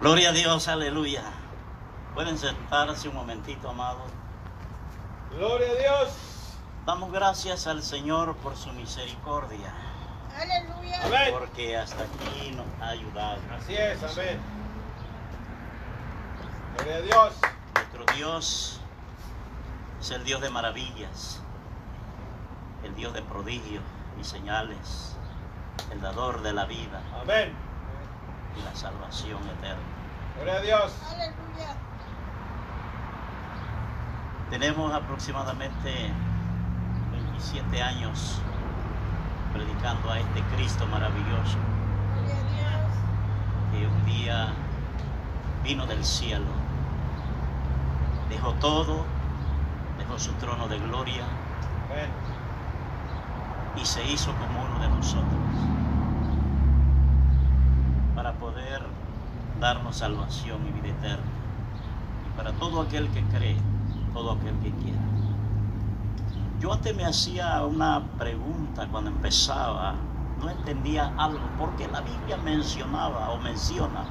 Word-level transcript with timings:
Gloria 0.00 0.30
a 0.30 0.32
Dios, 0.32 0.66
aleluya. 0.68 1.22
Pueden 2.14 2.38
sentarse 2.38 3.08
un 3.08 3.14
momentito, 3.14 3.68
amados. 3.68 4.10
Gloria 5.36 5.68
a 5.68 5.74
Dios. 5.74 6.12
Damos 6.86 7.12
gracias 7.12 7.66
al 7.66 7.82
Señor 7.82 8.34
por 8.36 8.56
su 8.56 8.72
misericordia, 8.72 9.74
Aleluya. 10.34 11.04
Amén. 11.04 11.34
porque 11.38 11.76
hasta 11.76 12.02
aquí 12.04 12.52
nos 12.52 12.66
ha 12.80 12.88
ayudado. 12.88 13.40
Así 13.54 13.74
es, 13.74 14.02
amén. 14.02 14.40
Gloria 16.76 16.96
a 16.96 17.00
Dios. 17.02 17.34
Nuestro 17.74 18.06
Dios 18.16 18.80
es 20.00 20.10
el 20.12 20.24
Dios 20.24 20.40
de 20.40 20.48
maravillas, 20.48 21.42
el 22.84 22.94
Dios 22.94 23.12
de 23.12 23.20
prodigios 23.20 23.84
y 24.18 24.24
señales, 24.24 25.14
el 25.92 26.00
dador 26.00 26.40
de 26.40 26.54
la 26.54 26.64
vida 26.64 27.02
Amén. 27.20 27.69
Y 28.58 28.62
la 28.62 28.74
salvación 28.74 29.40
eterna. 29.48 29.82
Gloria 30.36 30.54
a 30.54 30.60
Dios. 30.60 31.02
Aleluya. 31.12 31.76
Tenemos 34.50 34.92
aproximadamente 34.92 36.10
27 37.12 37.82
años 37.82 38.40
predicando 39.52 40.10
a 40.10 40.18
este 40.18 40.42
Cristo 40.54 40.86
maravilloso 40.86 41.58
Gloria 42.16 42.34
a 42.34 42.42
Dios. 42.54 42.92
que 43.72 43.86
un 43.86 44.04
día 44.06 44.48
vino 45.62 45.86
del 45.86 46.04
cielo, 46.04 46.46
dejó 48.28 48.52
todo, 48.54 49.04
dejó 49.98 50.18
su 50.18 50.32
trono 50.34 50.68
de 50.68 50.78
gloria 50.78 51.24
y 53.76 53.84
se 53.84 54.04
hizo 54.04 54.32
como 54.32 54.64
uno 54.64 54.78
de 54.80 54.88
nosotros 54.88 55.40
para 58.14 58.32
poder 58.34 58.82
darnos 59.60 59.96
salvación 59.96 60.66
y 60.66 60.80
vida 60.80 60.88
eterna. 60.88 61.24
Y 62.26 62.36
para 62.36 62.52
todo 62.52 62.80
aquel 62.82 63.08
que 63.10 63.22
cree, 63.24 63.56
todo 64.12 64.32
aquel 64.32 64.58
que 64.58 64.70
quiera. 64.82 64.98
Yo 66.60 66.72
antes 66.72 66.94
me 66.96 67.04
hacía 67.04 67.64
una 67.64 68.02
pregunta 68.18 68.86
cuando 68.90 69.10
empezaba, 69.10 69.94
no 70.40 70.50
entendía 70.50 71.12
algo, 71.16 71.40
porque 71.58 71.88
la 71.88 72.00
Biblia 72.00 72.36
mencionaba 72.38 73.30
o 73.30 73.38
menciona 73.38 74.04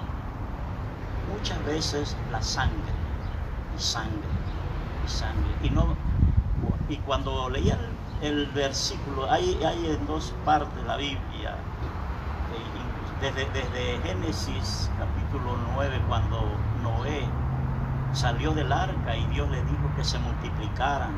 muchas 1.32 1.64
veces 1.66 2.18
la 2.32 2.42
sangre, 2.42 2.92
y 3.78 3.82
sangre, 3.82 4.30
y 5.06 5.10
sangre. 5.10 5.52
Y, 5.62 5.70
no, 5.70 5.96
y 6.90 6.98
cuando 6.98 7.50
leía 7.50 7.78
el, 8.22 8.48
versículo, 8.48 9.30
hay, 9.30 9.60
hay 9.64 9.92
en 9.92 10.08
dos 10.08 10.34
partes 10.44 10.84
la 10.86 10.98
Biblia, 10.98 11.56
eh, 12.52 13.22
desde, 13.22 13.46
desde 13.52 14.00
Génesis 14.08 14.90
capítulo 14.98 15.19
9, 15.38 16.02
cuando 16.08 16.66
Noé 16.82 17.36
salió 18.12 18.54
del 18.54 18.72
arca 18.72 19.16
y 19.16 19.26
Dios 19.28 19.50
le 19.50 19.64
dijo 19.64 19.94
que 19.96 20.04
se 20.04 20.18
multiplicaran 20.20 21.12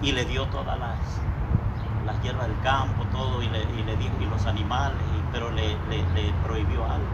y 0.00 0.12
le 0.12 0.24
dio 0.24 0.48
todas 0.48 0.78
las, 0.78 1.26
las 2.04 2.20
hierbas 2.22 2.48
del 2.48 2.60
campo, 2.60 3.06
todo, 3.06 3.42
y 3.42 3.48
le, 3.48 3.62
y 3.72 3.82
le 3.82 3.96
dijo, 3.96 4.20
y 4.20 4.26
los 4.26 4.46
animales, 4.46 5.26
pero 5.30 5.50
le, 5.50 5.76
le- 5.88 6.06
le 6.14 6.32
prohibió 6.34 6.84
algo, 6.84 7.06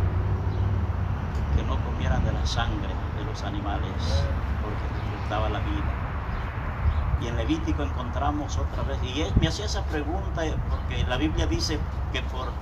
que 1.55 1.63
no 1.63 1.83
comieran 1.83 2.25
de 2.25 2.33
la 2.33 2.47
sangre 2.47 3.07
de 3.15 3.25
los 3.25 3.43
animales, 3.43 4.31
porque 4.61 4.89
resultaba 4.89 5.49
la 5.49 5.61
vida. 5.61 5.99
Y 7.21 7.27
en 7.29 7.37
Levítico 7.37 7.83
encontramos 7.83 8.59
otra 8.59 8.83
vez, 8.83 9.03
y 9.03 9.23
él 9.23 9.35
me 9.37 9.49
hacía 9.49 9.67
esa 9.67 9.87
pregunta 9.87 10.47
eh, 10.47 10.57
porque 10.69 11.05
la 11.05 11.17
Biblia 11.17 11.47
dice 11.47 11.87
que 12.13 12.23
por 12.23 12.59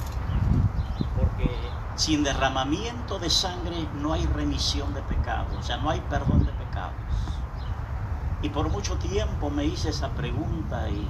porque 1.14 1.75
sin 1.96 2.22
derramamiento 2.22 3.18
de 3.18 3.30
sangre 3.30 3.88
no 4.00 4.12
hay 4.12 4.26
remisión 4.26 4.92
de 4.94 5.02
pecados, 5.02 5.56
o 5.58 5.62
sea, 5.62 5.78
no 5.78 5.90
hay 5.90 6.00
perdón 6.10 6.44
de 6.44 6.52
pecados. 6.52 6.94
Y 8.42 8.50
por 8.50 8.70
mucho 8.70 8.96
tiempo 8.96 9.50
me 9.50 9.64
hice 9.64 9.88
esa 9.88 10.10
pregunta 10.10 10.88
y, 10.90 11.08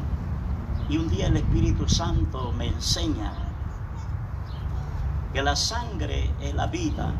y 0.88 0.96
un 0.96 1.08
día 1.08 1.26
el 1.26 1.36
Espíritu 1.36 1.88
Santo 1.88 2.52
me 2.52 2.68
enseña 2.68 3.32
que 5.32 5.42
la 5.42 5.56
sangre 5.56 6.30
es 6.40 6.54
la 6.54 6.68
vida. 6.68 7.12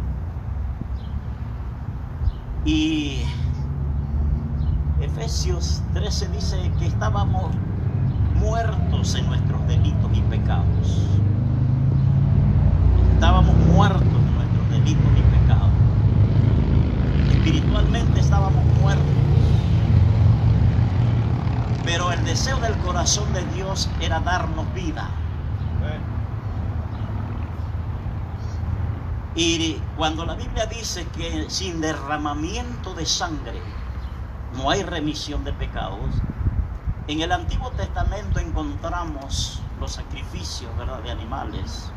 Y 2.65 3.23
Efesios 5.01 5.83
13 5.93 6.29
dice 6.29 6.73
que 6.79 6.87
estábamos 6.87 7.53
muertos 8.37 9.15
en 9.17 9.27
nuestros 9.27 9.67
delitos 9.67 10.11
y 10.15 10.21
pecados. 10.23 11.17
Estábamos 13.17 13.57
muertos 13.57 14.03
en 14.03 14.35
nuestros 14.35 14.71
delitos 14.71 15.11
y 15.17 15.23
pecados. 15.39 15.71
Espiritualmente 17.31 18.21
estábamos 18.21 18.63
muertos. 18.79 19.07
Pero 21.83 22.13
el 22.13 22.23
deseo 22.27 22.59
del 22.61 22.77
corazón 22.81 23.33
de 23.33 23.43
Dios 23.55 23.89
era 24.03 24.21
darnos 24.21 24.67
vida. 24.75 25.09
Y 29.35 29.81
cuando 29.97 30.27
la 30.27 30.35
Biblia 30.35 30.67
dice 30.67 31.07
que 31.17 31.47
sin 31.49 31.81
derramamiento 31.81 32.93
de 32.93 33.07
sangre 33.07 33.63
no 34.59 34.69
hay 34.69 34.83
remisión 34.83 35.43
de 35.43 35.55
pecados, 35.55 36.11
en 37.09 37.23
el 37.23 37.33
Antiguo 37.33 37.71
Testamento 37.71 38.41
encontramos 38.41 39.63
los 39.81 39.93
sacrificios 39.93 40.71
¿verdad? 40.77 41.03
de 41.03 41.13
animales. 41.13 41.91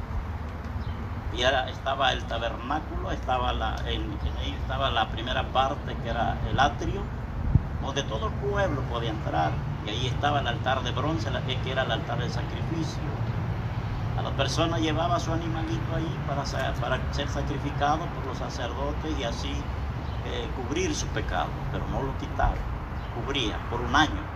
Y 1.31 1.43
estaba 1.43 2.11
el 2.13 2.25
tabernáculo, 2.27 3.11
estaba 3.11 3.53
la, 3.53 3.81
en, 3.85 4.19
ahí 4.37 4.55
estaba 4.55 4.89
la 4.91 5.09
primera 5.09 5.51
parte 5.51 5.99
que 5.99 6.09
era 6.09 6.39
el 6.43 6.59
atrio, 6.59 7.13
donde 7.79 8.03
todo 8.03 8.27
el 8.27 8.35
pueblo 8.35 8.85
podía 8.87 9.11
entrar. 9.11 9.65
Y 9.81 9.89
ahí 9.89 10.07
estaba 10.07 10.41
el 10.41 10.47
altar 10.47 10.83
de 10.83 10.91
bronce, 10.91 11.31
la- 11.31 11.45
que 11.45 11.71
era 11.71 11.83
el 11.83 11.91
altar 11.91 12.19
del 12.19 12.31
sacrificio. 12.31 13.23
A 14.15 14.21
la 14.21 14.35
persona 14.35 14.77
llevaba 14.79 15.19
su 15.19 15.33
animalito 15.33 15.95
ahí 15.95 16.19
para, 16.19 16.45
sa- 16.45 16.75
para 16.79 17.11
ser 17.11 17.29
sacrificado 17.29 18.11
por 18.13 18.25
los 18.25 18.37
sacerdotes 18.39 19.17
y 19.17 19.23
así 19.23 19.73
eh, 20.21 20.51
cubrir 20.53 20.95
su 20.95 21.11
pecado, 21.11 21.65
pero 21.71 21.87
no 21.87 22.01
lo 22.03 22.17
quitaba, 22.17 22.69
cubría 23.09 23.67
por 23.67 23.81
un 23.81 23.95
año. 23.95 24.29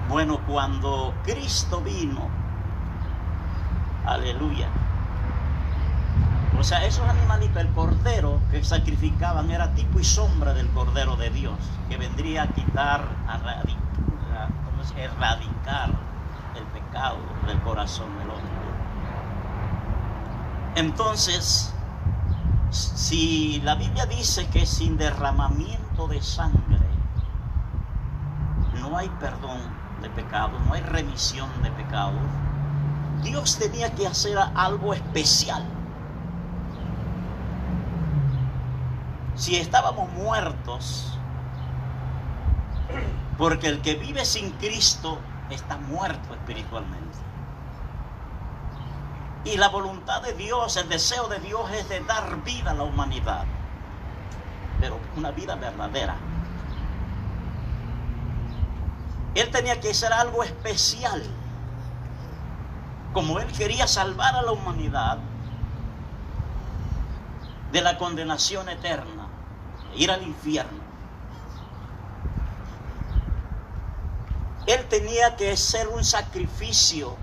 Bueno, 0.00 0.44
cuando 0.44 1.20
Cristo 1.22 1.82
vino, 1.82 2.40
aleluya, 4.14 4.68
o 6.58 6.64
sea, 6.64 6.84
esos 6.84 7.08
animalitos, 7.08 7.56
el 7.58 7.68
cordero 7.68 8.40
que 8.50 8.64
sacrificaban 8.64 9.50
era 9.50 9.72
tipo 9.74 10.00
y 10.00 10.04
sombra 10.04 10.54
del 10.54 10.68
cordero 10.70 11.16
de 11.16 11.30
Dios, 11.30 11.56
que 11.88 11.96
vendría 11.96 12.42
a 12.44 12.48
quitar, 12.48 13.00
a 13.28 13.38
radi- 13.38 13.76
a- 14.36 14.48
¿cómo 14.64 14.82
se- 14.84 15.02
erradicar 15.02 15.90
el 16.56 16.64
pecado 16.64 17.18
del 17.46 17.60
corazón 17.60 18.08
del 18.18 18.30
hombre. 18.30 18.48
Entonces, 20.74 21.72
si 22.70 23.60
la 23.64 23.74
Biblia 23.76 24.06
dice 24.06 24.48
que 24.48 24.66
sin 24.66 24.96
derramamiento 24.96 26.08
de 26.08 26.20
sangre 26.22 26.78
no 28.80 28.96
hay 28.96 29.08
perdón 29.20 29.60
de 30.02 30.10
pecados, 30.10 30.60
no 30.66 30.74
hay 30.74 30.82
remisión 30.82 31.48
de 31.62 31.70
pecados, 31.72 32.14
Dios 33.22 33.58
tenía 33.58 33.94
que 33.94 34.06
hacer 34.06 34.38
algo 34.54 34.94
especial. 34.94 35.64
Si 39.34 39.56
estábamos 39.56 40.10
muertos, 40.12 41.18
porque 43.36 43.68
el 43.68 43.80
que 43.82 43.94
vive 43.94 44.24
sin 44.24 44.50
Cristo 44.52 45.18
está 45.50 45.76
muerto 45.76 46.34
espiritualmente. 46.34 47.18
Y 49.44 49.56
la 49.56 49.68
voluntad 49.68 50.22
de 50.22 50.34
Dios, 50.34 50.76
el 50.76 50.88
deseo 50.88 51.28
de 51.28 51.38
Dios 51.38 51.70
es 51.72 51.88
de 51.88 52.00
dar 52.00 52.42
vida 52.42 52.72
a 52.72 52.74
la 52.74 52.82
humanidad, 52.82 53.44
pero 54.80 54.98
una 55.16 55.30
vida 55.30 55.54
verdadera. 55.54 56.16
Él 59.34 59.50
tenía 59.50 59.80
que 59.80 59.90
hacer 59.90 60.12
algo 60.12 60.42
especial. 60.42 61.22
Como 63.12 63.40
Él 63.40 63.46
quería 63.52 63.86
salvar 63.86 64.34
a 64.36 64.42
la 64.42 64.52
humanidad 64.52 65.18
de 67.72 67.80
la 67.80 67.98
condenación 67.98 68.68
eterna, 68.68 69.28
ir 69.94 70.10
al 70.10 70.22
infierno. 70.22 70.78
Él 74.66 74.84
tenía 74.88 75.36
que 75.36 75.52
hacer 75.52 75.88
un 75.88 76.04
sacrificio, 76.04 77.16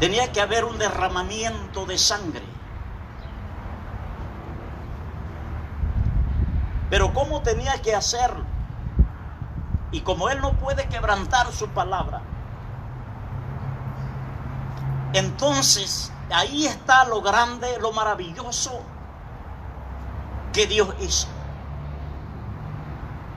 tenía 0.00 0.32
que 0.32 0.40
haber 0.40 0.64
un 0.64 0.78
derramamiento 0.78 1.84
de 1.84 1.98
sangre. 1.98 2.42
Pero 6.88 7.12
¿cómo 7.12 7.42
tenía 7.42 7.80
que 7.80 7.94
hacerlo? 7.94 8.44
Y 9.92 10.00
como 10.00 10.30
Él 10.30 10.40
no 10.40 10.54
puede 10.54 10.88
quebrantar 10.88 11.52
su 11.52 11.68
palabra, 11.68 12.22
entonces 15.12 16.12
ahí 16.30 16.66
está 16.66 17.04
lo 17.04 17.20
grande, 17.20 17.78
lo 17.80 17.92
maravilloso 17.92 18.80
que 20.52 20.66
Dios 20.66 20.94
hizo. 21.00 21.28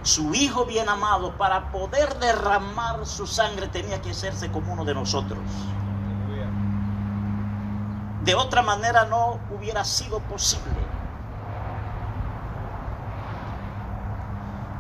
Su 0.04 0.36
Hijo 0.36 0.66
bien 0.66 0.88
amado, 0.88 1.36
para 1.38 1.72
poder 1.72 2.20
derramar 2.20 3.06
su 3.06 3.26
sangre, 3.26 3.68
tenía 3.68 4.02
que 4.02 4.12
hacerse 4.12 4.52
como 4.52 4.74
uno 4.74 4.86
de 4.86 4.94
nosotros. 4.94 5.40
De 8.24 8.36
otra 8.36 8.62
manera 8.62 9.06
no 9.06 9.40
hubiera 9.52 9.84
sido 9.84 10.20
posible. 10.20 10.74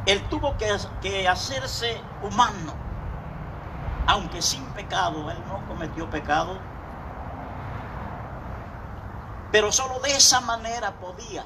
Él 0.06 0.22
tuvo 0.30 0.56
que, 0.58 0.68
que 1.02 1.28
hacerse 1.28 2.00
humano, 2.22 2.74
aunque 4.06 4.42
sin 4.42 4.64
pecado, 4.68 5.32
Él 5.32 5.38
no 5.48 5.66
cometió 5.68 6.08
pecado, 6.10 6.60
pero 9.56 9.72
solo 9.72 10.02
de 10.02 10.14
esa 10.14 10.42
manera 10.42 10.92
podía 11.00 11.46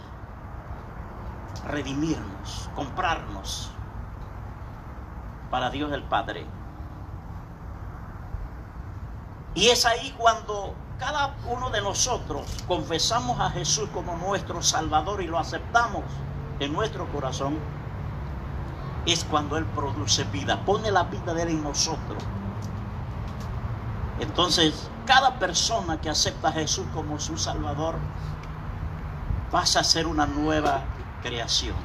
redimirnos, 1.68 2.68
comprarnos 2.74 3.70
para 5.52 5.70
Dios 5.70 5.92
el 5.92 6.02
Padre. 6.02 6.44
Y 9.54 9.68
es 9.68 9.86
ahí 9.86 10.12
cuando 10.18 10.74
cada 10.98 11.36
uno 11.52 11.70
de 11.70 11.82
nosotros 11.82 12.48
confesamos 12.68 13.40
a 13.40 13.52
Jesús 13.52 13.88
como 13.94 14.18
nuestro 14.18 14.64
Salvador 14.64 15.22
y 15.22 15.28
lo 15.28 15.38
aceptamos 15.38 16.02
en 16.60 16.74
nuestro 16.74 17.06
corazón, 17.12 17.60
es 19.06 19.24
cuando 19.24 19.56
Él 19.56 19.66
produce 19.66 20.24
vida, 20.24 20.66
pone 20.66 20.90
la 20.90 21.04
vida 21.04 21.36
de 21.36 21.44
Él 21.44 21.50
en 21.50 21.64
nosotros. 21.64 22.24
Entonces, 24.20 24.90
cada 25.10 25.40
persona 25.40 26.00
que 26.00 26.08
acepta 26.08 26.50
a 26.50 26.52
Jesús 26.52 26.86
como 26.94 27.20
su 27.20 27.36
Salvador 27.36 27.96
pasa 29.50 29.80
a 29.80 29.84
ser 29.84 30.06
una 30.06 30.28
nueva 30.28 30.84
creación 31.24 31.76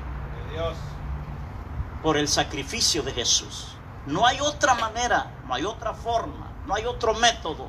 por 2.02 2.18
el 2.18 2.28
sacrificio 2.28 3.02
de 3.02 3.12
Jesús. 3.12 3.78
No 4.04 4.26
hay 4.26 4.40
otra 4.40 4.74
manera, 4.74 5.32
no 5.48 5.54
hay 5.54 5.64
otra 5.64 5.94
forma, 5.94 6.50
no 6.66 6.74
hay 6.74 6.84
otro 6.84 7.14
método. 7.14 7.66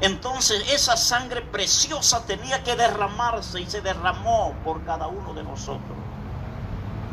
Entonces 0.00 0.72
esa 0.72 0.96
sangre 0.96 1.40
preciosa 1.40 2.26
tenía 2.26 2.64
que 2.64 2.74
derramarse 2.74 3.60
y 3.60 3.70
se 3.70 3.82
derramó 3.82 4.52
por 4.64 4.82
cada 4.84 5.06
uno 5.06 5.32
de 5.32 5.44
nosotros. 5.44 5.96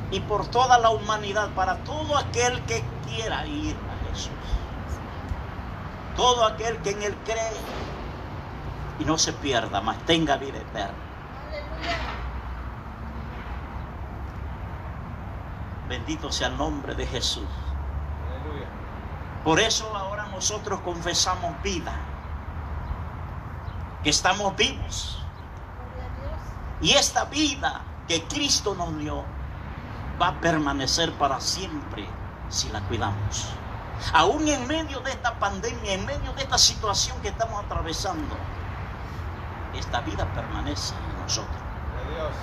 Y 0.09 0.21
por 0.21 0.47
toda 0.47 0.80
la 0.80 0.89
humanidad, 0.89 1.50
para 1.50 1.83
todo 1.83 2.18
aquel 2.18 2.65
que 2.65 2.83
quiera 3.06 3.45
ir 3.45 3.75
a 3.75 4.09
Jesús. 4.09 4.31
Todo 6.16 6.46
aquel 6.46 6.78
que 6.82 6.92
en 6.92 7.04
Él 7.04 7.16
cree 7.26 7.58
y 9.00 9.06
no 9.06 9.18
se 9.18 9.34
pierda, 9.34 9.82
mas 9.82 9.98
tenga 10.06 10.38
vida 10.38 10.58
eterna. 10.58 10.94
Aleluya. 11.48 11.98
Bendito 15.88 16.32
sea 16.32 16.48
el 16.50 16.58
nombre 16.58 16.94
de 16.94 17.08
Jesús. 17.08 17.48
Por 19.44 19.60
eso 19.60 19.96
ahora 19.96 20.28
nosotros 20.28 20.82
confesamos 20.82 21.62
vida, 21.64 21.94
que 24.04 24.10
estamos 24.10 24.56
vivos. 24.56 25.24
Y 26.82 26.92
esta 26.92 27.26
vida 27.26 27.82
que 28.08 28.24
Cristo 28.24 28.76
nos 28.76 28.98
dio 28.98 29.24
va 30.22 30.30
a 30.30 30.42
permanecer 30.42 31.12
para 31.14 31.40
siempre 31.40 32.08
si 32.50 32.70
la 32.70 32.82
cuidamos. 32.82 33.50
Aún 34.13 34.48
en 34.48 34.66
medio 34.68 35.01
de 35.01 35.12
esta 35.12 35.38
pandemia, 35.40 35.94
en 35.94 36.06
medio 36.06 36.34
de 36.34 36.44
esta 36.44 36.57
situación 36.57 37.22
que 37.22 37.30
estamos 37.30 37.63
atravesando, 37.63 38.36
esta 39.75 40.01
vida 40.01 40.25
permanece 40.34 40.96
en 40.96 41.22
nosotros. 41.22 41.57
Dios. 42.16 42.34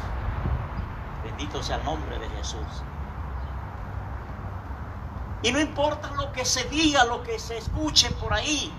Bendito 1.24 1.62
sea 1.62 1.76
el 1.76 1.84
nombre 1.84 2.18
de 2.18 2.28
Jesús. 2.30 2.82
Y 5.42 5.52
no 5.52 5.60
importa 5.60 6.10
lo 6.12 6.32
que 6.32 6.44
se 6.44 6.64
diga, 6.64 7.04
lo 7.04 7.22
que 7.22 7.38
se 7.38 7.58
escuche 7.58 8.10
por 8.12 8.32
ahí. 8.32 8.72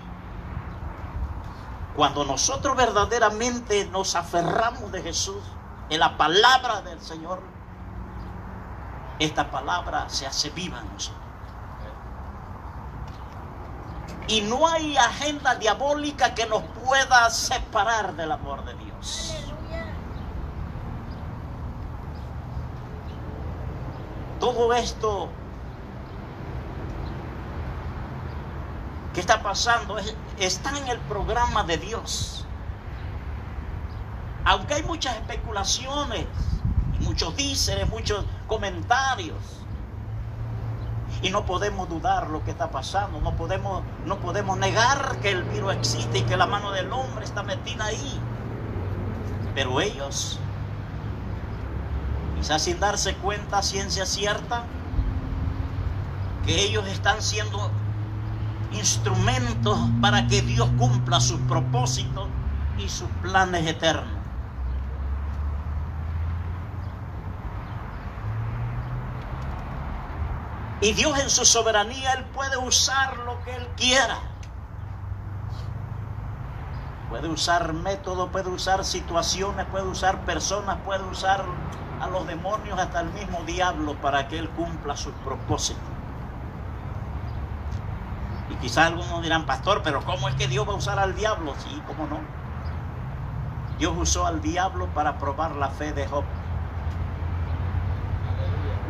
Cuando 1.94 2.24
nosotros 2.24 2.76
verdaderamente 2.76 3.86
nos 3.86 4.14
aferramos 4.14 4.92
de 4.92 5.02
Jesús, 5.02 5.42
en 5.90 6.00
la 6.00 6.16
palabra 6.16 6.82
del 6.82 7.00
Señor, 7.00 7.40
esta 9.18 9.50
palabra 9.50 10.08
se 10.08 10.26
hace 10.26 10.50
viva 10.50 10.78
en 10.78 10.92
nosotros. 10.92 11.27
Y 14.28 14.42
no 14.42 14.68
hay 14.68 14.96
agenda 14.98 15.54
diabólica 15.54 16.34
que 16.34 16.46
nos 16.46 16.62
pueda 16.84 17.30
separar 17.30 18.14
del 18.14 18.30
amor 18.30 18.62
de 18.64 18.74
Dios. 18.74 19.34
Todo 24.38 24.72
esto 24.74 25.28
que 29.14 29.20
está 29.20 29.42
pasando 29.42 29.98
es- 29.98 30.14
está 30.38 30.76
en 30.78 30.88
el 30.88 30.98
programa 31.00 31.64
de 31.64 31.78
Dios. 31.78 32.44
Aunque 34.44 34.74
hay 34.74 34.82
muchas 34.82 35.16
especulaciones, 35.16 36.26
muchos 37.00 37.34
díceres, 37.34 37.88
muchos 37.88 38.24
comentarios, 38.46 39.36
y 41.22 41.30
no 41.30 41.44
podemos 41.44 41.88
dudar 41.88 42.30
lo 42.30 42.44
que 42.44 42.50
está 42.50 42.70
pasando, 42.70 43.20
no 43.20 43.34
podemos, 43.34 43.82
no 44.06 44.18
podemos 44.18 44.56
negar 44.58 45.18
que 45.20 45.30
el 45.30 45.42
virus 45.44 45.74
existe 45.74 46.18
y 46.18 46.22
que 46.22 46.36
la 46.36 46.46
mano 46.46 46.70
del 46.70 46.92
hombre 46.92 47.24
está 47.24 47.42
metida 47.42 47.86
ahí. 47.86 48.20
Pero 49.54 49.80
ellos 49.80 50.38
quizás 52.36 52.62
sin 52.62 52.78
darse 52.78 53.14
cuenta, 53.16 53.62
ciencia 53.62 54.06
cierta, 54.06 54.62
que 56.46 56.62
ellos 56.62 56.86
están 56.86 57.20
siendo 57.20 57.70
instrumentos 58.72 59.78
para 60.00 60.26
que 60.28 60.42
Dios 60.42 60.68
cumpla 60.78 61.20
sus 61.20 61.40
propósitos 61.42 62.28
y 62.78 62.88
sus 62.88 63.08
planes 63.22 63.66
eternos. 63.66 64.17
Y 70.80 70.92
Dios 70.92 71.18
en 71.18 71.28
su 71.28 71.44
soberanía, 71.44 72.12
Él 72.12 72.24
puede 72.26 72.56
usar 72.56 73.16
lo 73.18 73.42
que 73.42 73.54
Él 73.54 73.66
quiera. 73.76 74.18
Puede 77.10 77.28
usar 77.28 77.72
métodos, 77.72 78.28
puede 78.30 78.48
usar 78.48 78.84
situaciones, 78.84 79.66
puede 79.66 79.86
usar 79.86 80.24
personas, 80.24 80.76
puede 80.84 81.02
usar 81.04 81.44
a 82.00 82.06
los 82.06 82.26
demonios, 82.26 82.78
hasta 82.78 83.00
el 83.00 83.10
mismo 83.10 83.42
diablo, 83.44 83.94
para 84.00 84.28
que 84.28 84.38
Él 84.38 84.48
cumpla 84.50 84.96
sus 84.96 85.12
propósitos. 85.24 85.82
Y 88.50 88.54
quizás 88.56 88.86
algunos 88.86 89.22
dirán, 89.22 89.46
pastor, 89.46 89.82
pero 89.82 90.04
¿cómo 90.04 90.28
es 90.28 90.34
que 90.36 90.46
Dios 90.46 90.68
va 90.68 90.72
a 90.72 90.76
usar 90.76 90.98
al 90.98 91.16
diablo? 91.16 91.54
Sí, 91.58 91.82
¿cómo 91.86 92.06
no? 92.06 92.20
Dios 93.78 93.94
usó 93.96 94.26
al 94.26 94.40
diablo 94.40 94.86
para 94.94 95.18
probar 95.18 95.56
la 95.56 95.70
fe 95.70 95.92
de 95.92 96.06
Job. 96.06 96.24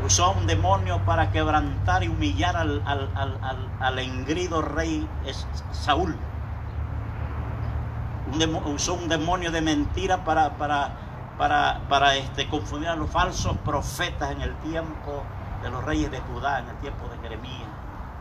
Usó 0.05 0.33
un 0.33 0.47
demonio 0.47 1.05
para 1.05 1.31
quebrantar 1.33 2.03
y 2.03 2.09
humillar 2.09 2.57
al, 2.57 2.83
al, 2.87 3.11
al, 3.15 3.69
al- 3.81 3.99
engrido 3.99 4.63
rey 4.63 5.09
Saúl. 5.73 6.17
Un 8.33 8.55
usó 8.75 8.95
un 8.95 9.09
demonio 9.09 9.51
de 9.51 9.61
mentira 9.61 10.25
para, 10.25 10.57
para, 10.57 10.91
para, 11.37 11.81
para 11.89 12.17
este, 12.17 12.49
confundir 12.49 12.89
a 12.89 12.97
los 12.97 13.11
falsos 13.11 13.57
profetas 13.59 14.31
en 14.31 14.41
el 14.43 14.55
tiempo 14.59 15.25
de 15.63 15.71
los 15.71 15.85
reyes 15.85 16.11
de 16.11 16.21
Judá, 16.21 16.61
en 16.61 16.69
el 16.69 16.77
tiempo 16.77 17.09
de 17.09 17.19
Jeremías, 17.19 17.69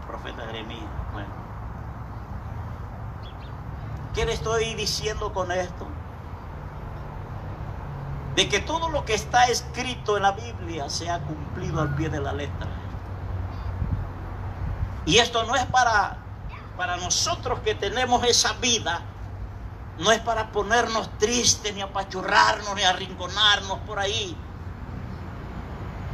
profeta 0.07 0.45
Jeremías. 0.47 0.89
Bueno. 1.13 1.29
¿Qué 4.13 4.25
le 4.25 4.33
estoy 4.33 4.73
diciendo 4.75 5.31
con 5.33 5.51
esto? 5.51 5.96
De 8.37 8.47
que 8.47 8.59
todo 8.59 8.89
lo 8.89 9.03
que 9.03 9.15
está 9.15 9.47
escrito 9.47 10.15
en 10.15 10.21
la 10.21 10.31
Biblia 10.31 10.89
se 10.91 11.09
ha 11.09 11.19
cumplido 11.19 11.81
al 11.81 11.95
pie 11.95 12.07
de 12.07 12.21
la 12.21 12.31
letra. 12.31 12.67
Y 15.07 15.17
esto 15.17 15.43
no 15.45 15.55
es 15.55 15.65
para, 15.65 16.17
para 16.77 16.97
nosotros 16.97 17.61
que 17.61 17.73
tenemos 17.73 18.23
esa 18.25 18.53
vida, 18.53 19.01
no 19.97 20.11
es 20.11 20.19
para 20.19 20.51
ponernos 20.51 21.09
tristes, 21.17 21.73
ni 21.73 21.81
apachurrarnos, 21.81 22.75
ni 22.75 22.83
arrinconarnos 22.83 23.79
por 23.87 23.97
ahí. 23.97 24.37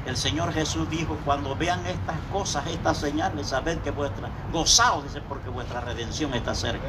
El 0.05 0.15
Señor 0.15 0.53
Jesús 0.53 0.89
dijo, 0.89 1.17
cuando 1.25 1.57
vean 1.57 1.85
estas 1.87 2.15
cosas, 2.31 2.65
estas 2.67 2.99
señales, 2.99 3.47
sabed 3.47 3.79
que 3.79 3.91
vuestra, 3.91 4.29
gozaos, 4.53 5.03
dice, 5.03 5.19
porque 5.27 5.49
vuestra 5.49 5.81
redención 5.81 6.33
está 6.33 6.55
cerca. 6.55 6.87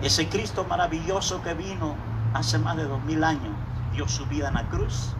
Ese 0.00 0.30
Cristo 0.30 0.64
maravilloso 0.64 1.42
que 1.42 1.52
vino 1.52 1.94
hace 2.34 2.58
más 2.58 2.76
de 2.76 2.84
dos 2.84 3.02
mil 3.04 3.24
años, 3.24 3.54
dio 3.92 4.08
su 4.08 4.26
vida 4.26 4.48
en 4.48 4.54
la 4.54 4.68
cruz. 4.68 5.14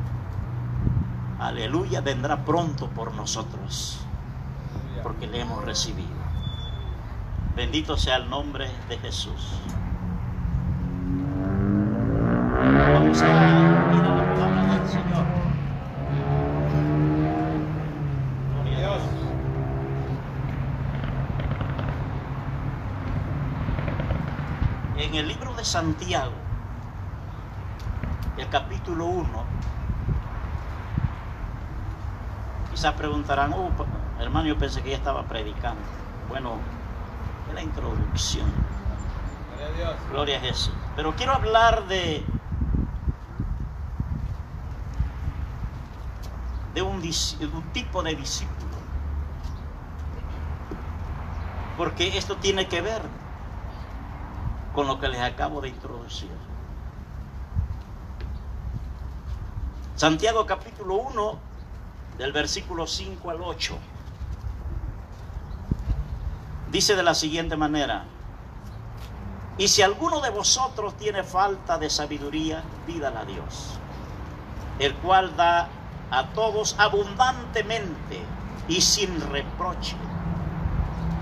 Aleluya, 1.38 2.00
vendrá 2.00 2.44
pronto 2.44 2.88
por 2.88 3.14
nosotros, 3.14 4.00
porque 5.02 5.26
le 5.26 5.40
hemos 5.40 5.64
recibido. 5.64 6.20
Bendito 7.56 7.96
sea 7.96 8.16
el 8.16 8.28
nombre 8.30 8.70
de 8.88 8.98
Jesús. 8.98 9.60
Vamos 12.92 13.22
a 13.22 13.26
ir 13.26 13.32
la 13.32 14.34
palabra 14.34 14.74
del 14.74 14.88
Señor. 14.88 15.24
Gloria 18.52 18.76
a 18.76 18.80
Dios. 18.80 19.02
En 24.98 25.14
el 25.14 25.28
libro 25.28 25.54
de 25.54 25.64
Santiago, 25.64 26.32
el 28.40 28.48
capítulo 28.48 29.06
1, 29.06 29.48
quizás 32.70 32.94
preguntarán, 32.94 33.52
oh, 33.54 33.74
hermano, 34.18 34.48
yo 34.48 34.58
pensé 34.58 34.82
que 34.82 34.90
ya 34.90 34.96
estaba 34.96 35.26
predicando. 35.28 35.90
Bueno, 36.26 36.64
es 37.46 37.54
la 37.54 37.62
introducción. 37.62 38.50
Gloria 39.48 39.66
a 39.66 39.72
Dios. 39.72 40.06
Gloria 40.08 40.36
a 40.38 40.40
Jesús. 40.40 40.76
Pero 40.94 41.14
quiero 41.16 41.32
hablar 41.32 41.86
de 41.86 42.26
de 46.74 46.80
un, 46.82 47.00
dis- 47.02 47.36
de 47.38 47.46
un 47.46 47.70
tipo 47.70 48.02
de 48.02 48.14
discípulo. 48.16 48.78
Porque 51.74 52.16
esto 52.16 52.38
tiene 52.38 52.68
que 52.68 52.80
ver 52.80 53.10
con 54.72 54.86
lo 54.88 54.98
que 54.98 55.08
les 55.08 55.20
acabo 55.20 55.60
de 55.60 55.68
introducir. 55.68 56.36
Santiago 60.00 60.46
capítulo 60.46 60.94
1, 60.94 61.38
del 62.16 62.32
versículo 62.32 62.86
5 62.86 63.30
al 63.32 63.42
8. 63.42 63.76
Dice 66.72 66.96
de 66.96 67.02
la 67.02 67.12
siguiente 67.12 67.54
manera, 67.54 68.04
y 69.58 69.68
si 69.68 69.82
alguno 69.82 70.22
de 70.22 70.30
vosotros 70.30 70.96
tiene 70.96 71.22
falta 71.22 71.76
de 71.76 71.90
sabiduría, 71.90 72.62
pídala 72.86 73.20
a 73.20 73.24
Dios, 73.26 73.78
el 74.78 74.94
cual 74.94 75.36
da 75.36 75.68
a 76.10 76.28
todos 76.28 76.76
abundantemente 76.78 78.24
y 78.68 78.80
sin 78.80 79.20
reproche, 79.30 79.96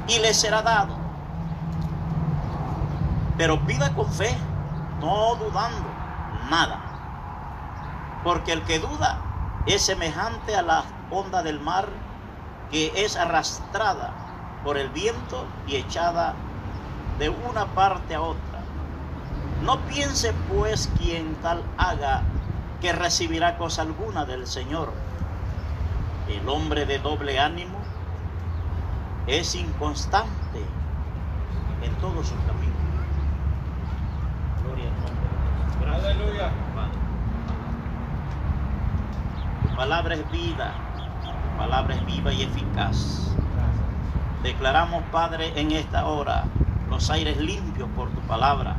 y 0.06 0.20
le 0.20 0.32
será 0.32 0.62
dado. 0.62 0.96
Pero 3.36 3.58
pida 3.66 3.92
con 3.92 4.06
fe, 4.12 4.38
no 5.00 5.34
dudando 5.34 5.88
nada, 6.48 6.87
porque 8.24 8.52
el 8.52 8.62
que 8.62 8.78
duda 8.78 9.18
es 9.66 9.82
semejante 9.82 10.56
a 10.56 10.62
la 10.62 10.84
onda 11.10 11.42
del 11.42 11.60
mar 11.60 11.88
que 12.70 13.04
es 13.04 13.16
arrastrada 13.16 14.12
por 14.64 14.76
el 14.76 14.88
viento 14.90 15.46
y 15.66 15.76
echada 15.76 16.34
de 17.18 17.28
una 17.28 17.66
parte 17.66 18.14
a 18.14 18.20
otra. 18.20 18.60
No 19.62 19.78
piense 19.86 20.32
pues 20.48 20.90
quien 20.98 21.34
tal 21.36 21.62
haga 21.76 22.22
que 22.80 22.92
recibirá 22.92 23.58
cosa 23.58 23.82
alguna 23.82 24.24
del 24.24 24.46
Señor. 24.46 24.92
El 26.28 26.48
hombre 26.48 26.86
de 26.86 26.98
doble 26.98 27.40
ánimo 27.40 27.78
es 29.26 29.54
inconstante 29.54 30.64
en 31.82 31.94
todos 31.96 32.28
sus 32.28 32.38
caminos. 32.46 32.76
Gloria 34.62 34.86
al 34.86 35.00
nombre 35.00 36.08
Aleluya. 36.08 36.50
Padre. 36.74 36.98
Tu 39.62 39.67
palabra 39.78 40.16
es 40.16 40.28
vida, 40.32 40.74
palabra 41.56 41.94
es 41.94 42.04
viva 42.04 42.32
y 42.32 42.42
eficaz. 42.42 43.30
Declaramos, 44.42 45.04
Padre, 45.12 45.52
en 45.54 45.70
esta 45.70 46.04
hora 46.04 46.46
los 46.90 47.08
aires 47.10 47.36
limpios 47.36 47.88
por 47.94 48.10
tu 48.10 48.18
palabra. 48.22 48.74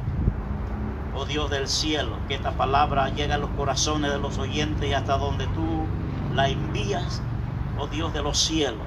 Oh 1.15 1.23
Dios 1.23 1.49
del 1.49 1.69
cielo, 1.69 2.17
que 2.27 2.35
esta 2.35 2.51
palabra 2.51 3.07
llegue 3.11 3.31
a 3.31 3.37
los 3.37 3.49
corazones 3.51 4.11
de 4.11 4.19
los 4.19 4.37
oyentes 4.39 4.89
y 4.89 4.93
hasta 4.93 5.17
donde 5.17 5.47
tú 5.47 5.85
la 6.35 6.49
envías, 6.49 7.21
oh 7.79 7.87
Dios 7.87 8.11
de 8.11 8.21
los 8.21 8.37
cielos. 8.37 8.85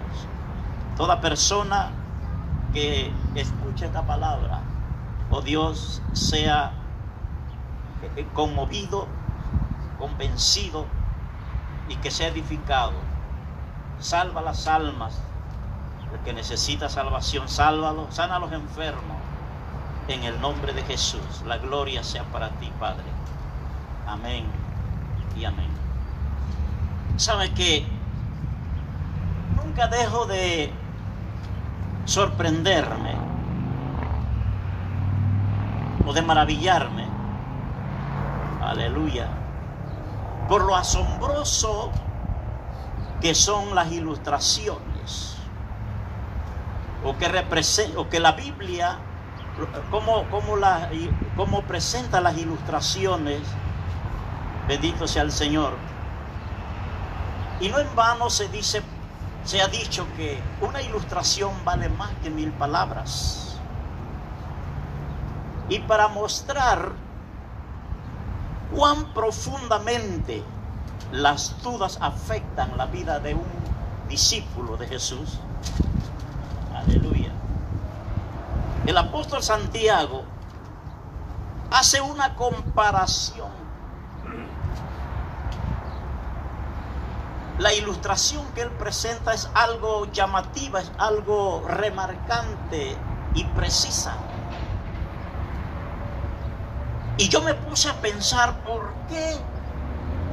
Toda 0.98 1.22
persona 1.22 1.92
que 2.74 3.10
escuche 3.34 3.86
esta 3.86 4.02
palabra, 4.02 4.60
oh 5.30 5.40
Dios, 5.40 6.02
sea 6.12 6.72
conmovido, 8.34 9.08
convencido 9.98 10.84
y 11.88 11.96
que 11.96 12.10
sea 12.10 12.28
edificado. 12.28 12.92
Salva 14.00 14.42
las 14.42 14.66
almas 14.66 15.18
el 16.12 16.20
que 16.20 16.32
necesita 16.32 16.88
salvación, 16.88 17.48
sálvalo, 17.48 18.10
sana 18.10 18.36
a 18.36 18.38
los 18.38 18.52
enfermos. 18.52 19.16
En 20.08 20.24
el 20.24 20.40
nombre 20.40 20.72
de 20.72 20.82
Jesús, 20.82 21.42
la 21.46 21.58
gloria 21.58 22.02
sea 22.02 22.24
para 22.24 22.50
ti, 22.50 22.70
Padre. 22.78 23.04
Amén 24.06 24.44
y 25.36 25.44
amén. 25.44 25.70
¿Sabe 27.16 27.50
que 27.54 27.86
nunca 29.56 29.86
dejo 29.86 30.26
de 30.26 30.72
sorprenderme 32.04 33.14
o 36.04 36.12
de 36.12 36.22
maravillarme? 36.22 37.06
Aleluya. 38.60 39.41
Por 40.52 40.64
lo 40.64 40.76
asombroso 40.76 41.90
que 43.22 43.34
son 43.34 43.74
las 43.74 43.90
ilustraciones 43.90 45.36
o 47.02 47.16
que, 47.16 47.26
represe- 47.26 47.96
o 47.96 48.10
que 48.10 48.20
la 48.20 48.32
Biblia, 48.32 48.98
cómo, 49.90 50.56
la- 50.58 50.90
presenta 51.66 52.20
las 52.20 52.36
ilustraciones, 52.36 53.40
bendito 54.68 55.08
sea 55.08 55.22
el 55.22 55.32
Señor. 55.32 55.72
Y 57.58 57.70
no 57.70 57.78
en 57.78 57.96
vano 57.96 58.28
se 58.28 58.46
dice, 58.48 58.82
se 59.44 59.62
ha 59.62 59.68
dicho 59.68 60.06
que 60.18 60.38
una 60.60 60.82
ilustración 60.82 61.64
vale 61.64 61.88
más 61.88 62.10
que 62.22 62.28
mil 62.28 62.52
palabras. 62.52 63.58
Y 65.70 65.78
para 65.78 66.08
mostrar 66.08 66.92
cuán 68.74 69.12
profundamente 69.12 70.42
las 71.12 71.62
dudas 71.62 71.98
afectan 72.00 72.76
la 72.76 72.86
vida 72.86 73.18
de 73.20 73.34
un 73.34 73.44
discípulo 74.08 74.76
de 74.76 74.86
Jesús, 74.88 75.38
Aleluya. 76.74 77.30
El 78.86 78.98
apóstol 78.98 79.42
Santiago 79.42 80.24
hace 81.70 82.00
una 82.00 82.34
comparación. 82.34 83.50
La 87.58 87.72
ilustración 87.74 88.44
que 88.54 88.62
él 88.62 88.70
presenta 88.70 89.34
es 89.34 89.48
algo 89.54 90.10
llamativa, 90.10 90.80
es 90.80 90.90
algo 90.98 91.62
remarcante 91.68 92.96
y 93.34 93.44
precisa. 93.44 94.16
Y 97.22 97.28
yo 97.28 97.40
me 97.40 97.54
puse 97.54 97.88
a 97.88 97.94
pensar 98.00 98.64
por 98.64 98.92
qué 99.08 99.36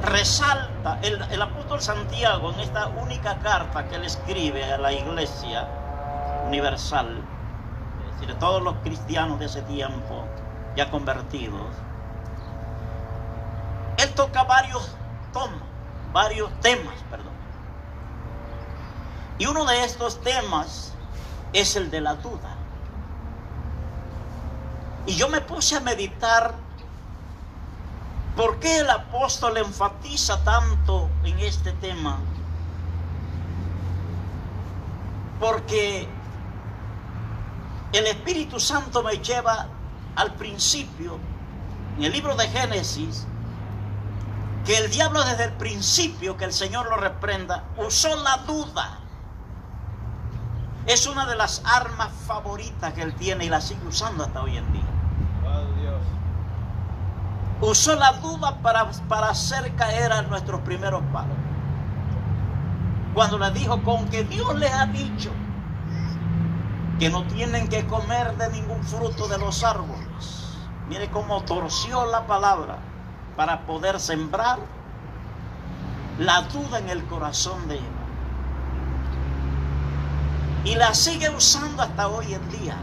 resalta 0.02 0.98
el, 1.02 1.22
el 1.30 1.40
apóstol 1.40 1.80
Santiago 1.80 2.52
en 2.52 2.58
esta 2.58 2.88
única 2.88 3.38
carta 3.38 3.88
que 3.88 3.94
él 3.94 4.04
escribe 4.04 4.64
a 4.64 4.76
la 4.76 4.92
iglesia 4.92 5.68
universal, 6.48 7.22
es 8.08 8.20
decir, 8.20 8.36
todos 8.40 8.60
los 8.60 8.74
cristianos 8.78 9.38
de 9.38 9.46
ese 9.46 9.62
tiempo 9.62 10.24
ya 10.74 10.90
convertidos, 10.90 11.68
él 13.98 14.12
toca 14.14 14.42
varios 14.42 14.96
tomas, 15.32 15.62
varios 16.12 16.50
temas, 16.58 16.96
perdón. 17.08 17.34
Y 19.38 19.46
uno 19.46 19.64
de 19.64 19.84
estos 19.84 20.20
temas 20.22 20.92
es 21.52 21.76
el 21.76 21.88
de 21.88 22.00
la 22.00 22.16
duda. 22.16 22.56
Y 25.06 25.14
yo 25.14 25.28
me 25.28 25.40
puse 25.40 25.76
a 25.76 25.80
meditar 25.80 26.68
por 28.36 28.58
qué 28.58 28.78
el 28.78 28.90
apóstol 28.90 29.56
enfatiza 29.56 30.42
tanto 30.44 31.08
en 31.24 31.38
este 31.40 31.72
tema. 31.72 32.18
Porque 35.38 36.08
el 37.92 38.06
Espíritu 38.06 38.60
Santo 38.60 39.02
me 39.02 39.18
lleva 39.18 39.66
al 40.16 40.34
principio, 40.34 41.18
en 41.96 42.04
el 42.04 42.12
libro 42.12 42.34
de 42.36 42.48
Génesis, 42.48 43.26
que 44.64 44.76
el 44.76 44.90
diablo 44.90 45.24
desde 45.24 45.44
el 45.44 45.52
principio, 45.52 46.36
que 46.36 46.44
el 46.44 46.52
Señor 46.52 46.88
lo 46.88 46.96
reprenda, 46.96 47.64
usó 47.76 48.14
la 48.22 48.38
duda. 48.38 48.98
Es 50.86 51.06
una 51.06 51.26
de 51.26 51.36
las 51.36 51.62
armas 51.64 52.10
favoritas 52.26 52.92
que 52.92 53.02
él 53.02 53.14
tiene 53.14 53.46
y 53.46 53.48
la 53.48 53.60
sigue 53.60 53.86
usando 53.86 54.24
hasta 54.24 54.42
hoy 54.42 54.56
en 54.56 54.72
día. 54.72 54.99
Usó 57.60 57.94
la 57.94 58.12
duda 58.12 58.56
para, 58.62 58.90
para 59.08 59.30
hacer 59.30 59.74
caer 59.74 60.12
a 60.12 60.22
nuestros 60.22 60.60
primeros 60.62 61.02
padres. 61.12 61.36
Cuando 63.12 63.38
les 63.38 63.52
dijo, 63.54 63.82
con 63.82 64.08
que 64.08 64.24
Dios 64.24 64.54
les 64.58 64.72
ha 64.72 64.86
dicho, 64.86 65.30
que 66.98 67.10
no 67.10 67.24
tienen 67.24 67.68
que 67.68 67.86
comer 67.86 68.36
de 68.36 68.50
ningún 68.50 68.82
fruto 68.84 69.26
de 69.26 69.38
los 69.38 69.64
árboles. 69.64 70.56
Mire 70.88 71.10
cómo 71.10 71.42
torció 71.42 72.06
la 72.06 72.26
palabra 72.26 72.78
para 73.36 73.60
poder 73.66 73.98
sembrar 74.00 74.58
la 76.18 76.42
duda 76.42 76.78
en 76.78 76.90
el 76.90 77.04
corazón 77.06 77.68
de 77.68 77.76
Eva. 77.76 77.86
Y 80.64 80.74
la 80.74 80.92
sigue 80.92 81.30
usando 81.30 81.82
hasta 81.82 82.08
hoy 82.08 82.34
en 82.34 82.50
día. 82.50 82.76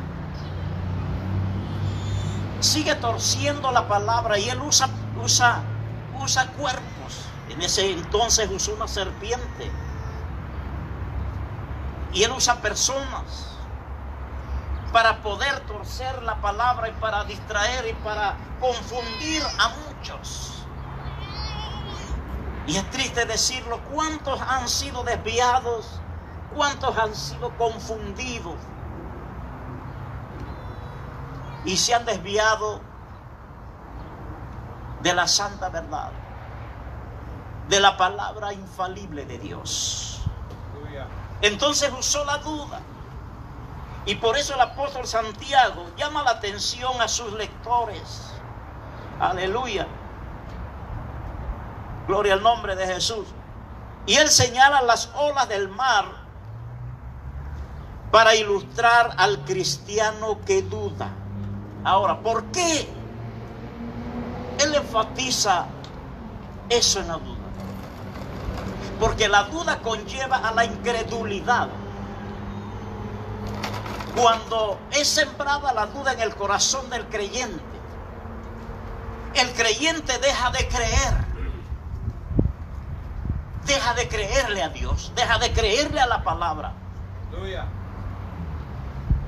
Sigue 2.59 2.95
torciendo 2.95 3.71
la 3.71 3.87
palabra 3.87 4.39
y 4.39 4.49
él 4.49 4.59
usa, 4.61 4.89
usa, 5.23 5.61
usa 6.19 6.47
cuerpos. 6.53 7.25
En 7.49 7.61
ese 7.61 7.91
entonces 7.91 8.49
usó 8.51 8.73
una 8.73 8.87
serpiente. 8.87 9.71
Y 12.13 12.23
él 12.23 12.31
usa 12.31 12.55
personas 12.61 13.47
para 14.91 15.21
poder 15.21 15.59
torcer 15.61 16.23
la 16.23 16.41
palabra 16.41 16.89
y 16.89 16.93
para 16.93 17.23
distraer 17.25 17.87
y 17.87 17.93
para 18.03 18.35
confundir 18.59 19.43
a 19.59 19.69
muchos. 19.69 20.63
Y 22.65 22.75
es 22.75 22.89
triste 22.89 23.25
decirlo, 23.25 23.79
¿cuántos 23.93 24.41
han 24.41 24.67
sido 24.67 25.03
desviados? 25.03 26.01
¿Cuántos 26.55 26.97
han 26.97 27.15
sido 27.15 27.55
confundidos? 27.57 28.55
Y 31.67 31.75
se 31.75 31.93
han 31.93 32.05
desviado 32.05 32.81
de 35.01 35.13
la 35.13 35.27
santa 35.27 35.67
verdad, 35.67 36.11
de 37.67 37.79
la 37.81 37.97
palabra 37.97 38.53
infalible 38.53 39.25
de 39.25 39.37
Dios. 39.37 40.21
Entonces 41.41 41.91
usó 41.97 42.23
la 42.23 42.37
duda. 42.37 42.79
Y 44.05 44.15
por 44.15 44.37
eso 44.37 44.55
el 44.55 44.61
apóstol 44.61 45.05
Santiago 45.05 45.85
llama 45.97 46.23
la 46.23 46.31
atención 46.31 47.01
a 47.01 47.07
sus 47.09 47.33
lectores. 47.33 48.31
Aleluya. 49.19 49.85
Gloria 52.07 52.35
al 52.35 52.43
nombre 52.43 52.77
de 52.77 52.87
Jesús. 52.87 53.27
Y 54.05 54.15
él 54.15 54.29
señala 54.29 54.81
las 54.83 55.11
olas 55.15 55.49
del 55.49 55.67
mar 55.67 56.05
para 58.09 58.35
ilustrar 58.35 59.13
al 59.17 59.43
cristiano 59.43 60.39
que 60.45 60.61
duda. 60.61 61.09
Ahora, 61.87 62.19
¿por 62.19 62.43
qué 62.51 62.85
él 64.59 64.75
enfatiza 64.75 65.67
eso 66.67 66.99
en 66.99 67.07
la 67.07 67.13
duda? 67.13 67.37
Porque 68.99 69.29
la 69.29 69.43
duda 69.43 69.79
conlleva 69.79 70.35
a 70.35 70.51
la 70.51 70.65
incredulidad. 70.65 71.69
Cuando 74.17 74.77
es 74.91 75.07
sembrada 75.07 75.71
la 75.71 75.85
duda 75.85 76.11
en 76.11 76.19
el 76.19 76.35
corazón 76.35 76.89
del 76.89 77.05
creyente, 77.05 77.63
el 79.35 79.53
creyente 79.53 80.19
deja 80.19 80.51
de 80.51 80.67
creer. 80.67 81.13
Deja 83.65 83.93
de 83.93 84.09
creerle 84.09 84.61
a 84.61 84.67
Dios, 84.67 85.13
deja 85.15 85.39
de 85.39 85.53
creerle 85.53 86.01
a 86.01 86.07
la 86.07 86.21
palabra. 86.21 86.73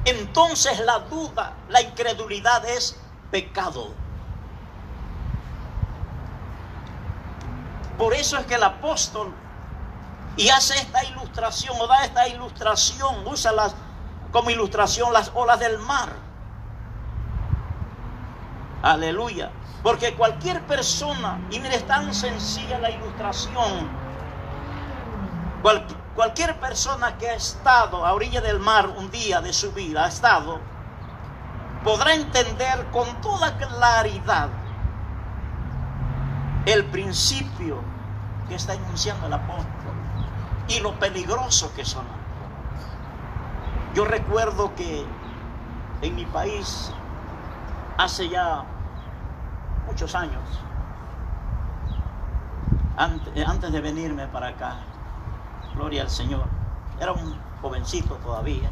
Entonces 0.09 0.79
la 0.79 0.99
duda, 0.99 1.53
la 1.69 1.81
incredulidad 1.81 2.65
es 2.65 2.99
pecado. 3.29 3.93
Por 7.97 8.13
eso 8.13 8.37
es 8.37 8.45
que 8.47 8.55
el 8.55 8.63
apóstol 8.63 9.31
y 10.35 10.49
hace 10.49 10.73
esta 10.75 11.03
ilustración 11.03 11.75
o 11.79 11.85
da 11.85 12.05
esta 12.05 12.27
ilustración, 12.27 13.27
usa 13.27 13.51
las, 13.51 13.75
como 14.31 14.49
ilustración 14.49 15.11
las 15.11 15.31
olas 15.35 15.59
del 15.59 15.77
mar. 15.79 16.09
Aleluya. 18.81 19.51
Porque 19.83 20.15
cualquier 20.15 20.65
persona, 20.65 21.39
y 21.51 21.59
mire, 21.59 21.75
es 21.75 21.85
tan 21.85 22.13
sencilla 22.13 22.79
la 22.79 22.89
ilustración, 22.89 23.89
cualquier 26.19 26.59
persona 26.59 27.17
que 27.17 27.29
ha 27.29 27.33
estado 27.35 28.05
a 28.05 28.11
orilla 28.13 28.41
del 28.41 28.59
mar 28.59 28.89
un 28.89 29.09
día 29.09 29.39
de 29.39 29.53
su 29.53 29.71
vida, 29.71 30.03
ha 30.03 30.09
estado, 30.09 30.59
podrá 31.85 32.13
entender 32.13 32.87
con 32.91 33.07
toda 33.21 33.55
claridad 33.55 34.49
el 36.65 36.83
principio 36.87 37.77
que 38.49 38.55
está 38.55 38.73
enunciando 38.73 39.27
el 39.27 39.33
apóstol 39.33 39.93
y 40.67 40.81
lo 40.81 40.99
peligroso 40.99 41.73
que 41.73 41.85
son. 41.85 42.03
Yo 43.95 44.03
recuerdo 44.03 44.75
que 44.75 45.05
en 46.01 46.15
mi 46.17 46.25
país, 46.25 46.91
hace 47.97 48.27
ya 48.27 48.65
muchos 49.87 50.13
años, 50.15 50.43
ante- 52.97 53.45
antes 53.45 53.71
de 53.71 53.79
venirme 53.79 54.27
para 54.27 54.49
acá, 54.49 54.88
gloria 55.79 56.01
al 56.01 56.09
Señor, 56.09 56.43
era 56.99 57.13
un 57.13 57.39
jovencito 57.61 58.15
todavía, 58.15 58.69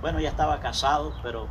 bueno, 0.00 0.20
ya 0.20 0.28
estaba 0.28 0.60
casado, 0.60 1.12
pero 1.20 1.48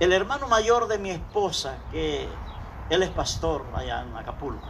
el 0.00 0.12
hermano 0.12 0.48
mayor 0.48 0.88
de 0.88 0.98
mi 0.98 1.10
esposa, 1.10 1.76
que 1.92 2.28
él 2.90 3.02
es 3.04 3.10
pastor 3.10 3.64
allá 3.72 4.02
en 4.02 4.16
Acapulco, 4.16 4.66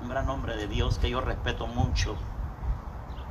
un 0.00 0.08
gran 0.08 0.26
hombre 0.30 0.56
de 0.56 0.66
Dios 0.66 0.98
que 0.98 1.10
yo 1.10 1.20
respeto 1.20 1.66
mucho. 1.66 2.16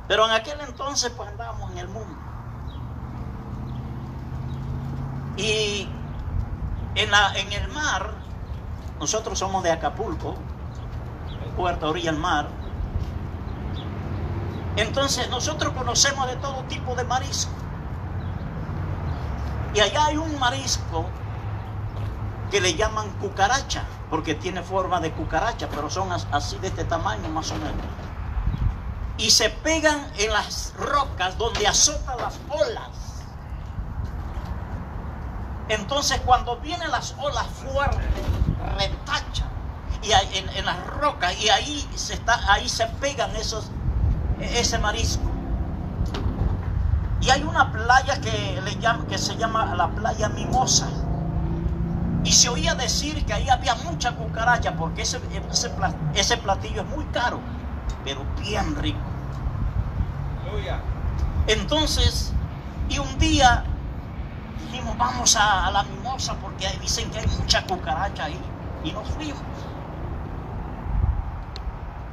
Pero 0.06 0.24
en 0.26 0.30
aquel 0.30 0.60
entonces 0.60 1.10
pues 1.10 1.28
andábamos 1.28 1.72
en 1.72 1.78
el 1.78 1.88
mundo. 1.88 2.16
Y 5.36 5.88
en, 6.94 7.10
la, 7.10 7.34
en 7.34 7.52
el 7.52 7.68
mar, 7.72 8.12
nosotros 9.00 9.36
somos 9.36 9.64
de 9.64 9.72
Acapulco, 9.72 10.36
puerta 11.56 11.88
orilla 11.88 12.10
al 12.10 12.18
mar. 12.18 12.61
Entonces 14.76 15.28
nosotros 15.30 15.72
conocemos 15.74 16.26
de 16.28 16.36
todo 16.36 16.62
tipo 16.64 16.94
de 16.94 17.04
marisco. 17.04 17.52
Y 19.74 19.80
allá 19.80 20.06
hay 20.06 20.16
un 20.16 20.38
marisco 20.38 21.06
que 22.50 22.60
le 22.60 22.74
llaman 22.74 23.08
cucaracha, 23.20 23.84
porque 24.10 24.34
tiene 24.34 24.62
forma 24.62 25.00
de 25.00 25.12
cucaracha, 25.12 25.68
pero 25.70 25.88
son 25.88 26.12
as- 26.12 26.26
así 26.32 26.58
de 26.58 26.68
este 26.68 26.84
tamaño 26.84 27.28
más 27.30 27.50
o 27.50 27.54
menos. 27.56 27.84
Y 29.18 29.30
se 29.30 29.48
pegan 29.50 30.10
en 30.18 30.32
las 30.32 30.74
rocas 30.76 31.38
donde 31.38 31.66
azotan 31.66 32.18
las 32.18 32.38
olas. 32.48 32.90
Entonces 35.68 36.20
cuando 36.24 36.56
vienen 36.58 36.90
las 36.90 37.14
olas 37.18 37.46
fuertes, 37.46 38.00
retachan 38.76 39.48
y 40.02 40.10
en, 40.12 40.64
las 40.66 40.86
rocas 40.86 41.40
y 41.40 41.48
ahí 41.48 41.88
se 41.94 42.20
ahí 42.48 42.68
se 42.68 42.86
pegan 42.86 43.34
esos, 43.36 43.70
ese 44.42 44.78
marisco. 44.78 45.30
Y 47.20 47.30
hay 47.30 47.42
una 47.44 47.70
playa 47.70 48.20
que, 48.20 48.60
le 48.64 48.76
llama, 48.76 49.06
que 49.06 49.16
se 49.16 49.36
llama 49.36 49.74
la 49.76 49.88
playa 49.88 50.28
Mimosa. 50.28 50.88
Y 52.24 52.32
se 52.32 52.48
oía 52.48 52.74
decir 52.74 53.24
que 53.24 53.32
ahí 53.32 53.48
había 53.48 53.74
mucha 53.76 54.12
cucaracha 54.12 54.76
porque 54.76 55.02
ese, 55.02 55.20
ese, 55.50 55.70
ese 56.14 56.36
platillo 56.36 56.82
es 56.82 56.88
muy 56.88 57.04
caro, 57.06 57.40
pero 58.04 58.24
bien 58.40 58.76
rico. 58.76 58.98
Entonces, 61.46 62.32
y 62.88 62.98
un 62.98 63.18
día 63.18 63.64
dijimos, 64.70 64.96
vamos 64.96 65.36
a, 65.36 65.66
a 65.66 65.70
la 65.70 65.82
mimosa 65.84 66.34
porque 66.34 66.68
dicen 66.80 67.10
que 67.10 67.20
hay 67.20 67.26
mucha 67.38 67.64
cucaracha 67.66 68.24
ahí. 68.24 68.40
Y 68.84 68.92
nos 68.92 69.08
fuimos. 69.10 69.38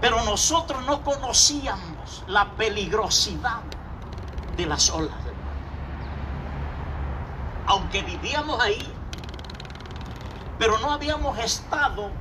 Pero 0.01 0.23
nosotros 0.23 0.85
no 0.85 1.03
conocíamos 1.03 2.23
la 2.27 2.51
peligrosidad 2.51 3.61
de 4.55 4.65
las 4.65 4.89
olas 4.89 5.23
del 5.25 5.33
mar. 5.33 5.53
Aunque 7.67 8.01
vivíamos 8.01 8.59
ahí, 8.61 8.93
pero 10.57 10.77
no 10.79 10.91
habíamos 10.91 11.37
estado 11.39 12.11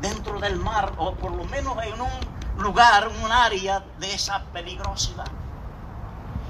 dentro 0.00 0.40
del 0.40 0.56
mar 0.56 0.92
o 0.98 1.14
por 1.14 1.32
lo 1.32 1.44
menos 1.44 1.76
en 1.84 2.00
un 2.00 2.62
lugar, 2.62 3.08
un 3.08 3.32
área 3.32 3.84
de 3.98 4.14
esa 4.14 4.42
peligrosidad. 4.52 5.26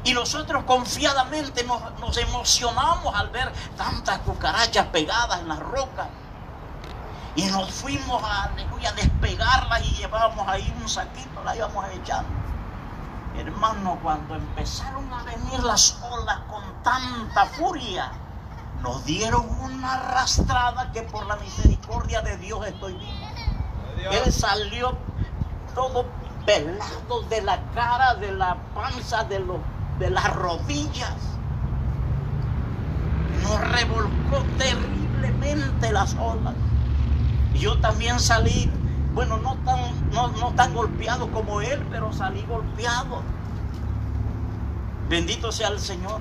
Y 0.04 0.14
nosotros 0.14 0.64
confiadamente 0.64 1.62
nos, 1.64 1.80
nos 2.00 2.16
emocionamos 2.16 3.14
al 3.14 3.28
ver 3.28 3.52
tantas 3.76 4.18
cucarachas 4.20 4.86
pegadas 4.86 5.40
en 5.40 5.48
las 5.48 5.60
rocas. 5.60 6.08
Y 7.34 7.46
nos 7.46 7.70
fuimos 7.70 8.22
a, 8.22 8.44
aleluya, 8.44 8.90
a 8.90 8.92
despegarlas 8.92 9.84
y 9.86 9.94
llevábamos 9.94 10.46
ahí 10.48 10.74
un 10.80 10.88
saquito, 10.88 11.42
la 11.44 11.56
íbamos 11.56 11.86
echando. 11.94 12.30
Hermano, 13.34 13.98
cuando 14.02 14.34
empezaron 14.34 15.10
a 15.12 15.22
venir 15.22 15.62
las 15.62 15.98
olas 16.02 16.40
con 16.50 16.62
tanta 16.82 17.46
furia, 17.46 18.12
nos 18.82 19.04
dieron 19.06 19.48
una 19.60 19.94
arrastrada 19.94 20.92
que 20.92 21.02
por 21.02 21.24
la 21.26 21.36
misericordia 21.36 22.20
de 22.20 22.36
Dios 22.36 22.66
estoy 22.66 22.92
vivo. 22.94 24.10
Él 24.10 24.32
salió 24.32 24.98
todo 25.74 26.04
pelado 26.44 27.22
de 27.30 27.40
la 27.42 27.58
cara, 27.74 28.14
de 28.16 28.32
la 28.32 28.56
panza, 28.74 29.24
de 29.24 29.38
los, 29.38 29.58
de 29.98 30.10
las 30.10 30.34
rodillas. 30.34 31.14
Nos 33.42 33.60
revolcó 33.60 34.44
terriblemente 34.58 35.92
las 35.92 36.14
olas. 36.14 36.54
Yo 37.54 37.78
también 37.80 38.18
salí, 38.18 38.70
bueno, 39.14 39.36
no 39.38 39.56
tan, 39.64 40.10
no, 40.10 40.28
no 40.28 40.52
tan 40.52 40.74
golpeado 40.74 41.30
como 41.30 41.60
él, 41.60 41.84
pero 41.90 42.12
salí 42.12 42.42
golpeado. 42.48 43.22
Bendito 45.08 45.52
sea 45.52 45.68
el 45.68 45.80
Señor. 45.80 46.20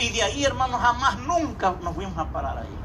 Y 0.00 0.10
de 0.10 0.22
ahí, 0.22 0.44
hermanos, 0.44 0.80
jamás, 0.80 1.18
nunca 1.20 1.74
nos 1.82 1.94
fuimos 1.94 2.16
a 2.18 2.26
parar 2.26 2.58
ahí. 2.58 2.78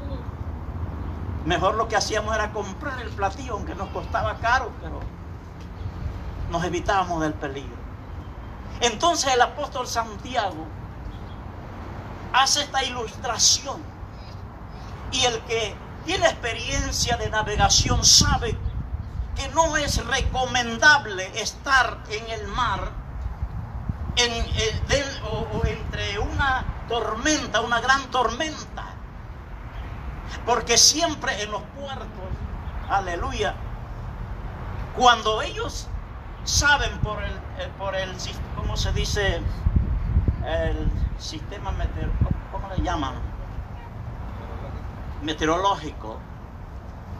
Mejor 1.44 1.74
lo 1.74 1.88
que 1.88 1.96
hacíamos 1.96 2.34
era 2.34 2.52
comprar 2.52 3.00
el 3.00 3.08
platillo, 3.10 3.54
aunque 3.54 3.74
nos 3.74 3.88
costaba 3.88 4.36
caro, 4.38 4.70
pero 4.80 5.00
nos 6.50 6.64
evitábamos 6.64 7.20
del 7.22 7.34
peligro. 7.34 7.76
Entonces 8.80 9.32
el 9.34 9.40
apóstol 9.40 9.86
Santiago 9.86 10.66
hace 12.32 12.62
esta 12.62 12.82
ilustración 12.84 13.80
y 15.12 15.24
el 15.24 15.38
que 15.40 15.74
tiene 16.04 16.26
experiencia 16.26 17.16
de 17.16 17.30
navegación 17.30 18.04
sabe 18.04 18.58
que 19.34 19.48
no 19.50 19.76
es 19.76 20.04
recomendable 20.06 21.40
estar 21.40 22.02
en 22.08 22.28
el 22.30 22.46
mar 22.48 22.92
en, 24.16 24.32
eh, 24.32 25.20
o- 25.22 25.64
entre 25.64 26.18
una 26.18 26.84
tormenta, 26.88 27.60
una 27.60 27.80
gran 27.80 28.10
tormenta. 28.10 29.02
Porque 30.44 30.78
siempre 30.78 31.42
en 31.42 31.50
los 31.50 31.62
puertos, 31.70 32.38
aleluya, 32.88 33.54
cuando 34.92 35.42
ellos 35.42 35.92
saben 36.44 37.00
por 37.00 37.22
el, 37.22 37.36
eh, 37.58 37.72
por 37.78 37.94
el 37.96 38.16
¿cómo 38.54 38.76
se 38.76 38.92
dice? 38.92 39.46
El 40.42 40.90
sistema 41.18 41.70
meteorológico, 41.72 42.48
¿cómo 42.50 42.68
le 42.70 42.82
llaman? 42.82 43.29
Meteorológico. 45.22 46.18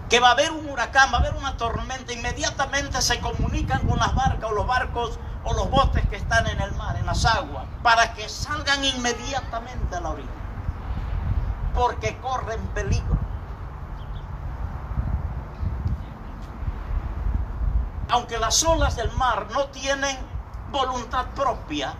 Que 0.09 0.21
va 0.21 0.29
a 0.29 0.33
haber 0.33 0.51
un 0.51 0.69
huracán, 0.69 1.13
va 1.13 1.19
a 1.19 1.21
haber 1.21 1.35
una 1.35 1.57
tormenta, 1.57 2.13
inmediatamente 2.13 3.01
se 3.01 3.21
comunican 3.21 3.87
con 3.87 3.99
las 3.99 4.15
barcas 4.15 4.51
o 4.51 4.55
los 4.55 4.67
barcos 4.67 5.19
o 5.45 5.55
los 5.55 5.71
botes 5.71 6.05
que 6.09 6.17
están 6.17 6.47
en 6.49 6.61
el 6.61 6.73
mar, 6.75 6.97
en 6.97 7.07
las 7.07 7.25
aguas, 7.25 7.65
para 7.83 8.13
que 8.15 8.29
salgan 8.29 8.85
inmediatamente 8.85 9.97
a 9.97 10.01
la 10.01 10.11
orilla 10.11 10.41
porque 11.75 12.17
corren 12.19 12.61
peligro. 12.69 13.19
Aunque 18.11 18.39
las 18.39 18.63
olas 18.65 18.97
del 18.97 19.11
mar 19.13 19.47
no 19.53 19.67
tienen 19.67 20.19
voluntad 20.73 21.27
propia 21.35 21.95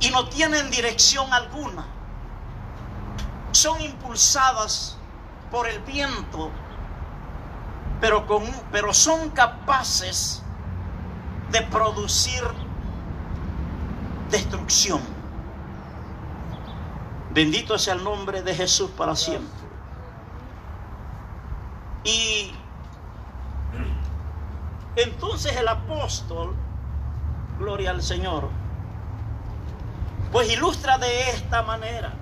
y 0.00 0.10
no 0.10 0.28
tienen 0.28 0.70
dirección 0.70 1.32
alguna, 1.32 1.86
son 3.64 3.80
impulsadas 3.80 4.98
por 5.50 5.66
el 5.66 5.80
viento, 5.80 6.50
pero, 7.98 8.26
con, 8.26 8.42
pero 8.70 8.92
son 8.92 9.30
capaces 9.30 10.42
de 11.50 11.62
producir 11.62 12.42
destrucción. 14.30 15.00
Bendito 17.30 17.78
sea 17.78 17.94
el 17.94 18.04
nombre 18.04 18.42
de 18.42 18.54
Jesús 18.54 18.90
para 18.90 19.16
siempre. 19.16 19.66
Y 22.04 22.52
entonces 24.96 25.56
el 25.56 25.68
apóstol, 25.68 26.54
gloria 27.58 27.92
al 27.92 28.02
Señor, 28.02 28.50
pues 30.32 30.52
ilustra 30.52 30.98
de 30.98 31.30
esta 31.30 31.62
manera. 31.62 32.12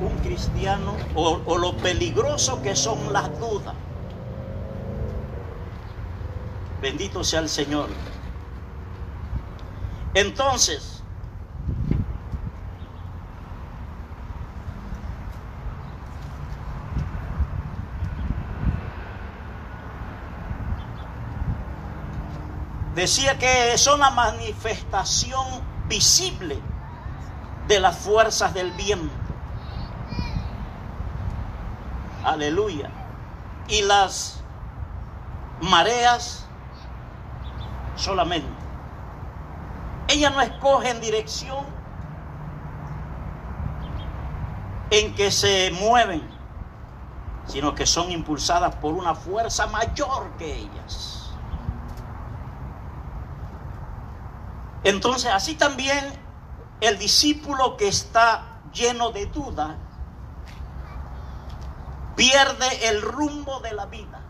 Un 0.00 0.16
cristiano 0.18 0.94
o, 1.14 1.58
lo 1.58 1.76
peligroso 1.76 2.62
que 2.62 2.76
son 2.76 3.12
las 3.12 3.28
dudas. 3.40 3.74
Bendito 6.80 7.24
sea 7.24 7.40
el 7.40 7.48
Señor. 7.48 7.88
Entonces, 10.14 11.02
decía 22.94 23.38
que 23.38 23.78
son 23.78 24.00
la 24.00 24.10
manifestación 24.10 25.46
visible 25.88 26.58
de 27.68 27.80
las 27.80 27.96
fuerzas 27.96 28.54
del 28.54 28.72
viento. 28.72 29.27
Aleluya. 32.28 32.90
Y 33.68 33.80
las 33.82 34.42
mareas 35.62 36.46
solamente. 37.96 38.48
Ellas 40.08 40.34
no 40.34 40.42
escogen 40.42 41.00
dirección 41.00 41.64
en 44.90 45.14
que 45.14 45.30
se 45.30 45.70
mueven, 45.80 46.22
sino 47.46 47.74
que 47.74 47.86
son 47.86 48.10
impulsadas 48.12 48.74
por 48.76 48.92
una 48.92 49.14
fuerza 49.14 49.66
mayor 49.66 50.30
que 50.36 50.54
ellas. 50.54 51.30
Entonces, 54.84 55.30
así 55.32 55.54
también 55.54 56.12
el 56.82 56.98
discípulo 56.98 57.78
que 57.78 57.88
está 57.88 58.60
lleno 58.74 59.12
de 59.12 59.24
duda 59.26 59.78
pierde 62.18 62.88
el 62.88 63.00
rumbo 63.00 63.60
de 63.60 63.72
la 63.72 63.86
vida 63.86 64.20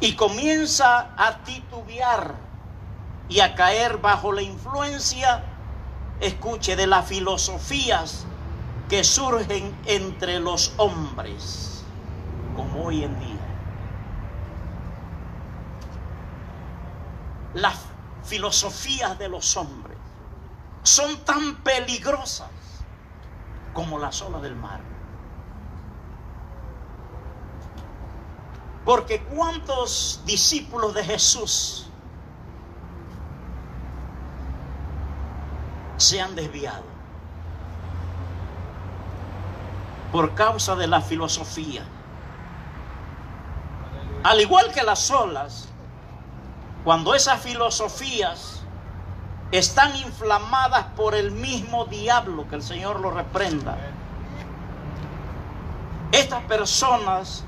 y 0.00 0.14
comienza 0.14 1.14
a 1.16 1.38
titubear 1.44 2.34
y 3.30 3.40
a 3.40 3.54
caer 3.54 3.96
bajo 3.96 4.32
la 4.32 4.42
influencia, 4.42 5.42
escuche, 6.20 6.76
de 6.76 6.86
las 6.86 7.06
filosofías 7.06 8.26
que 8.90 9.02
surgen 9.02 9.74
entre 9.86 10.40
los 10.40 10.74
hombres, 10.76 11.82
como 12.54 12.84
hoy 12.84 13.04
en 13.04 13.18
día. 13.18 13.46
Las 17.54 17.78
filosofías 18.24 19.18
de 19.18 19.30
los 19.30 19.56
hombres 19.56 19.96
son 20.82 21.16
tan 21.24 21.62
peligrosas 21.62 22.50
como 23.76 23.98
las 23.98 24.22
olas 24.22 24.40
del 24.40 24.56
mar. 24.56 24.80
Porque 28.86 29.22
cuántos 29.22 30.22
discípulos 30.24 30.94
de 30.94 31.04
Jesús 31.04 31.86
se 35.98 36.20
han 36.22 36.34
desviado 36.34 36.84
por 40.10 40.34
causa 40.34 40.74
de 40.74 40.86
la 40.86 41.02
filosofía. 41.02 41.84
Al 44.22 44.40
igual 44.40 44.72
que 44.72 44.82
las 44.82 45.10
olas, 45.10 45.68
cuando 46.82 47.14
esas 47.14 47.42
filosofías 47.42 48.55
están 49.52 49.96
inflamadas 49.96 50.86
por 50.96 51.14
el 51.14 51.30
mismo 51.32 51.84
diablo, 51.86 52.48
que 52.48 52.56
el 52.56 52.62
Señor 52.62 53.00
lo 53.00 53.10
reprenda, 53.10 53.76
estas 56.12 56.42
personas 56.44 57.44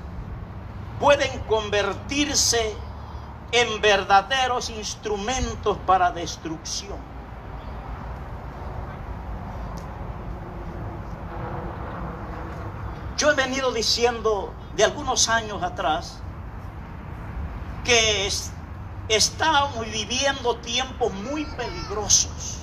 pueden 0.99 1.39
convertirse 1.41 2.75
en 3.51 3.81
verdaderos 3.81 4.69
instrumentos 4.69 5.77
para 5.85 6.11
destrucción. 6.11 6.97
Yo 13.17 13.31
he 13.31 13.35
venido 13.35 13.71
diciendo 13.71 14.53
de 14.75 14.85
algunos 14.85 15.27
años 15.27 15.61
atrás 15.61 16.19
que 17.83 18.27
estamos 19.09 19.85
viviendo 19.91 20.55
tiempos 20.57 21.11
muy 21.13 21.45
peligrosos. 21.45 22.59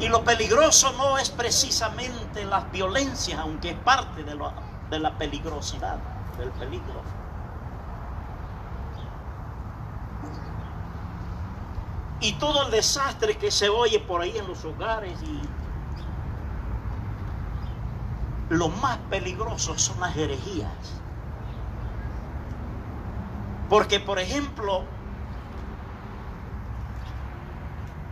Y 0.00 0.08
lo 0.08 0.24
peligroso 0.24 0.92
no 0.94 1.18
es 1.18 1.30
precisamente 1.30 2.44
las 2.44 2.70
violencias, 2.72 3.38
aunque 3.38 3.70
es 3.70 3.76
parte 3.76 4.24
de, 4.24 4.36
de 4.90 4.98
la 4.98 5.16
peligrosidad, 5.18 5.98
del 6.38 6.50
peligro. 6.52 7.02
Y 12.20 12.32
todo 12.34 12.64
el 12.64 12.70
desastre 12.70 13.36
que 13.36 13.50
se 13.50 13.68
oye 13.68 14.00
por 14.00 14.22
ahí 14.22 14.36
en 14.38 14.48
los 14.48 14.64
hogares 14.64 15.22
y 15.22 15.42
lo 18.48 18.68
más 18.68 18.96
peligroso 19.10 19.78
son 19.78 20.00
las 20.00 20.16
herejías. 20.16 21.02
Porque, 23.74 23.98
por 23.98 24.20
ejemplo, 24.20 24.84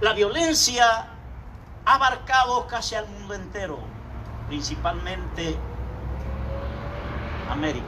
la 0.01 0.13
violencia 0.13 1.07
ha 1.87 1.95
abarcado 1.95 2.67
casi 2.67 2.97
al 2.97 3.07
mundo 3.07 3.35
entero, 3.35 3.79
principalmente 4.49 5.57
América. 7.49 7.87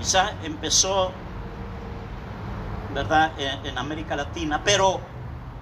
Quizás 0.00 0.32
empezó, 0.42 1.12
¿verdad?, 2.92 3.30
en, 3.38 3.66
en 3.66 3.78
América 3.78 4.16
Latina, 4.16 4.62
pero, 4.64 4.98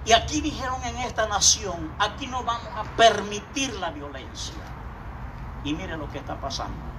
y 0.03 0.13
aquí 0.13 0.41
dijeron 0.41 0.83
en 0.83 0.97
esta 0.97 1.27
nación, 1.27 1.91
aquí 1.99 2.25
no 2.25 2.43
vamos 2.43 2.71
a 2.75 2.85
permitir 2.97 3.71
la 3.75 3.91
violencia. 3.91 4.55
Y 5.63 5.75
mire 5.75 5.95
lo 5.95 6.09
que 6.09 6.17
está 6.17 6.41
pasando. 6.41 6.98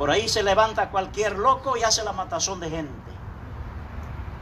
Por 0.00 0.10
ahí 0.10 0.30
se 0.30 0.42
levanta 0.42 0.88
cualquier 0.88 1.36
loco 1.36 1.76
y 1.76 1.82
hace 1.82 2.02
la 2.02 2.12
matazón 2.12 2.58
de 2.58 2.70
gente. 2.70 3.12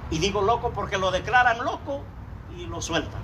Y 0.08 0.20
digo 0.20 0.40
loco 0.40 0.70
porque 0.70 0.98
lo 0.98 1.10
declaran 1.10 1.64
loco 1.64 2.04
y 2.56 2.66
lo 2.66 2.80
sueltan. 2.80 3.20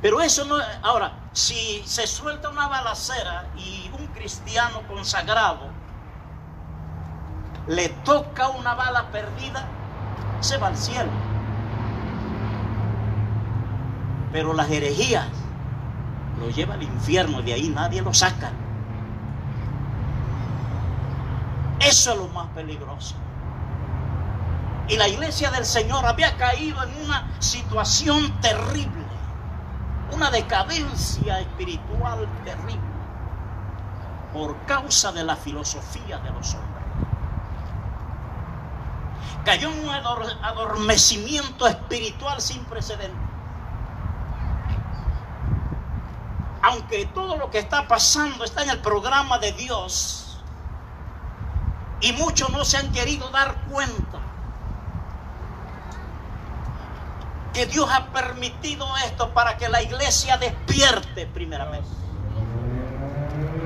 Pero 0.00 0.20
eso 0.20 0.44
no. 0.44 0.54
Ahora, 0.84 1.14
si 1.32 1.82
se 1.84 2.06
suelta 2.06 2.48
una 2.48 2.68
balacera 2.68 3.46
y 3.56 3.90
un 3.98 4.06
cristiano 4.06 4.82
consagrado 4.86 5.66
le 7.66 7.88
toca 8.04 8.46
una 8.50 8.76
bala 8.76 9.10
perdida, 9.10 9.66
se 10.38 10.58
va 10.58 10.68
al 10.68 10.76
cielo. 10.76 11.10
Pero 14.30 14.52
las 14.52 14.70
herejías 14.70 15.26
lo 16.38 16.50
lleva 16.50 16.74
al 16.74 16.84
infierno 16.84 17.40
y 17.40 17.42
de 17.42 17.52
ahí 17.52 17.68
nadie 17.68 18.00
lo 18.00 18.14
saca. 18.14 18.52
Eso 21.96 22.12
es 22.12 22.18
lo 22.18 22.28
más 22.28 22.48
peligroso. 22.48 23.14
Y 24.86 24.98
la 24.98 25.08
iglesia 25.08 25.50
del 25.50 25.64
Señor 25.64 26.04
había 26.04 26.36
caído 26.36 26.82
en 26.82 26.94
una 27.06 27.26
situación 27.40 28.38
terrible, 28.42 29.06
una 30.12 30.30
decadencia 30.30 31.40
espiritual 31.40 32.28
terrible, 32.44 32.78
por 34.34 34.58
causa 34.66 35.10
de 35.10 35.24
la 35.24 35.36
filosofía 35.36 36.18
de 36.18 36.30
los 36.32 36.54
hombres. 36.54 36.84
Cayó 39.46 39.70
en 39.70 39.78
un 39.78 39.88
adormecimiento 40.44 41.66
espiritual 41.66 42.42
sin 42.42 42.62
precedentes. 42.66 43.18
Aunque 46.60 47.06
todo 47.06 47.38
lo 47.38 47.50
que 47.50 47.58
está 47.58 47.88
pasando 47.88 48.44
está 48.44 48.64
en 48.64 48.68
el 48.68 48.80
programa 48.80 49.38
de 49.38 49.52
Dios, 49.52 50.25
y 52.00 52.12
muchos 52.12 52.50
no 52.50 52.64
se 52.64 52.76
han 52.76 52.92
querido 52.92 53.30
dar 53.30 53.54
cuenta 53.70 54.18
que 57.52 57.66
Dios 57.66 57.88
ha 57.90 58.06
permitido 58.12 58.86
esto 59.06 59.32
para 59.32 59.56
que 59.56 59.68
la 59.68 59.82
iglesia 59.82 60.36
despierte 60.36 61.26
primeramente. 61.26 61.88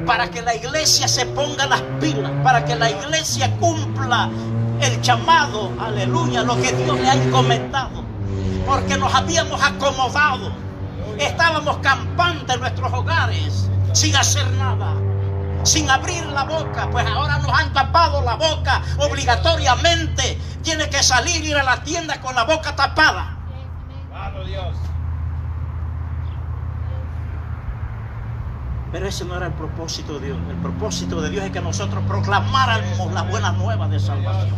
Para 0.07 0.31
que 0.31 0.43
la 0.43 0.55
iglesia 0.55 1.09
se 1.09 1.27
ponga 1.27 1.67
las 1.67 1.83
pilas, 2.01 2.31
para 2.45 2.65
que 2.65 2.77
la 2.77 2.91
iglesia 2.91 3.51
cumpla 3.59 4.31
el 4.81 5.03
llamado, 5.03 5.73
aleluya, 5.81 6.43
lo 6.43 6.55
que 6.61 6.73
Dios 6.73 6.99
le 7.01 7.11
ha 7.11 7.15
encomendado. 7.15 8.05
Porque 8.65 8.97
nos 8.97 9.13
habíamos 9.13 9.61
acomodado, 9.61 10.53
estábamos 11.19 11.79
campantes 11.79 12.55
en 12.55 12.61
nuestros 12.61 12.93
hogares 12.93 13.69
sin 13.93 14.15
hacer 14.15 14.49
nada 14.53 14.95
sin 15.63 15.91
abrir 15.91 16.25
la 16.27 16.45
boca, 16.45 16.89
pues 16.91 17.07
ahora 17.07 17.39
nos 17.39 17.53
han 17.53 17.73
tapado 17.73 18.23
la 18.23 18.35
boca 18.35 18.83
obligatoriamente. 18.99 20.39
Tiene 20.63 20.89
que 20.89 21.03
salir 21.03 21.45
ir 21.45 21.57
a 21.57 21.63
la 21.63 21.83
tienda 21.83 22.21
con 22.21 22.35
la 22.35 22.45
boca 22.45 22.75
tapada. 22.77 23.37
Dios. 24.47 24.77
Pero 28.93 29.07
ese 29.07 29.25
no 29.25 29.37
era 29.37 29.47
el 29.47 29.53
propósito 29.53 30.19
de 30.19 30.27
Dios. 30.27 30.39
El 30.49 30.57
propósito 30.57 31.21
de 31.21 31.31
Dios 31.31 31.45
es 31.45 31.51
que 31.53 31.61
nosotros 31.61 32.03
proclamáramos 32.07 33.13
las 33.13 33.29
buenas 33.29 33.57
nuevas 33.57 33.91
de 33.91 34.01
salvación. 34.01 34.57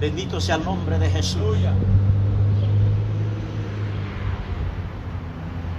Bendito 0.00 0.40
sea 0.40 0.54
el 0.54 0.64
nombre 0.64 0.98
de 0.98 1.10
Jesús. 1.10 1.58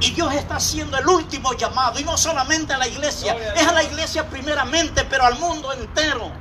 Y 0.01 0.11
Dios 0.11 0.33
está 0.33 0.55
haciendo 0.55 0.97
el 0.97 1.07
último 1.07 1.53
llamado. 1.53 1.99
Y 1.99 2.03
no 2.03 2.17
solamente 2.17 2.73
a 2.73 2.77
la 2.79 2.87
iglesia. 2.87 3.37
Es 3.55 3.67
a 3.67 3.71
la 3.71 3.83
iglesia 3.83 4.27
primeramente, 4.27 5.05
pero 5.05 5.25
al 5.25 5.37
mundo 5.37 5.71
entero. 5.73 6.31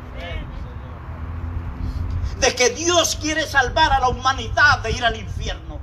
De 2.39 2.55
que 2.55 2.71
Dios 2.71 3.19
quiere 3.21 3.47
salvar 3.47 3.93
a 3.93 4.01
la 4.01 4.09
humanidad 4.09 4.79
de 4.79 4.93
ir 4.93 5.05
al 5.05 5.15
infierno. 5.15 5.79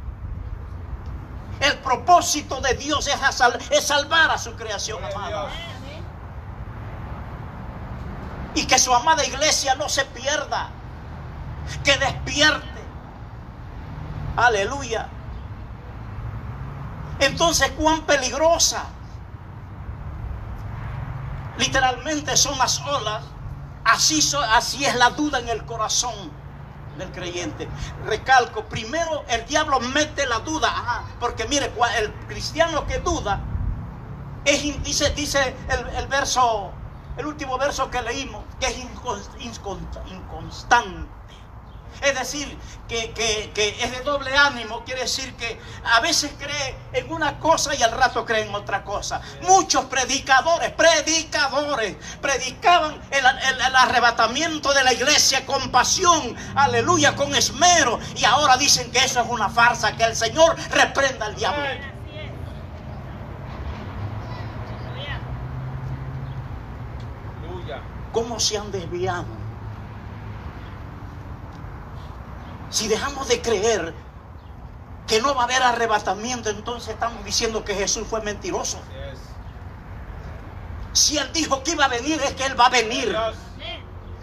El 1.60 1.78
propósito 1.78 2.62
de 2.62 2.74
Dios 2.74 3.08
es, 3.08 3.86
salvar 3.86 4.32
a 4.32 4.40
su 4.40 4.56
creación 4.56 5.04
amada. 5.06 5.50
Y 8.56 8.66
que 8.66 8.80
su 8.80 8.92
amada 8.94 9.24
iglesia 9.24 9.76
no 9.76 9.88
se 9.88 10.04
pierda. 10.06 10.72
Que 11.84 11.96
despierte. 11.96 12.82
Aleluya 14.36 15.10
entonces, 17.20 17.72
cuán 17.72 18.02
peligrosa. 18.06 18.86
Literalmente 21.58 22.38
son 22.38 22.58
las 22.58 22.80
olas. 22.82 23.24
Así, 23.84 24.20
así 24.52 24.86
es 24.86 24.96
la 24.96 25.12
duda 25.12 25.40
en 25.40 25.50
el 25.50 25.66
corazón 25.66 26.14
del 26.98 27.12
creyente. 27.12 27.68
Recalco, 28.06 28.66
primero 28.66 29.24
el 29.30 29.46
diablo 29.46 29.80
mete 29.80 30.26
la 30.26 30.40
duda. 30.40 31.04
porque 31.20 31.46
mire, 31.48 31.72
el 31.98 32.14
cristiano 32.28 32.86
que 32.86 33.00
duda, 33.00 33.40
es, 34.46 34.84
dice, 34.84 35.10
dice 35.12 35.56
el, 35.98 36.08
verso, 36.08 36.72
el 37.18 37.26
último 37.26 37.58
verso 37.58 37.90
que 37.90 38.02
leímos, 38.02 38.44
que 38.60 38.68
es 38.68 38.78
inconstante. 39.40 40.00
Es 42.02 42.18
decir, 42.18 42.58
que, 42.88 43.76
es 43.82 43.92
de 43.92 44.02
doble 44.02 44.36
ánimo, 44.36 44.84
quiere 44.84 45.02
decir 45.02 45.34
que 45.36 45.60
a 45.84 46.00
veces 46.00 46.32
cree 46.38 46.76
en 46.94 47.12
una 47.12 47.40
cosa 47.40 47.76
y 47.76 47.84
al 47.84 47.92
rato 47.92 48.26
cree 48.26 48.44
en 48.44 48.54
otra 48.56 48.84
cosa. 48.84 49.22
Muchos 49.42 49.86
predicadores, 49.86 50.72
predicadores, 50.72 51.96
predicaban 52.22 53.02
el, 53.12 53.26
el 53.26 53.76
arrebatamiento 53.76 54.74
de 54.74 54.84
la 54.84 54.94
iglesia 54.94 55.46
con 55.46 55.72
pasión, 55.72 56.36
aleluya, 56.56 57.16
con 57.16 57.36
esmero, 57.36 58.00
y 58.16 58.26
ahora 58.26 58.58
dicen 58.58 58.92
que 58.92 59.00
eso 59.00 59.22
es 59.22 59.30
una 59.30 59.50
farsa, 59.50 59.96
que 59.96 60.04
el 60.04 60.16
Señor 60.16 60.56
reprenda 60.72 61.26
al 61.26 61.36
diablo. 61.36 61.64
¿Cómo 68.14 68.40
se 68.40 68.58
han 68.58 68.72
desviado? 68.72 69.47
Si 72.70 72.88
dejamos 72.88 73.28
de 73.28 73.42
creer 73.42 73.94
que 75.08 75.22
no 75.22 75.34
va 75.34 75.42
a 75.42 75.46
haber 75.46 75.64
arrebatamiento, 75.64 76.50
entonces 76.50 76.90
estamos 76.90 77.24
diciendo 77.24 77.64
que 77.64 77.74
Jesús 77.74 78.06
fue 78.10 78.22
mentiroso. 78.22 78.80
Si 80.92 81.18
Él 81.18 81.30
dijo 81.32 81.64
que 81.64 81.72
iba 81.72 81.86
a 81.86 81.88
venir, 81.88 82.22
es 82.22 82.34
que 82.34 82.46
Él 82.46 82.60
va 82.60 82.66
a 82.66 82.70
venir. 82.70 83.16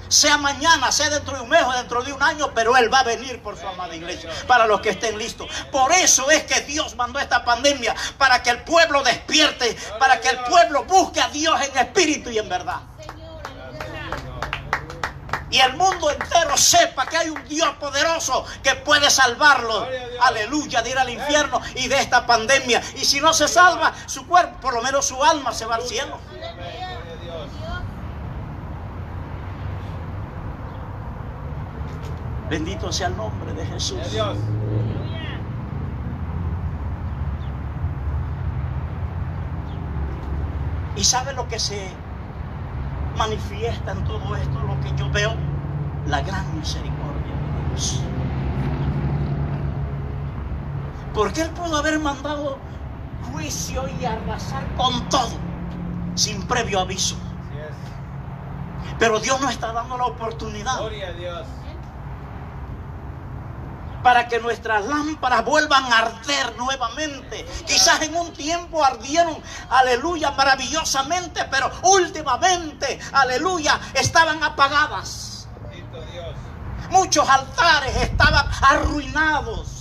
Sea 0.09 0.37
mañana, 0.37 0.93
sea 0.93 1.09
dentro 1.09 1.35
de 1.35 1.41
un 1.43 1.49
mes 1.49 1.63
o 1.63 1.73
dentro 1.73 2.03
de 2.03 2.13
un 2.13 2.23
año, 2.23 2.53
pero 2.55 2.77
Él 2.77 2.93
va 2.93 3.01
a 3.01 3.05
venir 3.05 3.43
por 3.43 3.59
su 3.59 3.67
amada 3.67 3.97
iglesia, 3.97 4.31
para 4.47 4.67
los 4.67 4.81
que 4.83 4.91
estén 4.91 5.17
listos. 5.17 5.49
Por 5.73 5.91
eso 5.93 6.31
es 6.31 6.45
que 6.45 6.61
Dios 6.61 6.95
mandó 6.95 7.19
esta 7.19 7.45
pandemia, 7.45 7.95
para 8.19 8.43
que 8.43 8.51
el 8.51 8.63
pueblo 8.65 9.03
despierte, 9.03 9.75
para 9.99 10.21
que 10.21 10.29
el 10.29 10.41
pueblo 10.41 10.85
busque 10.85 11.21
a 11.23 11.29
Dios 11.29 11.59
en 11.63 11.79
espíritu 11.79 12.29
y 12.31 12.39
en 12.39 12.49
verdad 12.49 12.83
y 15.55 15.61
el 15.61 15.77
mundo 15.77 16.11
entero 16.11 16.57
sepa 16.57 17.07
que 17.07 17.17
hay 17.17 17.29
un 17.29 17.45
Dios 17.45 17.77
poderoso 17.79 18.45
que 18.61 18.75
puede 18.75 19.09
salvarlo. 19.09 19.87
Aleluya, 20.21 20.83
de 20.83 20.91
ir 20.91 20.99
al 20.99 21.09
infierno 21.09 21.61
y 21.77 21.87
de 21.87 22.01
esta 22.01 22.27
pandemia. 22.27 22.83
Y 22.97 23.05
si 23.05 23.21
no 23.21 23.33
se 23.33 23.47
salva 23.47 23.95
su 24.07 24.27
cuerpo, 24.27 24.59
por 24.61 24.75
lo 24.75 24.83
menos 24.83 25.07
su 25.07 25.23
alma 25.23 25.53
se 25.53 25.65
va 25.65 25.77
al 25.77 25.83
cielo. 25.83 26.19
Bendito 32.51 32.93
sea 32.93 33.07
el 33.07 33.17
nombre 33.17 33.53
de 33.53 33.65
Jesús. 33.65 34.01
¿Y 40.97 41.05
sabe 41.05 41.33
lo 41.33 41.47
que 41.47 41.61
se 41.61 41.93
manifiesta 43.17 43.93
en 43.93 44.05
todo 44.05 44.37
esto 44.37 44.61
lo 44.61 44.81
que 44.81 44.95
yo 44.97 45.11
veo, 45.11 45.35
la 46.07 46.21
gran 46.21 46.55
misericordia 46.57 47.35
de 47.35 47.69
Dios. 47.69 48.01
Porque 51.15 51.43
Él 51.43 51.51
pudo 51.51 51.77
haber 51.77 51.99
mandado 52.01 52.59
juicio 53.33 53.85
y 54.01 54.05
arrasar 54.05 54.65
con 54.77 55.09
todo. 55.09 55.39
sin 56.15 56.43
previo 56.47 56.81
aviso. 56.81 57.17
Pero 58.99 59.19
Dios 59.19 59.41
nos 59.41 59.51
está 59.51 59.73
dando 59.73 59.99
la 59.99 60.05
oportunidad 60.05 60.79
Gloria 60.79 61.09
a 61.09 61.13
Dios. 61.13 61.47
Para 64.05 64.29
que 64.29 64.39
nuestras 64.39 64.85
lámparas 64.85 65.45
vuelvan 65.47 65.91
a 65.91 65.99
arder 66.01 66.55
nuevamente. 66.59 67.45
Quizás 67.67 68.03
en 68.03 68.15
un 68.15 68.35
tiempo 68.35 68.85
ardieron, 68.85 69.43
aleluya, 69.71 70.31
maravillosamente, 70.33 71.47
pero 71.51 71.73
últimamente, 71.83 73.01
aleluya, 73.13 73.81
estaban 73.95 74.45
apagadas. 74.45 75.49
Muchos 76.91 77.27
altares 77.27 77.97
estaban 77.97 78.47
arruinados. 78.61 79.74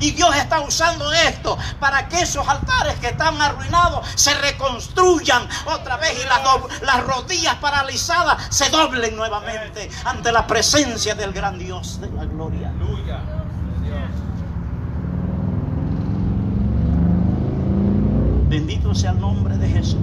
Y 0.00 0.10
Dios 0.12 0.34
está 0.36 0.60
usando 0.60 1.12
esto 1.12 1.56
para 1.78 2.08
que 2.08 2.20
esos 2.22 2.46
altares 2.48 2.94
que 3.00 3.08
están 3.08 3.40
arruinados 3.40 4.06
se 4.14 4.34
reconstruyan 4.34 5.46
otra 5.66 5.96
vez 5.96 6.12
y 6.24 6.28
las, 6.28 6.42
do- 6.42 6.68
las 6.82 7.04
rodillas 7.04 7.56
paralizadas 7.56 8.42
se 8.54 8.68
doblen 8.70 9.16
nuevamente 9.16 9.90
ante 10.04 10.32
la 10.32 10.46
presencia 10.46 11.14
del 11.14 11.32
gran 11.32 11.58
Dios 11.58 12.00
de 12.00 12.10
la 12.10 12.24
gloria. 12.24 12.72
Bendito 18.48 18.94
sea 18.94 19.12
el 19.12 19.20
nombre 19.20 19.56
de 19.56 19.68
Jesús. 19.68 20.00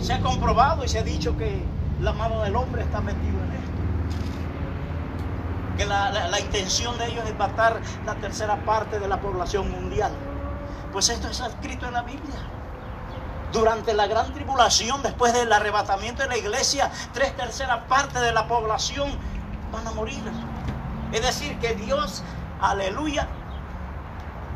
Se 0.00 0.12
ha 0.12 0.20
comprobado 0.20 0.84
y 0.84 0.88
se 0.88 0.98
ha 0.98 1.02
dicho 1.02 1.36
que 1.36 1.62
la 2.00 2.12
mano 2.12 2.42
del 2.42 2.54
hombre 2.56 2.82
está 2.82 3.00
metido 3.00 3.38
en. 3.42 3.45
Que 5.76 5.84
la, 5.84 6.10
la- 6.10 6.40
intención 6.40 6.96
de 6.98 7.06
ellos 7.06 7.24
es 7.26 7.36
matar 7.36 7.80
la 8.06 8.14
tercera 8.14 8.56
parte 8.64 8.98
de 8.98 9.08
la 9.08 9.20
población 9.20 9.70
mundial. 9.70 10.10
Pues 10.92 11.08
esto 11.08 11.28
está 11.28 11.46
escrito 11.48 11.86
en 11.86 11.92
la 11.92 12.02
Biblia. 12.02 12.36
Durante 13.52 13.94
la 13.94 14.06
gran 14.06 14.32
tribulación, 14.32 15.02
después 15.02 15.32
del 15.32 15.52
arrebatamiento 15.52 16.22
de 16.22 16.28
la 16.28 16.36
iglesia, 16.36 16.90
tres 17.12 17.36
terceras 17.36 17.84
partes 17.88 18.20
de 18.20 18.32
la 18.32 18.48
población 18.48 19.10
van 19.72 19.86
a 19.86 19.90
morir. 19.92 20.22
Es 21.12 21.22
decir, 21.22 21.58
que 21.58 21.74
Dios, 21.74 22.22
aleluya, 22.60 23.28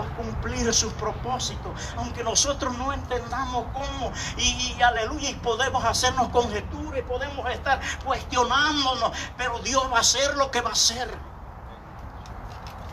va 0.01 0.07
a 0.07 0.17
cumplir 0.17 0.73
sus 0.73 0.93
propósitos, 0.95 1.73
aunque 1.97 2.25
nosotros 2.25 2.77
no 2.79 2.93
entendamos 2.93 3.67
cómo, 3.73 4.13
y, 4.37 4.81
aleluya, 4.83 5.31
y 5.31 5.35
podemos 5.35 5.85
hacernos 5.85 6.29
conjeturas, 6.29 7.01
y 7.01 7.03
podemos 7.03 7.49
estar 7.51 7.81
cuestionándonos, 8.05 9.13
pero 9.37 9.59
Dios 9.61 9.85
va 9.93 9.99
a 9.99 10.01
hacer 10.01 10.37
lo 10.37 10.51
que 10.51 10.61
va 10.61 10.71
a 10.71 10.73
hacer. 10.73 11.11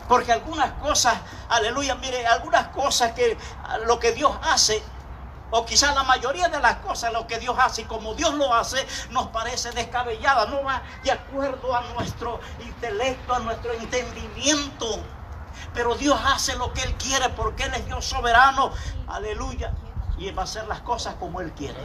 Porque 0.08 0.32
algunas 0.32 0.72
cosas, 0.74 1.18
aleluya, 1.50 1.96
mire, 1.96 2.26
algunas 2.28 2.68
cosas 2.70 3.12
que 3.12 3.38
lo 3.86 4.00
que 4.00 4.14
Dios 4.14 4.32
hace, 4.44 4.82
o 5.52 5.66
quizás 5.66 5.96
la 5.96 6.04
mayoría 6.04 6.50
de 6.50 6.60
las 6.60 6.78
cosas, 6.78 7.12
lo 7.14 7.26
que 7.28 7.40
Dios 7.40 7.56
hace 7.60 7.82
y 7.82 7.86
como 7.86 8.14
Dios 8.16 8.34
lo 8.34 8.54
hace, 8.54 8.86
nos 9.12 9.28
parece 9.28 9.72
descabellada, 9.72 10.46
no 10.48 10.64
va 10.64 10.82
de 11.04 11.12
acuerdo 11.12 11.76
a 11.76 11.82
nuestro 11.94 12.40
intelecto, 12.60 13.34
a 13.34 13.40
nuestro 13.40 13.72
entendimiento. 13.74 15.04
Pero 15.78 15.94
Dios 15.94 16.20
hace 16.26 16.56
lo 16.56 16.74
que 16.74 16.82
Él 16.82 16.96
quiere 16.96 17.30
porque 17.30 17.66
Él 17.66 17.74
es 17.76 17.86
Dios 17.86 18.04
soberano, 18.04 18.72
aleluya, 19.08 19.76
y 20.18 20.28
Él 20.28 20.36
va 20.36 20.42
a 20.42 20.46
hacer 20.46 20.68
las 20.68 20.82
cosas 20.82 21.14
como 21.20 21.40
Él 21.40 21.52
quiere. 21.52 21.78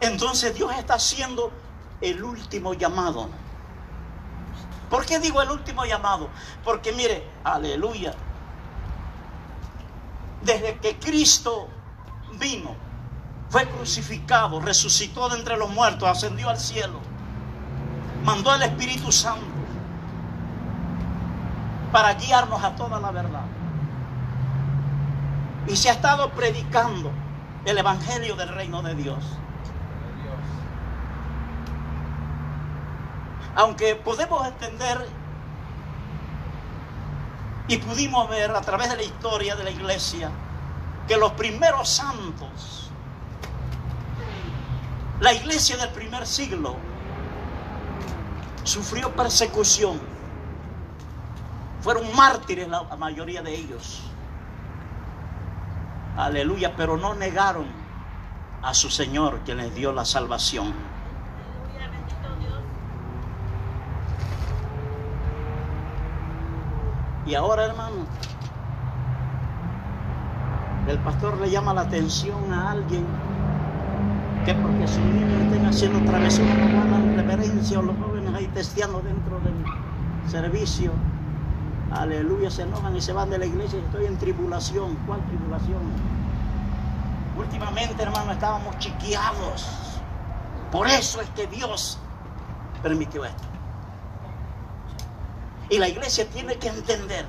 Entonces 0.00 0.54
Dios 0.54 0.72
está 0.74 0.94
haciendo 0.94 1.52
el 2.00 2.24
último 2.24 2.72
llamado. 2.72 3.28
¿Por 4.88 5.04
qué 5.04 5.18
digo 5.18 5.42
el 5.42 5.50
último 5.50 5.84
llamado? 5.84 6.30
Porque 6.64 6.92
mire, 6.92 7.28
aleluya. 7.44 8.14
Desde 10.40 10.78
que 10.78 10.98
Cristo 10.98 11.68
vino, 12.38 12.74
fue 13.50 13.68
crucificado, 13.68 14.60
resucitó 14.60 15.28
de 15.28 15.36
entre 15.36 15.58
los 15.58 15.68
muertos, 15.68 16.08
ascendió 16.08 16.48
al 16.48 16.58
cielo, 16.58 17.00
mandó 18.24 18.50
al 18.50 18.62
Espíritu 18.62 19.12
Santo 19.12 19.57
para 21.92 22.14
guiarnos 22.14 22.62
a 22.62 22.74
toda 22.76 23.00
la 23.00 23.10
verdad. 23.10 23.44
Y 25.66 25.76
se 25.76 25.90
ha 25.90 25.92
estado 25.92 26.30
predicando 26.30 27.10
el 27.64 27.78
Evangelio 27.78 28.36
del 28.36 28.48
reino 28.48 28.82
de 28.82 28.94
Dios. 28.94 29.24
Aunque 33.54 33.96
podemos 33.96 34.46
entender 34.46 35.08
y 37.66 37.76
pudimos 37.78 38.28
ver 38.30 38.50
a 38.52 38.60
través 38.60 38.88
de 38.90 38.96
la 38.96 39.02
historia 39.02 39.56
de 39.56 39.64
la 39.64 39.70
iglesia 39.70 40.30
que 41.06 41.16
los 41.16 41.32
primeros 41.32 41.88
santos, 41.88 42.90
la 45.20 45.32
iglesia 45.32 45.76
del 45.76 45.90
primer 45.90 46.26
siglo, 46.26 46.76
sufrió 48.64 49.14
persecución. 49.14 50.17
Fueron 51.80 52.14
mártires 52.14 52.68
la 52.68 52.82
mayoría 52.96 53.42
de 53.42 53.54
ellos. 53.54 54.02
Aleluya, 56.16 56.74
pero 56.76 56.96
no 56.96 57.14
negaron 57.14 57.66
a 58.62 58.74
su 58.74 58.90
Señor 58.90 59.40
que 59.40 59.54
les 59.54 59.74
dio 59.74 59.92
la 59.92 60.04
salvación. 60.04 60.74
Y 67.24 67.34
ahora, 67.34 67.66
hermano, 67.66 68.06
el 70.88 70.98
pastor 71.00 71.38
le 71.40 71.50
llama 71.50 71.74
la 71.74 71.82
atención 71.82 72.52
a 72.52 72.70
alguien 72.70 73.04
que 74.46 74.54
porque 74.54 74.88
sus 74.88 75.04
niños 75.04 75.42
estén 75.42 75.66
haciendo 75.66 76.10
travesuras 76.10 76.56
no 76.56 76.80
hagan 76.80 77.16
reverencia 77.16 77.78
o 77.78 77.82
los 77.82 77.96
jóvenes 77.98 78.34
ahí 78.34 78.46
testeando 78.54 79.00
dentro 79.02 79.38
del 79.40 80.30
servicio. 80.30 80.92
Aleluya, 81.90 82.50
se 82.50 82.62
enojan 82.62 82.94
y 82.96 83.00
se 83.00 83.12
van 83.12 83.30
de 83.30 83.38
la 83.38 83.46
iglesia. 83.46 83.78
Estoy 83.78 84.06
en 84.06 84.18
tribulación. 84.18 84.94
¿Cuál 85.06 85.24
tribulación? 85.26 85.82
Últimamente, 87.36 88.02
hermano, 88.02 88.32
estábamos 88.32 88.78
chiqueados. 88.78 89.66
Por 90.70 90.86
eso 90.86 91.20
es 91.20 91.28
que 91.30 91.46
Dios 91.46 91.98
permitió 92.82 93.24
esto. 93.24 93.44
Y 95.70 95.78
la 95.78 95.88
iglesia 95.88 96.28
tiene 96.28 96.56
que 96.56 96.68
entender. 96.68 97.26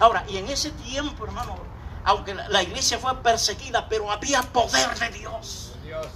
Ahora, 0.00 0.24
y 0.28 0.36
en 0.36 0.48
ese 0.48 0.70
tiempo, 0.70 1.24
hermano, 1.24 1.56
aunque 2.04 2.34
la, 2.34 2.62
iglesia 2.62 2.98
fue 2.98 3.16
perseguida, 3.22 3.88
pero 3.88 4.10
había 4.10 4.42
poder 4.42 4.98
de 4.98 5.08
Dios. 5.10 5.74
Dios. 5.82 6.06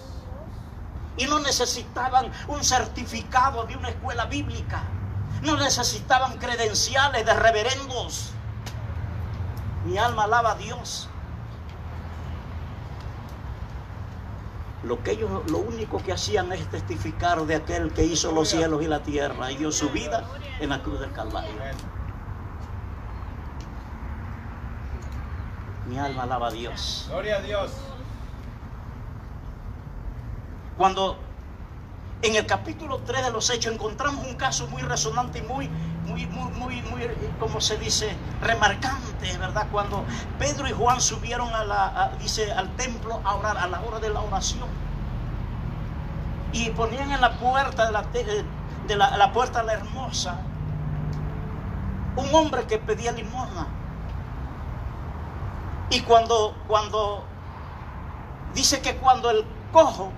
Y 1.17 1.27
no 1.27 1.41
necesitaban 1.41 2.31
un 2.49 2.63
certificado 2.63 3.65
de 3.65 3.77
una 3.77 3.89
escuela 3.89 4.27
bíblica. 4.27 4.83
No 5.43 5.57
necesitaban 5.57 6.39
credenciales 6.39 7.25
de 7.25 7.35
reverendos. 7.35 8.33
Mi 9.85 9.99
alma 9.99 10.25
alaba 10.25 10.53
a 10.53 10.55
Dios. 10.57 11.09
Lo 14.83 15.03
que 15.03 15.13
ellos, 15.13 15.31
lo 15.51 15.59
único 15.59 16.03
que 16.03 16.13
hacían 16.13 16.53
es 16.53 16.69
testificar 16.71 17.41
de 17.43 17.57
aquel 17.57 17.93
que 17.93 18.05
hizo 18.05 18.33
los 18.33 18.49
cielos 18.49 18.83
y 18.83 18.87
la 18.87 19.03
tierra 19.03 19.51
y 19.51 19.57
dio 19.57 19.73
su 19.73 19.91
vida 19.91 20.25
en 20.61 20.71
la 20.71 20.83
cruz 20.83 21.01
del 21.01 21.13
Calvario. 21.13 21.53
Mi 25.87 25.99
alma 25.99 26.23
alaba 26.25 26.49
a 26.49 26.51
Dios. 26.51 27.07
Gloria 27.09 27.37
a 27.37 27.41
Dios. 27.41 27.73
Cuando 30.77 31.19
en 32.23 32.35
el 32.37 32.47
capítulo 32.47 32.99
3 33.07 33.27
de 33.27 33.31
los 33.31 33.49
Hechos 33.51 33.73
encontramos 33.73 34.27
un 34.27 34.35
caso 34.35 34.67
muy 34.69 34.83
resonante 34.83 35.39
y 35.39 35.43
muy, 35.43 35.69
muy, 36.07 36.27
muy, 36.27 36.51
muy, 36.53 36.83
muy, 36.83 37.03
eh, 37.03 37.35
como 37.39 37.61
se 37.61 37.79
dice, 37.79 38.17
remarcante, 38.41 39.37
¿verdad? 39.39 39.69
Cuando 39.71 40.05
Pedro 40.39 40.67
y 40.69 40.73
Juan 40.73 41.01
subieron 41.01 41.55
a 41.55 41.65
la, 41.65 42.13
dice, 42.21 42.53
al 42.53 42.75
templo 42.77 43.21
a 43.25 43.35
orar, 43.37 43.57
a 43.59 43.69
la 43.69 43.81
hora 43.83 44.01
de 44.01 44.11
la 44.11 44.21
oración. 44.21 44.69
Y 46.53 46.71
ponían 46.71 47.13
en 47.13 47.21
la 47.21 47.39
puerta 47.39 47.87
de 47.87 47.93
la, 47.93 48.03
te- 48.11 48.45
de 48.87 48.97
la, 48.97 49.17
la 49.17 49.33
puerta 49.33 49.63
la 49.63 49.75
hermosa 49.75 50.41
un 52.17 52.35
hombre 52.35 52.67
que 52.67 52.79
pedía 52.79 53.13
limosna. 53.13 53.69
Y 55.91 56.01
cuando, 56.03 56.55
cuando 56.67 57.25
dice 58.55 58.81
que 58.83 58.97
cuando 58.97 59.31
el 59.31 59.45
cojo 59.73 60.13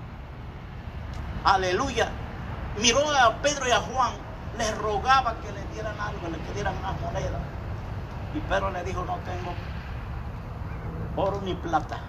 aleluya, 1.43 2.09
miró 2.79 2.99
a 3.11 3.35
Pedro 3.41 3.67
y 3.67 3.71
a 3.71 3.79
Juan, 3.79 4.13
les 4.57 4.77
rogaba 4.77 5.35
que 5.41 5.51
le 5.51 5.63
dieran 5.73 5.99
algo, 5.99 6.27
le 6.29 6.53
dieran 6.53 6.79
más 6.81 6.99
moneda. 7.01 7.39
Y 8.33 8.39
Pedro 8.39 8.71
le 8.71 8.83
dijo, 8.83 9.03
no 9.05 9.17
tengo 9.25 9.53
oro 11.15 11.41
ni 11.41 11.53
plata, 11.55 11.99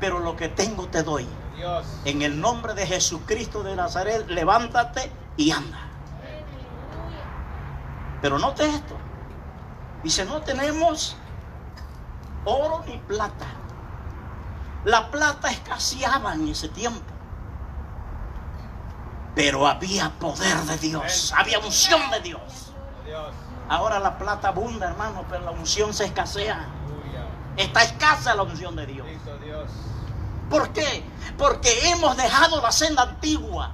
pero 0.00 0.18
lo 0.18 0.36
que 0.36 0.48
tengo 0.48 0.86
te 0.88 1.02
doy. 1.02 1.26
Dios. 1.56 2.00
En 2.04 2.22
el 2.22 2.40
nombre 2.40 2.74
de 2.74 2.86
Jesucristo 2.86 3.62
de 3.62 3.76
Nazaret, 3.76 4.26
levántate 4.28 5.10
y 5.36 5.52
anda. 5.52 5.78
Pero 8.20 8.38
note 8.38 8.66
esto. 8.66 8.96
Dice, 10.02 10.24
no 10.24 10.42
tenemos 10.42 11.16
oro 12.44 12.82
ni 12.86 12.98
plata. 12.98 13.46
La 14.84 15.10
plata 15.10 15.50
escaseaba 15.50 16.34
en 16.34 16.48
ese 16.48 16.68
tiempo. 16.68 17.13
Pero 19.34 19.66
había 19.66 20.10
poder 20.10 20.56
de 20.58 20.78
Dios, 20.78 21.32
había 21.36 21.58
unción 21.58 22.10
de 22.10 22.20
Dios. 22.20 22.72
Ahora 23.68 23.98
la 23.98 24.18
plata 24.18 24.48
abunda, 24.48 24.88
hermano, 24.88 25.24
pero 25.28 25.44
la 25.44 25.50
unción 25.50 25.92
se 25.92 26.04
escasea. 26.04 26.68
Está 27.56 27.82
escasa 27.82 28.34
la 28.34 28.42
unción 28.42 28.76
de 28.76 28.86
Dios. 28.86 29.06
¿Por 30.50 30.70
qué? 30.72 31.04
Porque 31.38 31.90
hemos 31.90 32.16
dejado 32.16 32.60
la 32.60 32.70
senda 32.70 33.02
antigua. 33.02 33.72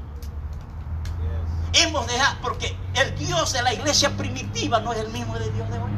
Hemos 1.72 2.06
dejado, 2.06 2.36
porque 2.42 2.76
el 2.94 3.16
Dios 3.16 3.52
de 3.52 3.62
la 3.62 3.72
iglesia 3.72 4.10
primitiva 4.16 4.80
no 4.80 4.92
es 4.92 4.98
el 5.00 5.08
mismo 5.08 5.38
de 5.38 5.50
Dios 5.50 5.68
de 5.70 5.78
hoy. 5.78 5.90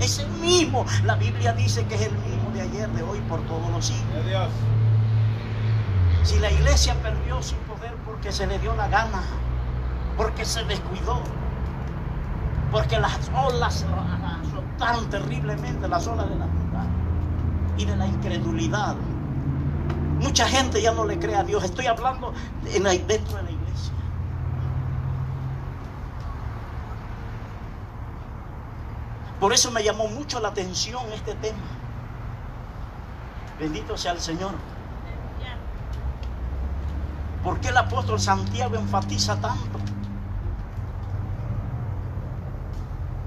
Es 0.00 0.18
el 0.18 0.28
mismo. 0.28 0.84
La 1.04 1.14
Biblia 1.16 1.52
dice 1.52 1.84
que 1.86 1.94
es 1.94 2.02
el 2.02 2.12
mismo 2.12 2.50
de 2.52 2.62
ayer, 2.62 2.88
de 2.90 3.02
hoy, 3.02 3.20
por 3.28 3.40
todos 3.46 3.70
los 3.70 3.86
siglos. 3.86 4.50
Si 6.22 6.38
la 6.38 6.50
iglesia 6.50 6.94
perdió 7.02 7.42
su 7.42 7.54
porque 8.16 8.32
se 8.32 8.46
le 8.46 8.58
dio 8.58 8.74
la 8.74 8.88
gana, 8.88 9.22
porque 10.16 10.44
se 10.46 10.64
descuidó, 10.64 11.20
porque 12.72 12.98
las 12.98 13.30
olas 13.34 13.84
azotaron 14.42 15.10
terriblemente, 15.10 15.86
las 15.86 16.06
olas 16.06 16.26
de 16.28 16.36
la 16.36 16.46
maldad 16.46 16.86
y 17.76 17.84
de 17.84 17.94
la 17.94 18.06
incredulidad. 18.06 18.96
Mucha 20.18 20.48
gente 20.48 20.80
ya 20.80 20.92
no 20.92 21.04
le 21.04 21.18
cree 21.18 21.36
a 21.36 21.44
Dios. 21.44 21.62
Estoy 21.62 21.86
hablando 21.86 22.32
en 22.64 22.84
la- 22.84 22.90
dentro 22.92 23.36
de 23.36 23.42
la 23.42 23.50
iglesia. 23.50 23.92
Por 29.38 29.52
eso 29.52 29.70
me 29.70 29.84
llamó 29.84 30.08
mucho 30.08 30.40
la 30.40 30.48
atención 30.48 31.02
este 31.12 31.34
tema. 31.34 31.58
Bendito 33.60 33.98
sea 33.98 34.12
el 34.12 34.20
Señor. 34.20 34.52
¿Por 37.46 37.60
qué 37.60 37.68
el 37.68 37.76
apóstol 37.76 38.18
Santiago 38.18 38.74
enfatiza 38.74 39.40
tanto? 39.40 39.78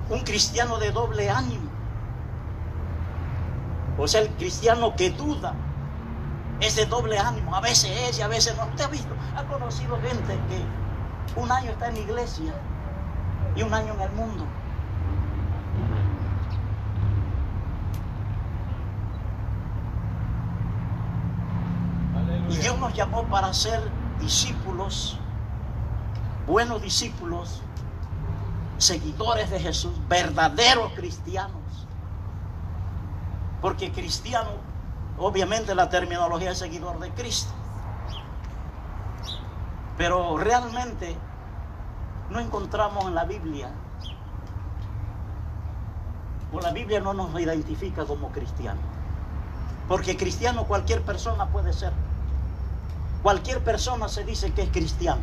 Un 0.10 0.20
cristiano 0.26 0.78
de 0.78 0.92
doble 0.92 1.30
ánimo. 1.30 1.70
O 3.98 4.06
sea, 4.10 4.20
el 4.20 4.28
cristiano 4.32 4.94
que 4.98 5.12
duda 5.12 5.54
es 6.60 6.76
de 6.76 6.86
doble 6.86 7.18
ánimo. 7.18 7.56
A 7.56 7.62
veces 7.62 7.92
es 8.10 8.20
y 8.20 8.22
a 8.22 8.28
veces 8.28 8.58
no. 8.58 8.66
Usted 8.66 8.84
ha 8.84 8.88
visto, 8.90 9.16
ha 9.38 9.44
conocido 9.46 9.98
gente 10.02 10.38
que 10.50 11.40
un 11.40 11.50
año 11.50 11.72
está 11.72 11.88
en 11.88 11.94
la 11.94 12.00
iglesia 12.02 12.54
y 13.56 13.64
un 13.64 13.74
año 13.74 13.94
en 13.94 14.02
el 14.02 14.12
mundo. 14.12 14.46
Y. 22.50 22.58
Dios 22.58 22.78
nos 22.80 22.94
llamó 22.94 23.24
para 23.24 23.54
ser 23.54 23.99
discípulos, 24.20 25.18
buenos 26.48 26.82
discípulos, 26.82 27.62
seguidores 28.78 29.50
de 29.50 29.60
Jesús, 29.60 29.94
verdaderos 30.08 30.94
cristianos. 30.94 31.88
Porque 33.62 33.92
cristiano, 33.92 34.52
obviamente 35.18 35.76
la 35.76 35.90
terminología 35.90 36.52
es 36.52 36.60
seguidor 36.60 37.00
de 37.00 37.12
Cristo. 37.12 37.52
Pero 39.98 40.38
realmente 40.38 41.18
no 42.30 42.40
encontramos 42.40 43.06
en 43.06 43.16
la 43.16 43.26
Biblia, 43.26 43.70
o 46.52 46.60
la 46.62 46.72
Biblia 46.72 47.00
no 47.00 47.14
nos 47.14 47.38
identifica 47.40 48.06
como 48.06 48.30
cristianos. 48.30 48.84
Porque 49.88 50.16
cristiano 50.16 50.66
cualquier 50.66 51.02
persona 51.04 51.48
puede 51.48 51.74
ser. 51.74 51.92
Cualquier 53.22 53.64
persona 53.64 54.08
se 54.08 54.24
dice 54.24 54.52
que 54.54 54.64
es 54.64 54.70
cristiano. 54.70 55.22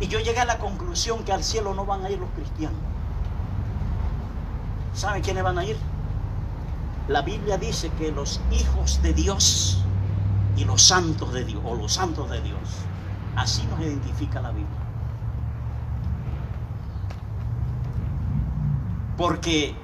Y 0.00 0.08
yo 0.08 0.20
llegué 0.20 0.40
a 0.40 0.44
la 0.44 0.58
conclusión 0.58 1.24
que 1.24 1.32
al 1.32 1.42
cielo 1.42 1.74
no 1.74 1.84
van 1.84 2.04
a 2.04 2.10
ir 2.10 2.18
los 2.18 2.30
cristianos. 2.30 2.78
¿Saben 4.94 5.22
quiénes 5.22 5.42
van 5.42 5.58
a 5.58 5.64
ir? 5.64 5.76
La 7.08 7.22
Biblia 7.22 7.56
dice 7.56 7.90
que 7.98 8.12
los 8.12 8.40
hijos 8.50 9.00
de 9.02 9.12
Dios 9.12 9.82
y 10.56 10.64
los 10.64 10.82
santos 10.82 11.32
de 11.32 11.44
Dios, 11.44 11.62
o 11.64 11.74
los 11.74 11.92
santos 11.92 12.28
de 12.30 12.40
Dios, 12.40 12.58
así 13.36 13.64
nos 13.66 13.80
identifica 13.80 14.40
la 14.40 14.50
Biblia. 14.50 14.68
Porque 19.16 19.74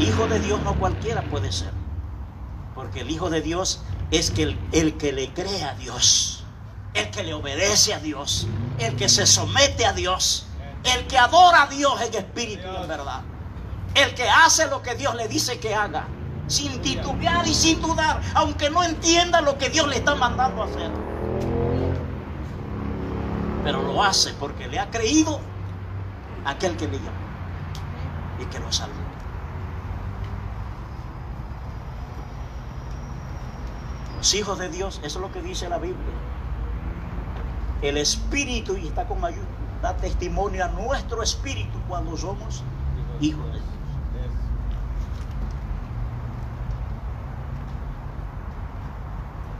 hijo 0.00 0.26
de 0.28 0.40
Dios 0.40 0.60
no 0.62 0.74
cualquiera 0.74 1.22
puede 1.22 1.50
ser. 1.52 1.83
Porque 2.84 3.00
el 3.00 3.10
Hijo 3.10 3.30
de 3.30 3.40
Dios 3.40 3.80
es 4.10 4.30
que 4.30 4.58
el, 4.72 4.98
que 4.98 5.10
le 5.10 5.32
cree 5.32 5.64
a 5.64 5.72
Dios, 5.72 6.44
el 6.92 7.10
que 7.10 7.22
le 7.22 7.32
obedece 7.32 7.94
a 7.94 7.98
Dios, 7.98 8.46
el 8.78 8.94
que 8.94 9.08
se 9.08 9.24
somete 9.24 9.86
a 9.86 9.94
Dios, 9.94 10.44
el 10.94 11.06
que 11.06 11.16
adora 11.16 11.62
a 11.62 11.66
Dios 11.66 11.98
en 12.02 12.14
espíritu 12.14 12.68
y 12.70 12.82
en 12.82 12.86
verdad, 12.86 13.22
el 13.94 14.14
que 14.14 14.28
hace 14.28 14.66
lo 14.66 14.82
que 14.82 14.94
Dios 14.96 15.14
le 15.14 15.28
dice 15.28 15.58
que 15.58 15.74
haga, 15.74 16.04
sin 16.46 16.82
titubear 16.82 17.48
y 17.48 17.54
sin 17.54 17.80
dudar, 17.80 18.20
aunque 18.34 18.68
no 18.68 18.84
entienda 18.84 19.40
lo 19.40 19.56
que 19.56 19.70
Dios 19.70 19.88
le 19.88 19.96
está 19.96 20.14
mandando 20.14 20.62
a 20.62 20.66
hacer. 20.66 20.90
Pero 23.64 23.80
lo 23.80 24.02
hace 24.02 24.34
porque 24.34 24.68
le 24.68 24.78
ha 24.78 24.90
creído 24.90 25.40
aquel 26.44 26.76
que 26.76 26.86
le 26.86 26.98
llamó 26.98 27.24
y 28.40 28.44
que 28.44 28.58
lo 28.58 28.70
salvó. 28.70 29.03
Hijos 34.32 34.58
de 34.58 34.70
Dios, 34.70 35.00
eso 35.04 35.18
es 35.18 35.22
lo 35.22 35.30
que 35.30 35.42
dice 35.42 35.68
la 35.68 35.78
Biblia. 35.78 35.98
El 37.82 37.98
espíritu, 37.98 38.76
y 38.76 38.86
está 38.86 39.06
con 39.06 39.20
mayúsculas, 39.20 39.50
da 39.82 39.96
testimonio 39.96 40.64
a 40.64 40.68
nuestro 40.68 41.22
espíritu 41.22 41.78
cuando 41.86 42.16
somos 42.16 42.64
hijos 43.20 43.44
de 43.46 43.52
Dios. 43.52 43.64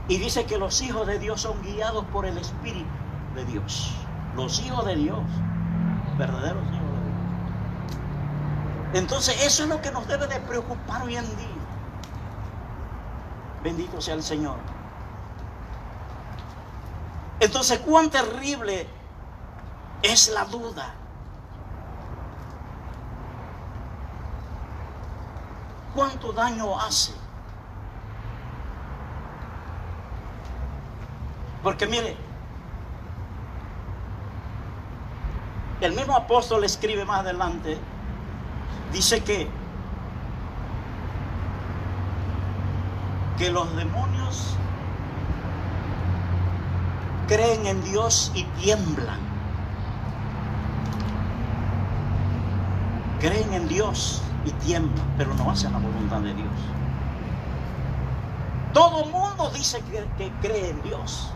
Y 0.07 0.17
dice 0.17 0.45
que 0.45 0.57
los 0.57 0.81
hijos 0.81 1.07
de 1.07 1.19
Dios 1.19 1.41
son 1.41 1.61
guiados 1.61 2.05
por 2.05 2.25
el 2.25 2.37
espíritu 2.37 2.89
de 3.35 3.45
Dios. 3.45 3.93
Los 4.35 4.59
hijos 4.61 4.85
de 4.85 4.95
Dios, 4.95 5.21
verdaderos 6.17 6.63
hijos 6.63 6.73
de 6.73 6.79
Dios. 6.79 7.15
Entonces 8.93 9.45
eso 9.45 9.63
es 9.63 9.69
lo 9.69 9.81
que 9.81 9.91
nos 9.91 10.07
debe 10.07 10.27
de 10.27 10.39
preocupar 10.41 11.03
hoy 11.03 11.15
en 11.15 11.25
día. 11.37 11.54
Bendito 13.65 13.99
sea 13.99 14.13
el 14.13 14.21
Señor. 14.21 14.57
Entonces, 17.39 17.79
cuán 17.79 18.11
terrible 18.11 18.87
es 20.03 20.29
la 20.29 20.45
duda. 20.45 20.93
¿Cuánto 25.95 26.31
daño 26.31 26.79
hace? 26.79 27.11
Porque 31.63 31.87
mire, 31.87 32.15
el 35.81 35.93
mismo 35.93 36.15
apóstol 36.15 36.63
escribe 36.65 37.03
más 37.03 37.21
adelante, 37.21 37.79
dice 38.93 39.23
que, 39.23 39.49
que 43.37 43.51
los 43.51 43.75
demonios 43.75 44.55
creen 47.27 47.65
en 47.65 47.83
Dios 47.83 48.31
y 48.33 48.43
tiemblan. 48.61 49.19
Creen 53.19 53.53
en 53.53 53.67
Dios 53.67 54.21
y 54.45 54.51
tiemblan, 54.51 55.13
pero 55.17 55.33
no 55.33 55.49
hacen 55.49 55.71
la 55.73 55.79
voluntad 55.79 56.21
de 56.21 56.33
Dios. 56.33 56.53
Todo 58.73 59.05
mundo 59.05 59.49
dice 59.51 59.81
que, 59.83 60.05
que 60.17 60.31
cree 60.41 60.69
en 60.69 60.81
Dios, 60.83 61.31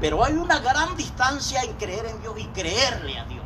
pero 0.00 0.24
hay 0.24 0.34
una 0.34 0.60
gran 0.60 0.96
distancia 0.96 1.62
en 1.62 1.74
creer 1.74 2.06
en 2.06 2.20
Dios 2.20 2.34
y 2.38 2.46
creerle 2.48 3.18
a 3.18 3.24
Dios. 3.24 3.44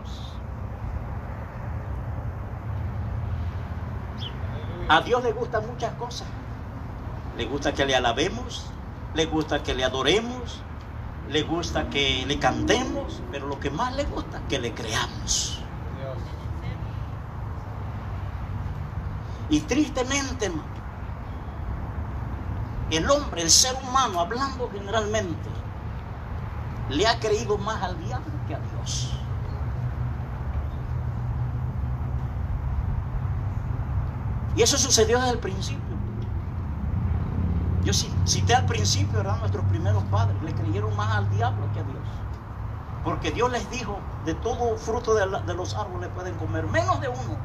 A 4.88 5.00
Dios 5.02 5.22
le 5.22 5.32
gustan 5.32 5.66
muchas 5.66 5.92
cosas. 5.94 6.28
Le 7.38 7.46
gusta 7.46 7.72
que 7.72 7.86
le 7.86 7.94
alabemos, 7.94 8.66
le 9.14 9.26
gusta 9.26 9.62
que 9.62 9.72
le 9.72 9.84
adoremos, 9.84 10.60
le 11.28 11.42
gusta 11.42 11.88
que 11.88 12.24
le 12.26 12.40
cantemos, 12.40 13.22
pero 13.30 13.46
lo 13.46 13.60
que 13.60 13.70
más 13.70 13.94
le 13.94 14.02
gusta 14.06 14.42
que 14.48 14.58
le 14.58 14.74
creamos. 14.74 15.60
Y 19.48 19.60
tristemente, 19.60 20.50
el 22.90 23.08
hombre, 23.08 23.42
el 23.42 23.50
ser 23.50 23.76
humano, 23.84 24.18
hablando 24.18 24.68
generalmente, 24.72 25.48
le 26.90 27.06
ha 27.06 27.20
creído 27.20 27.56
más 27.56 27.80
al 27.84 27.96
diablo 28.04 28.32
que 28.48 28.56
a 28.56 28.58
Dios. 28.58 29.12
Y 34.56 34.62
eso 34.62 34.76
sucedió 34.76 35.20
desde 35.20 35.34
el 35.34 35.38
principio. 35.38 35.97
Yo 37.88 37.94
cité 37.94 38.54
al 38.54 38.66
principio, 38.66 39.18
eran 39.18 39.40
nuestros 39.40 39.64
primeros 39.64 40.04
padres, 40.10 40.36
le 40.42 40.52
creyeron 40.52 40.94
más 40.94 41.16
al 41.16 41.30
diablo 41.30 41.72
que 41.72 41.80
a 41.80 41.82
Dios. 41.84 42.02
Porque 43.02 43.30
Dios 43.30 43.50
les 43.50 43.70
dijo, 43.70 43.98
de 44.26 44.34
todo 44.34 44.76
fruto 44.76 45.14
de, 45.14 45.54
los 45.54 45.74
árboles 45.74 46.10
pueden 46.14 46.34
comer, 46.34 46.66
menos 46.66 47.00
de 47.00 47.08
uno. 47.08 47.38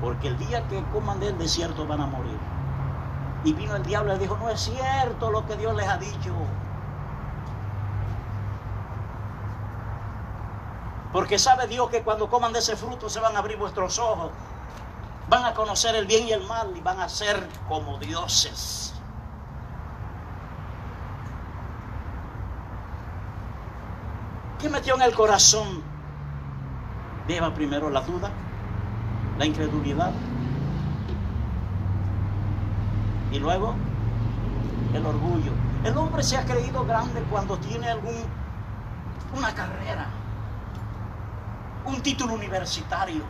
Porque 0.00 0.28
el 0.28 0.38
día 0.38 0.62
que 0.68 0.80
coman 0.92 1.18
del 1.18 1.36
desierto 1.38 1.84
van 1.88 2.02
a 2.02 2.06
morir. 2.06 2.38
Y 3.42 3.52
vino 3.52 3.74
el 3.74 3.82
diablo 3.82 4.14
y 4.14 4.18
dijo, 4.20 4.36
no 4.36 4.48
es 4.48 4.60
cierto 4.60 5.32
lo 5.32 5.44
que 5.44 5.56
Dios 5.56 5.74
les 5.74 5.88
ha 5.88 5.96
dicho. 5.96 6.32
Porque 11.12 11.40
sabe 11.40 11.66
Dios 11.66 11.90
que 11.90 12.04
cuando 12.04 12.30
coman 12.30 12.52
de 12.52 12.60
ese 12.60 12.76
fruto 12.76 13.10
se 13.10 13.18
van 13.18 13.34
a 13.34 13.40
abrir 13.40 13.58
vuestros 13.58 13.98
ojos. 13.98 14.30
Van 15.28 15.44
a 15.44 15.52
conocer 15.52 15.96
el 15.96 16.06
bien 16.06 16.28
y 16.28 16.30
el 16.30 16.46
mal 16.46 16.76
y 16.76 16.80
van 16.80 17.00
a 17.00 17.08
ser 17.08 17.48
como 17.66 17.98
dioses. 17.98 18.94
¿Qué 24.62 24.68
metió 24.68 24.94
en 24.94 25.02
el 25.02 25.12
corazón 25.12 25.82
de 27.26 27.36
Eva 27.36 27.52
primero? 27.52 27.90
La 27.90 28.00
duda, 28.02 28.30
la 29.36 29.44
incredulidad. 29.44 30.12
Y 33.32 33.40
luego 33.40 33.74
el 34.94 35.04
orgullo. 35.04 35.50
El 35.82 35.96
hombre 35.96 36.22
se 36.22 36.36
ha 36.36 36.44
creído 36.44 36.86
grande 36.86 37.24
cuando 37.28 37.58
tiene 37.58 37.90
algún 37.90 38.14
una 39.36 39.52
carrera, 39.52 40.06
un 41.84 42.00
título 42.00 42.34
universitario. 42.34 43.24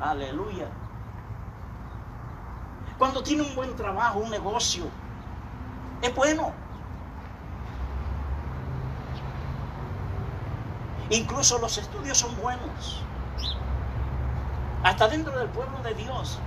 Aleluya. 0.00 0.68
Cuando 2.96 3.22
tiene 3.22 3.42
un 3.42 3.54
buen 3.54 3.76
trabajo, 3.76 4.20
un 4.20 4.30
negocio, 4.30 4.84
es 6.00 6.14
bueno. 6.14 6.69
Incluso 11.10 11.58
los 11.58 11.76
estudios 11.76 12.18
son 12.18 12.34
buenos. 12.40 13.02
Hasta 14.84 15.08
dentro 15.08 15.36
del 15.36 15.48
pueblo 15.48 15.82
de 15.82 15.94
Dios. 15.94 16.38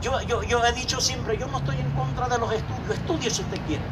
Yo, 0.00 0.20
yo, 0.22 0.42
yo 0.42 0.64
he 0.64 0.72
dicho 0.72 1.00
siempre, 1.00 1.38
yo 1.38 1.46
no 1.46 1.58
estoy 1.58 1.76
en 1.76 1.90
contra 1.92 2.28
de 2.28 2.38
los 2.38 2.52
estudios. 2.52 2.90
Estudie 2.90 3.30
si 3.30 3.42
usted 3.42 3.60
quiere. 3.66 3.84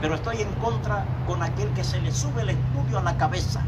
Pero 0.00 0.14
estoy 0.14 0.40
en 0.40 0.52
contra 0.54 1.04
con 1.26 1.42
aquel 1.42 1.68
que 1.74 1.82
se 1.82 2.00
le 2.00 2.12
sube 2.12 2.42
el 2.42 2.50
estudio 2.50 2.98
a 2.98 3.02
la 3.02 3.16
cabeza. 3.16 3.60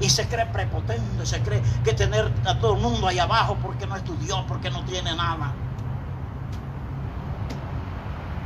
Y 0.00 0.08
se 0.08 0.28
cree 0.28 0.46
prepotente, 0.46 1.26
se 1.26 1.42
cree 1.42 1.62
que 1.84 1.92
tener 1.92 2.32
a 2.46 2.58
todo 2.58 2.76
el 2.76 2.80
mundo 2.80 3.08
ahí 3.08 3.18
abajo 3.18 3.58
porque 3.60 3.86
no 3.86 3.96
estudió, 3.96 4.46
porque 4.46 4.70
no 4.70 4.84
tiene 4.84 5.14
nada. 5.14 5.52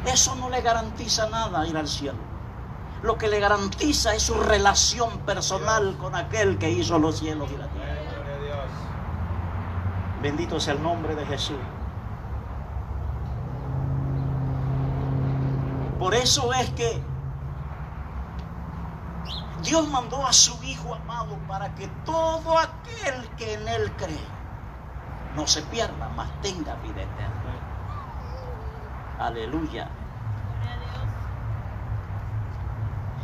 Eso 0.07 0.35
no 0.35 0.49
le 0.49 0.63
garantiza 0.63 1.29
nada 1.29 1.67
ir 1.67 1.77
al 1.77 1.87
cielo 1.87 2.34
lo 3.05 3.19
que 3.19 3.29
le 3.29 3.39
garantiza 3.39 4.15
es 4.15 4.23
su 4.23 4.35
relación 4.35 5.19
personal 5.21 5.95
con 5.99 6.15
aquel 6.15 6.57
que 6.57 6.71
hizo 6.71 6.99
los 6.99 7.19
cielos 7.19 7.51
y 7.53 7.59
la 7.59 7.69
tierra. 7.69 7.99
Bendito 10.23 10.59
sea 10.59 10.73
el 10.73 10.83
nombre 10.83 11.15
de 11.15 11.27
Jesús. 11.27 11.59
Por 15.99 16.15
eso 16.15 16.55
es 16.55 16.71
que 16.71 16.99
Dios 19.63 19.87
mandó 19.89 20.27
a 20.27 20.33
su 20.33 20.63
Hijo 20.65 20.95
amado 20.95 21.37
para 21.47 21.75
que 21.75 21.89
todo 22.07 22.59
aquel 22.59 23.29
que 23.37 23.53
en 23.53 23.69
Él 23.69 23.93
cree 23.99 24.27
no 25.37 25.47
se 25.47 25.61
pierda, 25.65 26.09
mas 26.17 26.31
tenga 26.41 26.75
vida 26.77 27.03
eterna. 27.03 27.55
Aleluya. 29.19 29.91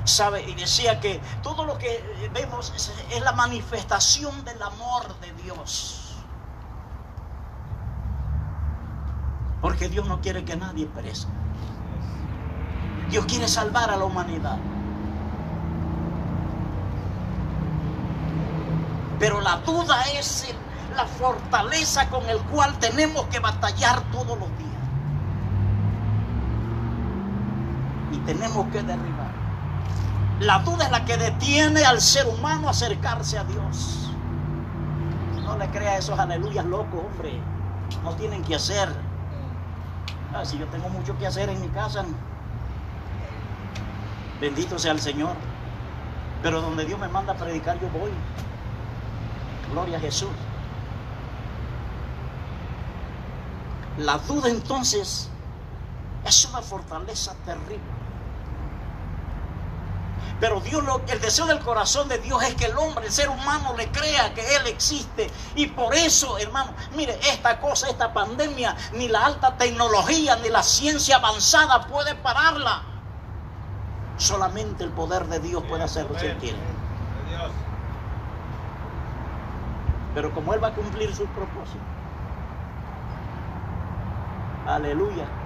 ¿Sabe? 0.05 0.43
Y 0.43 0.55
decía 0.55 1.01
que 1.01 1.21
todo 1.43 1.65
lo 1.65 1.79
que 1.79 2.31
vemos 2.33 2.73
es, 2.75 3.23
la 3.23 3.33
manifestación 3.33 4.45
del 4.45 4.63
amor 4.63 5.19
de 5.21 5.33
Dios. 5.43 6.17
Porque 9.61 9.89
Dios 9.89 10.07
no 10.07 10.21
quiere 10.21 10.45
que 10.45 10.57
nadie 10.57 10.87
perezca. 10.87 11.31
Dios 13.11 13.27
quiere 13.27 13.47
salvar 13.47 13.91
a 13.91 13.97
la 13.97 14.05
humanidad. 14.05 14.59
Pero 19.19 19.41
la 19.43 19.59
duda 19.59 20.03
es 20.15 20.47
la 20.97 21.05
fortaleza 21.05 22.09
con 22.09 22.27
el 22.29 22.39
cual 22.45 22.79
tenemos 22.79 23.27
que 23.27 23.39
batallar 23.39 24.01
todos 24.11 24.39
los 24.39 24.49
días. 24.59 24.71
Y 28.13 28.19
tenemos 28.21 28.67
que 28.69 28.83
derribar. 28.83 29.30
La 30.41 30.61
duda 30.61 30.87
es 30.87 30.91
la 30.91 31.05
que 31.05 31.19
detiene 31.19 31.85
al 31.85 32.01
ser 32.01 32.27
humano 32.27 32.69
a 32.69 32.71
acercarse 32.71 33.37
a 33.37 33.45
Dios. 33.45 34.11
No 35.45 35.59
le 35.59 35.69
crea 35.69 35.99
esos 35.99 36.19
aleluyas 36.19 36.65
locos, 36.65 37.05
hombre. 37.05 37.39
No 38.03 38.15
tienen 38.15 38.43
que 38.43 38.55
hacer. 38.55 38.89
Ah, 40.35 40.43
si 40.43 40.57
yo 40.57 40.67
tengo 40.69 40.89
mucho 40.89 41.19
que 41.19 41.27
hacer 41.27 41.51
en 41.51 41.61
mi 41.61 41.69
casa, 41.69 42.07
bendito 44.41 44.79
sea 44.79 44.93
el 44.93 45.01
Señor. 45.01 45.37
Pero 46.43 46.63
donde 46.63 46.87
Dios 46.87 46.99
me 46.99 47.09
manda 47.09 47.35
a 47.35 47.37
predicar, 47.37 47.79
yo 47.79 47.91
voy. 47.91 48.11
Gloria 49.73 49.99
a 49.99 50.01
Jesús. 50.01 50.31
La 53.99 54.17
duda 54.17 54.49
entonces 54.49 55.29
es 56.25 56.45
una 56.47 56.63
fortaleza 56.63 57.35
terrible. 57.45 58.00
Pero 60.41 60.59
Dios, 60.61 60.83
el 61.09 61.21
deseo 61.21 61.45
del 61.45 61.61
corazón 61.61 62.09
de 62.09 62.19
Dios 62.19 62.43
es 62.43 62.55
que 62.55 62.65
el 62.65 62.79
hombre, 62.79 63.07
el 63.07 63.13
ser 63.13 63.29
humano, 63.29 63.75
le 63.77 63.91
crea 63.93 64.33
que 64.33 64.57
Él 64.57 64.67
existe. 64.67 65.31
Y 65.55 65.67
por 65.67 65.95
eso, 65.95 66.39
hermano, 66.39 66.73
mire, 66.97 67.19
esta 67.31 67.61
cosa, 67.61 67.91
esta 67.91 68.15
pandemia, 68.15 68.75
ni 68.95 69.09
la 69.09 69.27
alta 69.27 69.57
tecnología, 69.59 70.37
ni 70.37 70.49
la 70.49 70.63
ciencia 70.63 71.17
avanzada 71.17 71.87
puede 71.87 72.15
pararla. 72.15 72.83
Solamente 74.17 74.83
el 74.85 74.91
poder 74.91 75.27
de 75.27 75.41
Dios 75.41 75.63
puede 75.69 75.85
hacerlo 75.85 76.19
si 76.19 76.27
Él 76.27 76.37
quiere. 76.39 76.59
Pero 80.15 80.33
como 80.35 80.55
Él 80.55 80.65
va 80.65 80.69
a 80.69 80.75
cumplir 80.75 81.15
sus 81.15 81.29
propósitos. 81.29 81.81
Aleluya. 84.67 85.40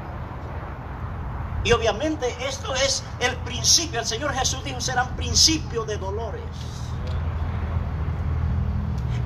Y 1.65 1.73
obviamente 1.73 2.37
esto 2.47 2.75
es 2.75 3.03
el 3.21 3.35
principio. 3.39 4.01
El 4.01 4.07
Señor 4.07 4.35
Jesús 4.35 4.63
dijo, 4.65 4.81
serán 4.81 5.17
principios 5.17 5.87
de 5.87 5.97
dolores. 5.97 6.43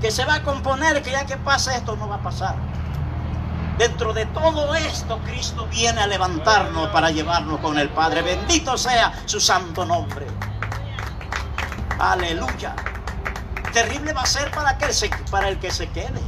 Que 0.00 0.12
se 0.12 0.24
va 0.24 0.36
a 0.36 0.42
componer 0.44 1.02
que 1.02 1.10
ya 1.10 1.26
que 1.26 1.36
pasa 1.36 1.76
esto 1.76 1.96
no 1.96 2.08
va 2.08 2.16
a 2.16 2.22
pasar. 2.22 2.54
Dentro 3.76 4.12
de 4.12 4.26
todo 4.26 4.74
esto, 4.74 5.18
Cristo 5.24 5.66
viene 5.66 6.00
a 6.00 6.06
levantarnos 6.06 6.88
para 6.88 7.10
llevarnos 7.10 7.60
con 7.60 7.76
el 7.76 7.88
Padre. 7.88 8.22
Bendito 8.22 8.78
sea 8.78 9.12
su 9.26 9.40
santo 9.40 9.84
nombre. 9.84 10.26
Aleluya. 11.98 12.76
Terrible 13.72 14.12
va 14.12 14.22
a 14.22 14.26
ser 14.26 14.50
para, 14.52 14.78
para 15.30 15.48
el 15.48 15.58
que 15.58 15.70
se 15.72 15.88
quede. 15.90 16.22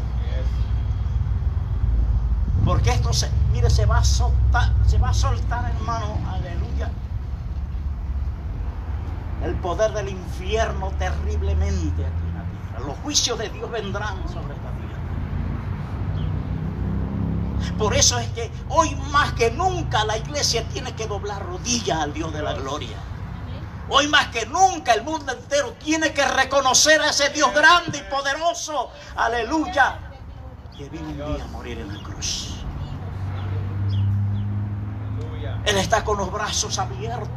Porque 2.64 2.90
esto 2.90 3.12
se, 3.12 3.30
se 3.68 3.84
va 3.84 3.98
a 3.98 4.04
soltar, 4.04 4.72
se 4.86 4.96
va 4.98 5.10
a 5.10 5.14
soltar, 5.14 5.70
hermano, 5.70 6.16
aleluya. 6.30 6.90
El 9.44 9.54
poder 9.56 9.92
del 9.92 10.08
infierno 10.08 10.92
terriblemente 10.98 12.06
aquí 12.06 12.22
en 12.28 12.34
la 12.34 12.44
tierra. 12.44 12.86
Los 12.86 12.96
juicios 12.98 13.38
de 13.38 13.50
Dios 13.50 13.70
vendrán 13.70 14.16
sobre 14.28 14.54
esta 14.54 14.70
tierra. 14.70 14.90
Por 17.78 17.94
eso 17.94 18.18
es 18.18 18.28
que 18.28 18.50
hoy 18.68 18.94
más 19.10 19.32
que 19.32 19.50
nunca 19.50 20.04
la 20.04 20.16
iglesia 20.16 20.66
tiene 20.68 20.94
que 20.94 21.06
doblar 21.06 21.44
rodillas 21.44 21.98
al 21.98 22.14
Dios 22.14 22.32
de 22.32 22.42
la 22.42 22.54
gloria. 22.54 22.96
Hoy 23.88 24.06
más 24.06 24.28
que 24.28 24.46
nunca 24.46 24.94
el 24.94 25.02
mundo 25.02 25.32
entero 25.32 25.72
tiene 25.72 26.12
que 26.12 26.24
reconocer 26.24 27.00
a 27.00 27.10
ese 27.10 27.28
Dios 27.30 27.52
grande 27.52 27.98
y 27.98 28.02
poderoso. 28.10 28.90
Aleluya. 29.16 29.98
Que 30.76 30.88
vino 30.88 31.08
un 31.08 31.16
día 31.16 31.44
a 31.44 31.48
morir 31.48 31.78
en 31.78 31.92
la 31.92 32.02
cruz. 32.04 32.59
Él 35.64 35.76
está 35.76 36.04
con 36.04 36.18
los 36.18 36.32
brazos 36.32 36.78
abiertos. 36.78 37.28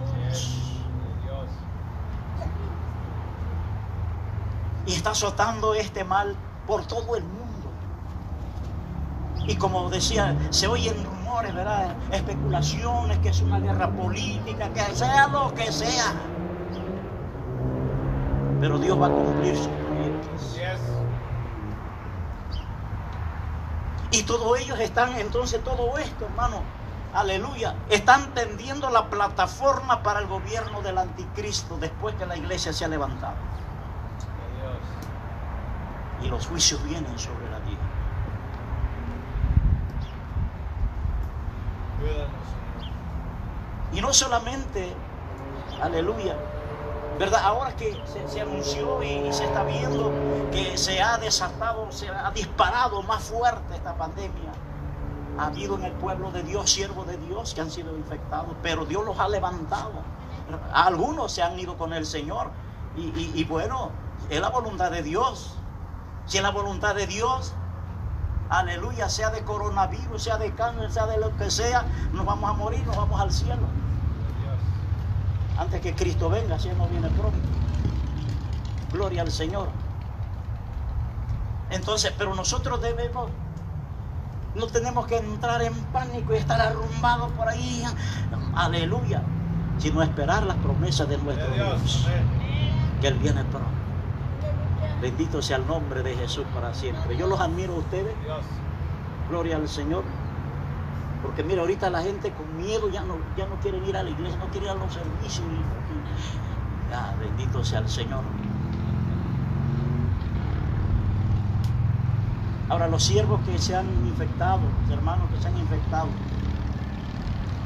Y 4.86 4.94
está 4.94 5.12
azotando 5.12 5.74
este 5.74 6.04
mal 6.04 6.36
por 6.68 6.86
todo 6.86 7.16
el 7.16 7.24
mundo. 7.24 7.44
Y 9.48 9.56
como 9.56 9.90
decía, 9.90 10.36
se 10.50 10.68
oyen 10.68 11.04
rumores 11.04 11.54
¿verdad? 11.54 11.96
Especulaciones, 12.12 13.18
que 13.20 13.30
es 13.30 13.42
una 13.42 13.60
guerra 13.60 13.90
política, 13.90 14.70
que 14.74 14.82
sea 14.96 15.28
lo 15.28 15.54
que 15.54 15.72
sea. 15.72 16.14
Pero 18.60 18.78
Dios 18.78 19.02
va 19.02 19.08
a 19.08 19.10
cumplir 19.10 19.58
sus 19.58 19.68
proyectos. 19.68 20.60
Y 24.12 24.24
todos 24.24 24.60
ellos 24.60 24.80
están, 24.80 25.18
entonces 25.18 25.64
todo 25.64 25.98
esto, 25.98 26.26
hermano, 26.26 26.62
aleluya, 27.14 27.76
están 27.90 28.34
tendiendo 28.34 28.90
la 28.90 29.10
plataforma 29.10 30.02
para 30.04 30.20
el 30.20 30.28
gobierno 30.28 30.82
del 30.82 30.98
anticristo 30.98 31.78
después 31.78 32.16
que 32.16 32.26
la 32.26 32.36
iglesia 32.36 32.74
se 32.74 32.86
ha 32.86 32.88
levantado. 32.88 33.36
Y 36.22 36.30
los 36.30 36.48
juicios 36.48 36.84
vienen 36.84 37.18
sobre 37.20 37.50
la 37.50 37.60
tierra. 37.60 37.84
Y 43.94 44.02
no 44.02 44.12
solamente, 44.12 44.94
aleluya, 45.82 46.36
¿verdad? 47.20 47.42
Ahora 47.44 47.76
que 47.76 48.02
se, 48.06 48.28
se 48.28 48.42
anunció 48.42 49.04
y, 49.04 49.28
y 49.28 49.34
se 49.34 49.46
está 49.46 49.64
viendo 49.64 50.12
que 50.52 50.78
se 50.78 51.02
ha 51.02 51.18
desatado, 51.18 51.92
se 51.92 52.10
ha 52.10 52.32
disparado 52.32 53.04
más 53.04 53.24
fuerte 53.24 53.76
esta 53.76 53.96
pandemia. 53.96 54.52
Ha 55.38 55.48
habido 55.48 55.76
en 55.76 55.86
el 55.86 55.92
pueblo 55.94 56.32
de 56.32 56.44
Dios 56.44 56.70
siervos 56.70 57.08
de 57.08 57.18
Dios 57.18 57.54
que 57.54 57.62
han 57.62 57.72
sido 57.72 57.96
infectados, 57.98 58.56
pero 58.62 58.86
Dios 58.86 59.04
los 59.06 59.20
ha 59.20 59.28
levantado. 59.28 59.92
Algunos 60.74 61.32
se 61.32 61.42
han 61.42 61.58
ido 61.60 61.78
con 61.78 61.94
el 61.94 62.06
Señor. 62.06 62.52
Y, 62.96 63.32
y- 63.34 63.44
bueno, 63.46 63.90
es 64.30 64.40
la 64.40 64.50
voluntad 64.50 64.92
de 64.92 65.02
Dios. 65.02 65.56
Si 66.28 66.38
es 66.38 66.44
la 66.44 66.52
voluntad 66.52 66.94
de 66.94 67.08
Dios, 67.08 67.54
aleluya, 68.50 69.10
sea 69.10 69.32
de 69.32 69.44
coronavirus, 69.44 70.22
sea 70.22 70.38
de 70.38 70.54
cáncer, 70.54 70.92
sea 70.92 71.08
de 71.08 71.18
lo 71.18 71.36
que 71.38 71.50
sea, 71.50 71.86
nos 72.12 72.26
vamos 72.26 72.50
a 72.50 72.54
morir, 72.54 72.86
nos 72.86 72.96
vamos 72.96 73.20
al 73.20 73.32
cielo 73.32 73.64
antes 75.58 75.82
que 75.82 75.94
Cristo 75.94 76.30
venga, 76.30 76.58
si 76.60 76.70
Él 76.70 76.78
no 76.78 76.88
viene 76.88 77.10
pronto. 77.10 77.38
Gloria 78.92 79.22
al 79.22 79.32
Señor. 79.32 79.68
Entonces, 81.70 82.14
pero 82.18 82.36
nosotros 82.36 82.82
debemos, 82.82 83.30
no 84.56 84.68
tenemos 84.68 85.08
que 85.08 85.18
entrar 85.18 85.62
en 85.62 85.74
pánico 85.86 86.34
y 86.34 86.38
estar 86.38 86.60
arrumbados 86.62 87.32
por 87.32 87.48
ahí, 87.50 87.84
aleluya, 88.56 89.22
sino 89.78 90.04
esperar 90.04 90.44
las 90.44 90.58
promesas 90.58 91.10
de 91.10 91.18
nuestro 91.18 91.48
Dios. 91.54 92.08
Que 93.02 93.08
Él 93.08 93.16
viene 93.16 93.44
pronto. 93.46 93.68
Bendito 95.02 95.42
sea 95.42 95.58
el 95.58 95.68
nombre 95.68 96.02
de 96.04 96.16
Jesús 96.16 96.46
para 96.54 96.74
siempre. 96.74 97.18
Yo 97.18 97.28
los 97.28 97.40
admiro 97.40 97.74
a 97.74 97.78
ustedes, 97.80 98.14
gloria 99.30 99.58
al 99.58 99.68
Señor. 99.68 100.04
Porque 101.22 101.44
mira, 101.44 101.62
ahorita 101.62 101.90
la 101.90 102.02
gente 102.02 102.32
con 102.32 102.58
miedo 102.58 102.90
ya 102.90 103.02
no, 103.04 103.16
ya 103.38 103.48
no 103.48 103.56
quiere 103.56 103.80
ir 103.80 103.98
a 103.98 104.04
la 104.04 104.10
iglesia, 104.10 104.38
no 104.38 104.48
quiere 104.48 104.68
ir 104.68 104.72
a 104.72 104.76
los 104.76 104.94
servicios. 104.94 105.46
ah, 106.94 107.14
bendito 107.20 107.64
sea 107.64 107.80
el 107.80 107.90
Señor. 107.90 108.22
Ahora, 112.74 112.88
los 112.88 113.04
siervos 113.04 113.40
que 113.46 113.56
se 113.60 113.76
han 113.76 113.86
infectado, 114.08 114.62
los 114.82 114.98
hermanos 114.98 115.30
que 115.30 115.40
se 115.40 115.48
han 115.48 115.56
infectado, 115.60 116.08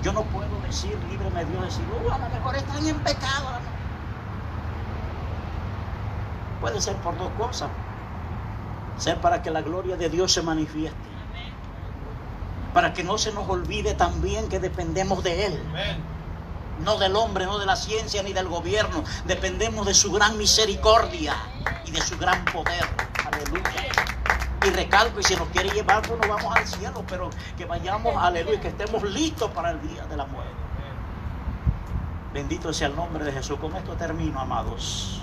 yo 0.03 0.11
no 0.11 0.23
puedo 0.23 0.59
decir, 0.65 0.97
líbreme 1.09 1.45
Dios, 1.45 1.63
decir, 1.63 1.85
"Uh, 2.05 2.11
a 2.11 2.17
lo 2.17 2.27
mejor 2.27 2.57
están 2.57 2.85
en 2.85 2.99
pecado. 2.99 3.47
a 3.47 3.51
lo 3.53 3.59
mejor". 3.59 3.77
Puede 6.59 6.81
ser 6.81 6.97
por 6.97 7.17
dos 7.17 7.31
cosas. 7.37 7.69
Ser 8.97 9.21
para 9.21 9.41
que 9.41 9.49
la 9.49 9.61
gloria 9.61 9.95
de 9.95 10.09
Dios 10.09 10.33
se 10.33 10.41
manifieste 10.41 10.99
para 12.73 12.91
que 12.91 13.03
no 13.05 13.17
se 13.17 13.31
nos 13.31 13.47
olvide 13.49 13.93
también 13.93 14.49
que 14.49 14.59
dependemos 14.59 15.23
de 15.23 15.45
Él, 15.45 15.63
Amén. 15.69 16.03
no 16.83 16.97
del 16.97 17.15
hombre, 17.15 17.45
no 17.45 17.57
de 17.59 17.65
la 17.65 17.77
ciencia 17.77 18.21
ni 18.23 18.33
del 18.33 18.49
gobierno, 18.49 19.05
dependemos 19.23 19.85
de 19.85 19.93
su 19.93 20.11
gran 20.11 20.37
misericordia 20.37 21.33
y 21.85 21.91
de 21.91 22.01
su 22.01 22.17
gran 22.17 22.43
poder. 22.45 22.85
Aleluya. 23.25 24.16
Y 24.67 24.69
recalco, 24.69 25.21
y 25.21 25.23
si 25.23 25.33
nos 25.37 25.47
quiere 25.47 25.69
llevar, 25.69 26.01
pues 26.01 26.19
nos 26.19 26.27
vamos 26.27 26.53
al 26.53 26.67
cielo, 26.67 27.01
pero 27.07 27.29
que 27.57 27.63
vayamos, 27.63 28.13
aleluya, 28.17 28.59
que 28.59 28.67
estemos 28.67 29.01
listos 29.03 29.49
para 29.51 29.71
el 29.71 29.81
día 29.81 30.05
de 30.07 30.17
la 30.17 30.25
muerte. 30.25 30.51
Bendito 32.33 32.73
sea 32.73 32.87
el 32.89 32.95
nombre 32.97 33.23
de 33.23 33.31
Jesús. 33.31 33.57
Con 33.59 33.73
esto 33.77 33.93
termino, 33.93 34.37
amados. 34.41 35.21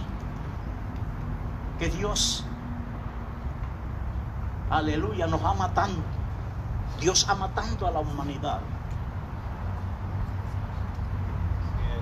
Que 1.79 1.91
Dios, 1.91 2.47
aleluya, 4.71 5.27
nos 5.27 5.43
ama 5.43 5.75
tanto. 5.75 6.01
Dios 6.99 7.27
ama 7.29 7.51
tanto 7.51 7.87
a 7.87 7.91
la 7.91 8.01
humanidad. 8.01 8.61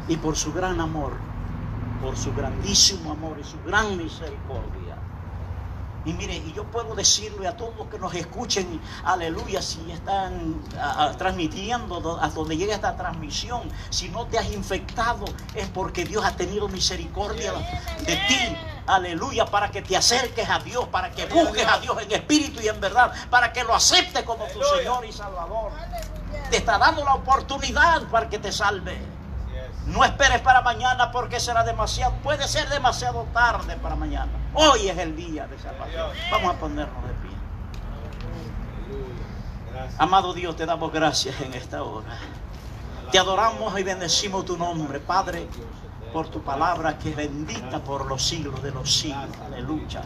Y 0.06 0.16
por 0.16 0.36
su 0.36 0.52
gran 0.52 0.80
amor, 0.80 1.14
por 2.00 2.16
su 2.16 2.32
grandísimo 2.34 3.10
amor 3.10 3.36
y 3.40 3.44
su 3.44 3.60
gran 3.64 3.96
misericordia. 3.96 4.91
Y 6.04 6.12
mire, 6.14 6.34
y 6.36 6.52
yo 6.52 6.64
puedo 6.64 6.94
decirle 6.96 7.46
a 7.46 7.56
todos 7.56 7.76
los 7.76 7.86
que 7.88 7.98
nos 7.98 8.12
escuchen, 8.14 8.80
aleluya, 9.04 9.62
si 9.62 9.90
están 9.92 10.60
transmitiendo 11.16 12.00
do- 12.00 12.20
a 12.20 12.28
donde 12.28 12.56
llegue 12.56 12.72
esta 12.72 12.96
transmisión, 12.96 13.62
si 13.90 14.08
no 14.08 14.26
te 14.26 14.38
has 14.38 14.50
infectado, 14.52 15.24
es 15.54 15.68
porque 15.68 16.04
Dios 16.04 16.24
ha 16.24 16.34
tenido 16.34 16.68
misericordia 16.68 17.52
de 18.04 18.16
ti. 18.16 18.56
Aleluya, 18.86 19.44
para 19.46 19.70
que 19.70 19.80
te 19.82 19.96
acerques 19.96 20.48
a 20.50 20.58
Dios, 20.58 20.88
para 20.88 21.12
que 21.12 21.26
busques 21.26 21.64
a 21.66 21.78
Dios 21.78 21.96
en 22.02 22.10
espíritu 22.10 22.60
y 22.60 22.66
en 22.68 22.80
verdad, 22.80 23.12
para 23.30 23.52
que 23.52 23.62
lo 23.62 23.72
aceptes 23.74 24.24
como 24.24 24.44
tu. 24.46 24.60
Señor 24.78 25.04
y 25.06 25.12
Salvador. 25.12 25.70
Te 26.50 26.56
está 26.56 26.78
dando 26.78 27.04
la 27.04 27.14
oportunidad 27.14 28.02
para 28.10 28.28
que 28.28 28.38
te 28.40 28.50
salve. 28.50 28.98
No 29.86 30.04
esperes 30.04 30.40
para 30.40 30.60
mañana 30.62 31.10
porque 31.10 31.40
será 31.40 31.64
demasiado, 31.64 32.14
puede 32.22 32.46
ser 32.46 32.68
demasiado 32.68 33.26
tarde 33.32 33.76
para 33.76 33.96
mañana. 33.96 34.30
Hoy 34.54 34.88
es 34.88 34.98
el 34.98 35.16
día 35.16 35.46
de 35.46 35.58
salvación. 35.58 36.10
Vamos 36.30 36.54
a 36.54 36.58
ponernos 36.58 37.02
de 37.06 37.14
pie. 37.14 37.32
Amado 39.98 40.32
Dios, 40.34 40.54
te 40.56 40.66
damos 40.66 40.92
gracias 40.92 41.40
en 41.40 41.54
esta 41.54 41.82
hora. 41.82 42.16
Te 43.10 43.18
adoramos 43.18 43.78
y 43.78 43.82
bendecimos 43.82 44.44
tu 44.44 44.56
nombre, 44.56 45.00
Padre, 45.00 45.48
por 46.12 46.28
tu 46.28 46.42
palabra 46.42 46.98
que 46.98 47.10
es 47.10 47.16
bendita 47.16 47.80
por 47.80 48.06
los 48.06 48.22
siglos 48.22 48.62
de 48.62 48.70
los 48.70 48.90
siglos. 48.90 49.36
Aleluya. 49.44 50.02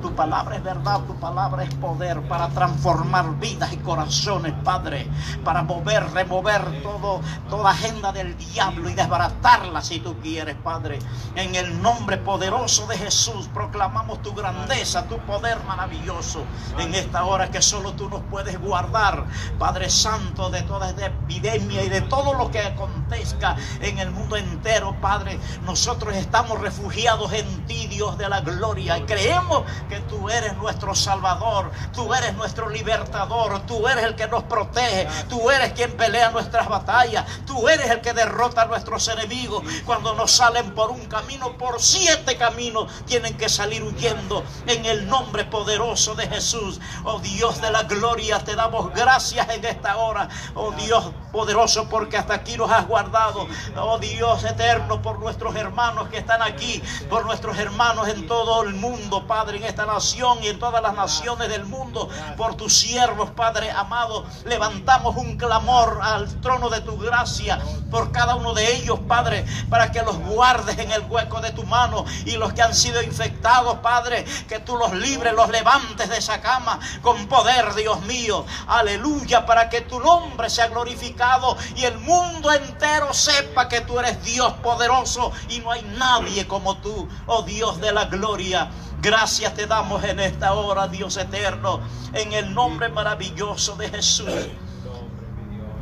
Tu 0.00 0.14
palabra 0.14 0.56
es 0.56 0.62
verdad, 0.62 1.00
tu 1.00 1.14
palabra 1.16 1.64
es 1.64 1.74
poder 1.74 2.20
para 2.28 2.48
transformar 2.48 3.38
vidas 3.38 3.72
y 3.72 3.78
corazones, 3.78 4.52
Padre, 4.62 5.08
para 5.44 5.62
mover, 5.62 6.08
remover 6.12 6.82
todo, 6.82 7.20
toda 7.48 7.70
agenda 7.70 8.12
del 8.12 8.36
diablo 8.36 8.88
y 8.88 8.94
desbaratarla 8.94 9.82
si 9.82 9.98
tú 9.98 10.16
quieres, 10.22 10.56
Padre. 10.62 10.98
En 11.34 11.54
el 11.54 11.82
nombre 11.82 12.16
poderoso 12.16 12.86
de 12.86 12.96
Jesús 12.96 13.48
proclamamos 13.52 14.22
tu 14.22 14.34
grandeza, 14.34 15.06
tu 15.08 15.18
poder 15.18 15.58
maravilloso 15.64 16.44
en 16.78 16.94
esta 16.94 17.24
hora 17.24 17.50
que 17.50 17.60
solo 17.60 17.92
tú 17.92 18.08
nos 18.08 18.22
puedes 18.22 18.60
guardar, 18.60 19.24
Padre 19.58 19.90
Santo, 19.90 20.50
de 20.50 20.62
toda 20.62 20.90
esta 20.90 21.06
epidemia 21.06 21.82
y 21.82 21.88
de 21.88 22.02
todo 22.02 22.34
lo 22.34 22.50
que 22.50 22.60
acontezca 22.60 23.56
en 23.80 23.98
el 23.98 24.10
mundo 24.10 24.36
entero, 24.36 24.94
Padre. 25.00 25.38
Nosotros 25.64 26.14
estamos 26.14 26.60
refugiados 26.60 27.32
en 27.32 27.66
ti, 27.66 27.86
Dios 27.88 28.16
de 28.18 28.28
la 28.28 28.40
gloria, 28.40 28.98
y 28.98 29.02
creemos 29.02 29.64
que 29.88 30.00
tú 30.00 30.28
eres 30.28 30.56
nuestro 30.56 30.94
Salvador, 30.94 31.70
tú 31.92 32.12
eres 32.14 32.34
nuestro 32.34 32.68
libertador, 32.68 33.60
tú 33.66 33.88
eres 33.88 34.04
el 34.04 34.14
que 34.14 34.28
nos 34.28 34.44
protege, 34.44 35.08
tú 35.28 35.50
eres 35.50 35.72
quien 35.72 35.96
pelea 35.96 36.30
nuestras 36.30 36.68
batallas, 36.68 37.24
tú 37.46 37.68
eres 37.68 37.90
el 37.90 38.00
que 38.00 38.12
derrota 38.12 38.62
a 38.62 38.66
nuestros 38.66 39.08
enemigos. 39.08 39.62
Cuando 39.84 40.14
nos 40.14 40.30
salen 40.30 40.74
por 40.74 40.90
un 40.90 41.06
camino, 41.06 41.56
por 41.56 41.80
siete 41.80 42.36
caminos 42.36 42.92
tienen 43.06 43.36
que 43.36 43.48
salir 43.48 43.82
huyendo 43.82 44.44
en 44.66 44.84
el 44.84 45.08
nombre 45.08 45.44
poderoso 45.44 46.14
de 46.14 46.28
Jesús. 46.28 46.80
Oh 47.04 47.18
Dios 47.20 47.60
de 47.60 47.70
la 47.70 47.84
gloria, 47.84 48.38
te 48.44 48.54
damos 48.54 48.92
gracias 48.92 49.48
en 49.50 49.64
esta 49.64 49.96
hora. 49.96 50.28
Oh 50.54 50.72
Dios 50.72 51.12
poderoso, 51.32 51.88
porque 51.88 52.16
hasta 52.16 52.34
aquí 52.34 52.56
nos 52.56 52.70
has 52.70 52.86
guardado. 52.86 53.46
Oh 53.76 53.98
Dios 53.98 54.44
eterno, 54.44 55.00
por 55.02 55.18
nuestros 55.18 55.54
hermanos 55.56 56.08
que 56.08 56.18
están 56.18 56.42
aquí, 56.42 56.82
por 57.08 57.24
nuestros 57.24 57.56
hermanos 57.58 58.08
en 58.08 58.26
todo 58.26 58.62
el 58.62 58.74
mundo, 58.74 59.26
Padre, 59.26 59.58
en 59.58 59.64
esta 59.64 59.77
nación 59.86 60.38
y 60.42 60.48
en 60.48 60.58
todas 60.58 60.82
las 60.82 60.94
naciones 60.94 61.48
del 61.48 61.64
mundo, 61.64 62.08
por 62.36 62.54
tus 62.56 62.76
siervos, 62.76 63.30
Padre 63.30 63.70
amado, 63.70 64.24
levantamos 64.44 65.16
un 65.16 65.36
clamor 65.36 66.00
al 66.02 66.40
trono 66.40 66.68
de 66.68 66.80
tu 66.80 66.98
gracia 66.98 67.58
por 67.90 68.12
cada 68.12 68.34
uno 68.34 68.54
de 68.54 68.76
ellos, 68.76 68.98
Padre, 69.08 69.44
para 69.70 69.90
que 69.90 70.02
los 70.02 70.18
guardes 70.18 70.78
en 70.78 70.90
el 70.90 71.02
hueco 71.02 71.40
de 71.40 71.52
tu 71.52 71.64
mano 71.64 72.04
y 72.24 72.32
los 72.32 72.52
que 72.52 72.62
han 72.62 72.74
sido 72.74 73.02
infectados, 73.02 73.78
Padre, 73.78 74.24
que 74.48 74.58
tú 74.60 74.76
los 74.76 74.92
libres, 74.92 75.32
los 75.32 75.48
levantes 75.48 76.08
de 76.08 76.18
esa 76.18 76.40
cama 76.40 76.78
con 77.02 77.26
poder, 77.26 77.74
Dios 77.74 78.00
mío. 78.02 78.44
Aleluya, 78.66 79.46
para 79.46 79.68
que 79.68 79.82
tu 79.82 80.00
nombre 80.00 80.50
sea 80.50 80.68
glorificado 80.68 81.56
y 81.76 81.84
el 81.84 81.98
mundo 81.98 82.52
entero 82.52 83.12
sepa 83.14 83.68
que 83.68 83.80
tú 83.80 83.98
eres 83.98 84.22
Dios 84.24 84.52
poderoso 84.62 85.32
y 85.48 85.60
no 85.60 85.72
hay 85.72 85.82
nadie 85.96 86.46
como 86.46 86.76
tú, 86.78 87.08
oh 87.26 87.42
Dios 87.42 87.80
de 87.80 87.92
la 87.92 88.06
gloria. 88.06 88.70
Gracias 89.00 89.54
te 89.54 89.66
damos 89.66 90.02
en 90.04 90.18
esta 90.20 90.54
hora, 90.54 90.88
Dios 90.88 91.16
eterno, 91.16 91.80
en 92.12 92.32
el 92.32 92.52
nombre 92.52 92.88
maravilloso 92.88 93.76
de 93.76 93.88
Jesús. 93.88 94.28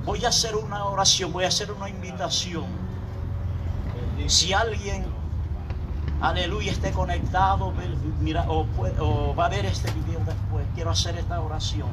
Voy 0.05 0.25
a 0.25 0.29
hacer 0.29 0.55
una 0.55 0.85
oración, 0.85 1.33
voy 1.33 1.45
a 1.45 1.49
hacer 1.49 1.73
una 1.73 1.89
invitación. 1.89 2.65
Si 4.29 4.53
alguien, 4.53 5.07
aleluya, 6.21 6.71
esté 6.73 6.93
conectado, 6.93 7.73
mira, 8.21 8.45
o, 8.49 8.67
puede- 8.67 9.01
o 9.01 9.35
va 9.35 9.47
a 9.47 9.49
ver 9.49 9.65
este 9.65 9.91
video 9.93 10.21
después, 10.25 10.65
quiero 10.75 10.91
hacer 10.91 11.17
esta 11.17 11.41
oración. 11.41 11.89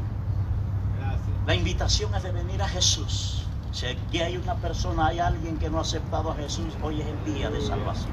La 1.47 1.55
invitación 1.55 2.13
es 2.15 2.23
de 2.23 2.31
venir 2.31 2.61
a 2.61 2.67
Jesús. 2.67 3.45
Si 3.71 3.85
aquí 3.87 4.19
hay 4.21 4.37
una 4.37 4.55
persona, 4.55 5.07
hay 5.07 5.19
alguien 5.19 5.57
que 5.57 5.69
no 5.69 5.79
ha 5.79 5.81
aceptado 5.81 6.31
a 6.31 6.35
Jesús, 6.35 6.73
hoy 6.83 7.01
es 7.01 7.07
el 7.07 7.33
día 7.33 7.49
de 7.49 7.61
salvación. 7.61 8.11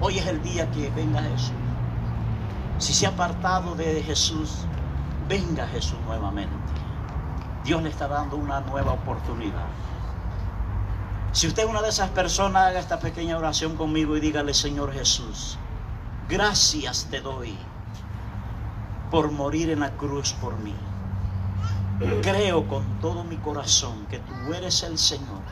Hoy 0.00 0.18
es 0.18 0.26
el 0.26 0.42
día 0.42 0.70
que 0.70 0.90
venga 0.90 1.22
Jesús. 1.22 1.52
Si 2.80 2.94
se 2.94 3.06
ha 3.06 3.10
apartado 3.10 3.74
de 3.74 4.02
Jesús, 4.02 4.64
venga 5.28 5.66
Jesús 5.68 5.98
nuevamente. 6.06 6.56
Dios 7.62 7.82
le 7.82 7.90
está 7.90 8.08
dando 8.08 8.36
una 8.36 8.62
nueva 8.62 8.92
oportunidad. 8.92 9.66
Si 11.32 11.46
usted 11.46 11.64
es 11.64 11.68
una 11.68 11.82
de 11.82 11.90
esas 11.90 12.08
personas, 12.08 12.68
haga 12.68 12.80
esta 12.80 12.98
pequeña 12.98 13.36
oración 13.36 13.76
conmigo 13.76 14.16
y 14.16 14.20
dígale, 14.20 14.54
Señor 14.54 14.94
Jesús, 14.94 15.58
gracias 16.28 17.06
te 17.10 17.20
doy 17.20 17.56
por 19.10 19.30
morir 19.30 19.68
en 19.68 19.80
la 19.80 19.90
cruz 19.90 20.32
por 20.32 20.58
mí. 20.58 20.74
Creo 22.22 22.66
con 22.66 22.98
todo 23.00 23.24
mi 23.24 23.36
corazón 23.36 24.06
que 24.06 24.20
tú 24.20 24.54
eres 24.54 24.82
el 24.84 24.96
Señor 24.96 25.42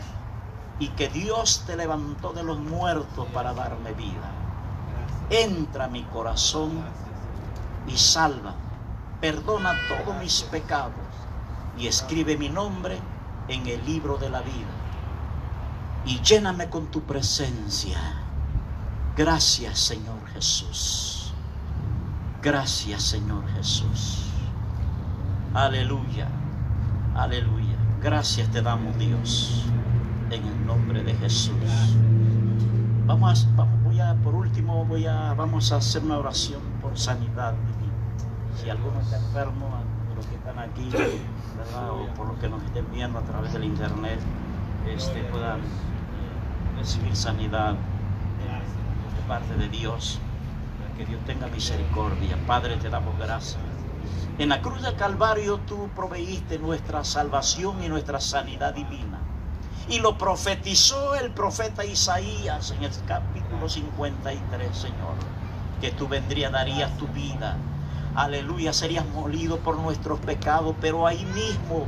y 0.78 0.88
que 0.88 1.08
Dios 1.08 1.64
te 1.66 1.76
levantó 1.76 2.32
de 2.32 2.42
los 2.42 2.58
muertos 2.58 3.26
para 3.34 3.52
darme 3.52 3.92
vida. 3.92 4.32
Entra 5.28 5.84
a 5.84 5.88
mi 5.88 6.04
corazón. 6.04 6.82
Y 7.88 7.96
salva. 7.96 8.54
Perdona 9.20 9.74
todos 9.88 10.16
mis 10.20 10.42
pecados 10.42 10.92
y 11.76 11.86
escribe 11.86 12.36
mi 12.36 12.48
nombre 12.48 12.98
en 13.48 13.66
el 13.66 13.84
libro 13.84 14.16
de 14.18 14.30
la 14.30 14.40
vida. 14.42 14.74
Y 16.04 16.20
lléname 16.20 16.68
con 16.70 16.86
tu 16.86 17.02
presencia. 17.02 17.98
Gracias 19.16 19.78
Señor 19.78 20.18
Jesús. 20.32 21.32
Gracias 22.42 23.02
Señor 23.02 23.46
Jesús. 23.54 24.26
Aleluya. 25.54 26.28
Aleluya. 27.16 27.76
Gracias 28.00 28.48
te 28.50 28.62
damos 28.62 28.96
Dios. 28.98 29.64
En 30.30 30.44
el 30.46 30.66
nombre 30.66 31.02
de 31.02 31.14
Jesús. 31.14 31.54
Vamos, 33.06 33.48
a- 33.58 33.62
voy 33.82 33.98
a, 34.00 34.14
por 34.22 34.34
último, 34.34 34.84
voy 34.84 35.06
a, 35.06 35.32
vamos 35.34 35.72
a 35.72 35.76
hacer 35.76 36.02
una 36.04 36.18
oración 36.18 36.60
por 36.82 36.96
sanidad. 36.98 37.54
Si 38.60 38.70
alguno 38.70 39.00
está 39.00 39.16
enfermo, 39.16 39.70
de 40.08 40.14
los 40.14 40.26
que 40.26 40.34
están 40.34 40.58
aquí, 40.58 40.90
¿verdad? 40.90 41.90
o 41.92 42.06
por 42.14 42.26
los 42.26 42.38
que 42.38 42.48
nos 42.48 42.62
estén 42.64 42.90
viendo 42.92 43.18
a 43.18 43.22
través 43.22 43.52
del 43.52 43.64
internet, 43.64 44.18
este, 44.86 45.22
puedan 45.24 45.60
recibir 46.76 47.14
sanidad 47.14 47.72
de 47.72 49.28
parte 49.28 49.54
de 49.54 49.68
Dios. 49.68 50.18
Que 50.96 51.06
Dios 51.06 51.20
tenga 51.26 51.46
misericordia. 51.46 52.36
Padre, 52.46 52.76
te 52.76 52.90
damos 52.90 53.16
gracias. 53.18 53.62
En 54.38 54.48
la 54.48 54.62
cruz 54.62 54.82
del 54.82 54.96
Calvario 54.96 55.58
tú 55.58 55.88
proveíste 55.94 56.58
nuestra 56.58 57.04
salvación 57.04 57.82
y 57.82 57.88
nuestra 57.88 58.20
sanidad 58.20 58.74
divina. 58.74 59.18
Y 59.88 60.00
lo 60.00 60.18
profetizó 60.18 61.14
el 61.14 61.30
profeta 61.30 61.84
Isaías 61.84 62.72
en 62.72 62.84
el 62.84 62.90
capítulo 63.06 63.68
53, 63.68 64.76
Señor. 64.76 65.14
Que 65.80 65.92
tú 65.92 66.08
vendrías, 66.08 66.52
darías 66.52 66.96
tu 66.98 67.06
vida. 67.08 67.56
Aleluya, 68.18 68.72
serías 68.72 69.06
molido 69.06 69.58
por 69.58 69.76
nuestros 69.76 70.18
pecados, 70.18 70.74
pero 70.80 71.06
ahí 71.06 71.24
mismo, 71.24 71.86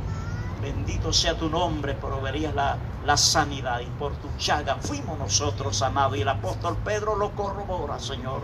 bendito 0.61 1.11
sea 1.11 1.37
tu 1.37 1.49
nombre, 1.49 1.93
proveerías 1.93 2.55
la, 2.55 2.77
la 3.05 3.17
sanidad. 3.17 3.81
Y 3.81 3.87
por 3.99 4.13
tu 4.13 4.29
llaga 4.39 4.77
fuimos 4.79 5.19
nosotros 5.19 5.75
sanados. 5.75 6.17
Y 6.17 6.21
el 6.21 6.29
apóstol 6.29 6.77
Pedro 6.85 7.17
lo 7.17 7.31
corrobora, 7.31 7.99
Señor 7.99 8.39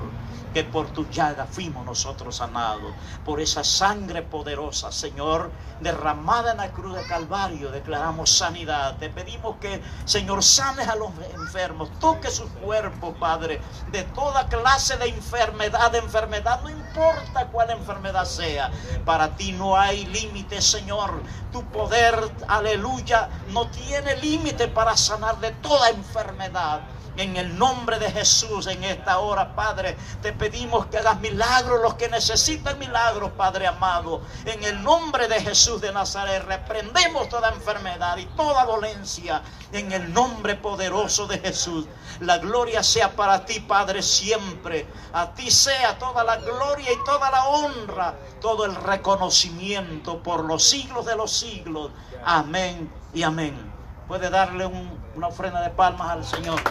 que 0.54 0.64
por 0.64 0.88
tu 0.88 1.08
llaga 1.10 1.46
fuimos 1.46 1.86
nosotros 1.86 2.38
sanados, 2.38 2.94
por 3.26 3.40
esa 3.40 3.64
sangre 3.64 4.22
poderosa, 4.22 4.92
Señor, 4.92 5.52
derramada 5.82 6.52
en 6.52 6.58
la 6.58 6.72
cruz 6.72 6.96
de 6.96 7.06
Calvario, 7.06 7.70
declaramos 7.72 8.32
sanidad. 8.32 8.98
Te 8.98 9.10
pedimos 9.10 9.58
que, 9.58 9.82
Señor, 10.06 10.44
sanes 10.44 10.88
a 10.88 10.96
los 10.96 11.12
enfermos, 11.34 11.90
toque 12.00 12.32
sus 12.32 12.50
cuerpos, 12.64 13.16
Padre, 13.20 13.62
de 13.92 14.04
toda 14.04 14.48
clase 14.48 14.98
de 14.98 15.10
enfermedad, 15.10 15.92
de 15.92 16.00
enfermedad, 16.00 16.62
no 16.62 16.70
importa 16.70 17.48
cuál 17.52 17.70
enfermedad 17.72 18.26
sea, 18.26 18.72
para 19.06 19.36
ti 19.36 19.52
no 19.52 19.78
hay 19.78 20.06
límite, 20.06 20.62
Señor. 20.62 21.22
Tu 21.52 21.64
poder, 21.66 22.20
aleluya, 22.48 23.30
no 23.50 23.68
tiene 23.68 24.16
límite 24.18 24.68
para 24.68 24.98
sanar 24.98 25.40
de 25.40 25.52
toda 25.52 25.90
enfermedad. 25.90 26.82
En 27.18 27.36
el 27.36 27.58
nombre 27.58 27.98
de 27.98 28.12
Jesús, 28.12 28.68
en 28.68 28.84
esta 28.84 29.18
hora, 29.18 29.56
Padre, 29.56 29.98
te 30.22 30.34
pedimos 30.34 30.86
que 30.86 31.00
hagas 31.00 31.20
milagros, 31.20 31.82
los 31.82 31.96
que 31.96 32.08
necesitan 32.10 32.78
milagros, 32.78 33.32
Padre 33.32 33.66
amado. 33.66 34.22
En 34.46 34.64
el 34.64 34.84
nombre 34.84 35.28
de 35.28 35.42
Jesús 35.42 35.82
de 35.82 35.92
Nazaret, 35.92 36.44
reprendemos 36.46 37.28
toda 37.28 37.50
enfermedad 37.50 38.18
y 38.18 38.26
toda 38.28 38.66
dolencia. 38.66 39.42
En 39.72 39.92
el 39.92 40.14
nombre 40.14 40.56
poderoso 40.56 41.26
de 41.26 41.40
Jesús. 41.40 41.88
La 42.20 42.38
gloria 42.38 42.84
sea 42.84 43.16
para 43.16 43.46
ti, 43.46 43.60
Padre, 43.62 44.04
siempre. 44.04 44.88
A 45.12 45.34
ti 45.34 45.50
sea 45.50 45.98
toda 45.98 46.24
la 46.24 46.38
gloria 46.38 46.92
y 46.92 47.04
toda 47.04 47.32
la 47.32 47.46
honra, 47.48 48.14
todo 48.40 48.66
el 48.66 48.76
reconocimiento 48.76 50.22
por 50.22 50.44
los 50.46 50.64
siglos 50.64 51.06
de 51.06 51.16
los 51.16 51.32
siglos. 51.32 51.92
Amén 52.24 52.92
y 53.14 53.24
amén. 53.24 53.74
Puede 54.08 54.30
darle 54.30 54.66
un- 54.66 54.97
una 55.18 55.30
ofrenda 55.30 55.62
de 55.62 55.72
palmas 55.72 56.12
al 56.12 56.24
Señor. 56.24 56.62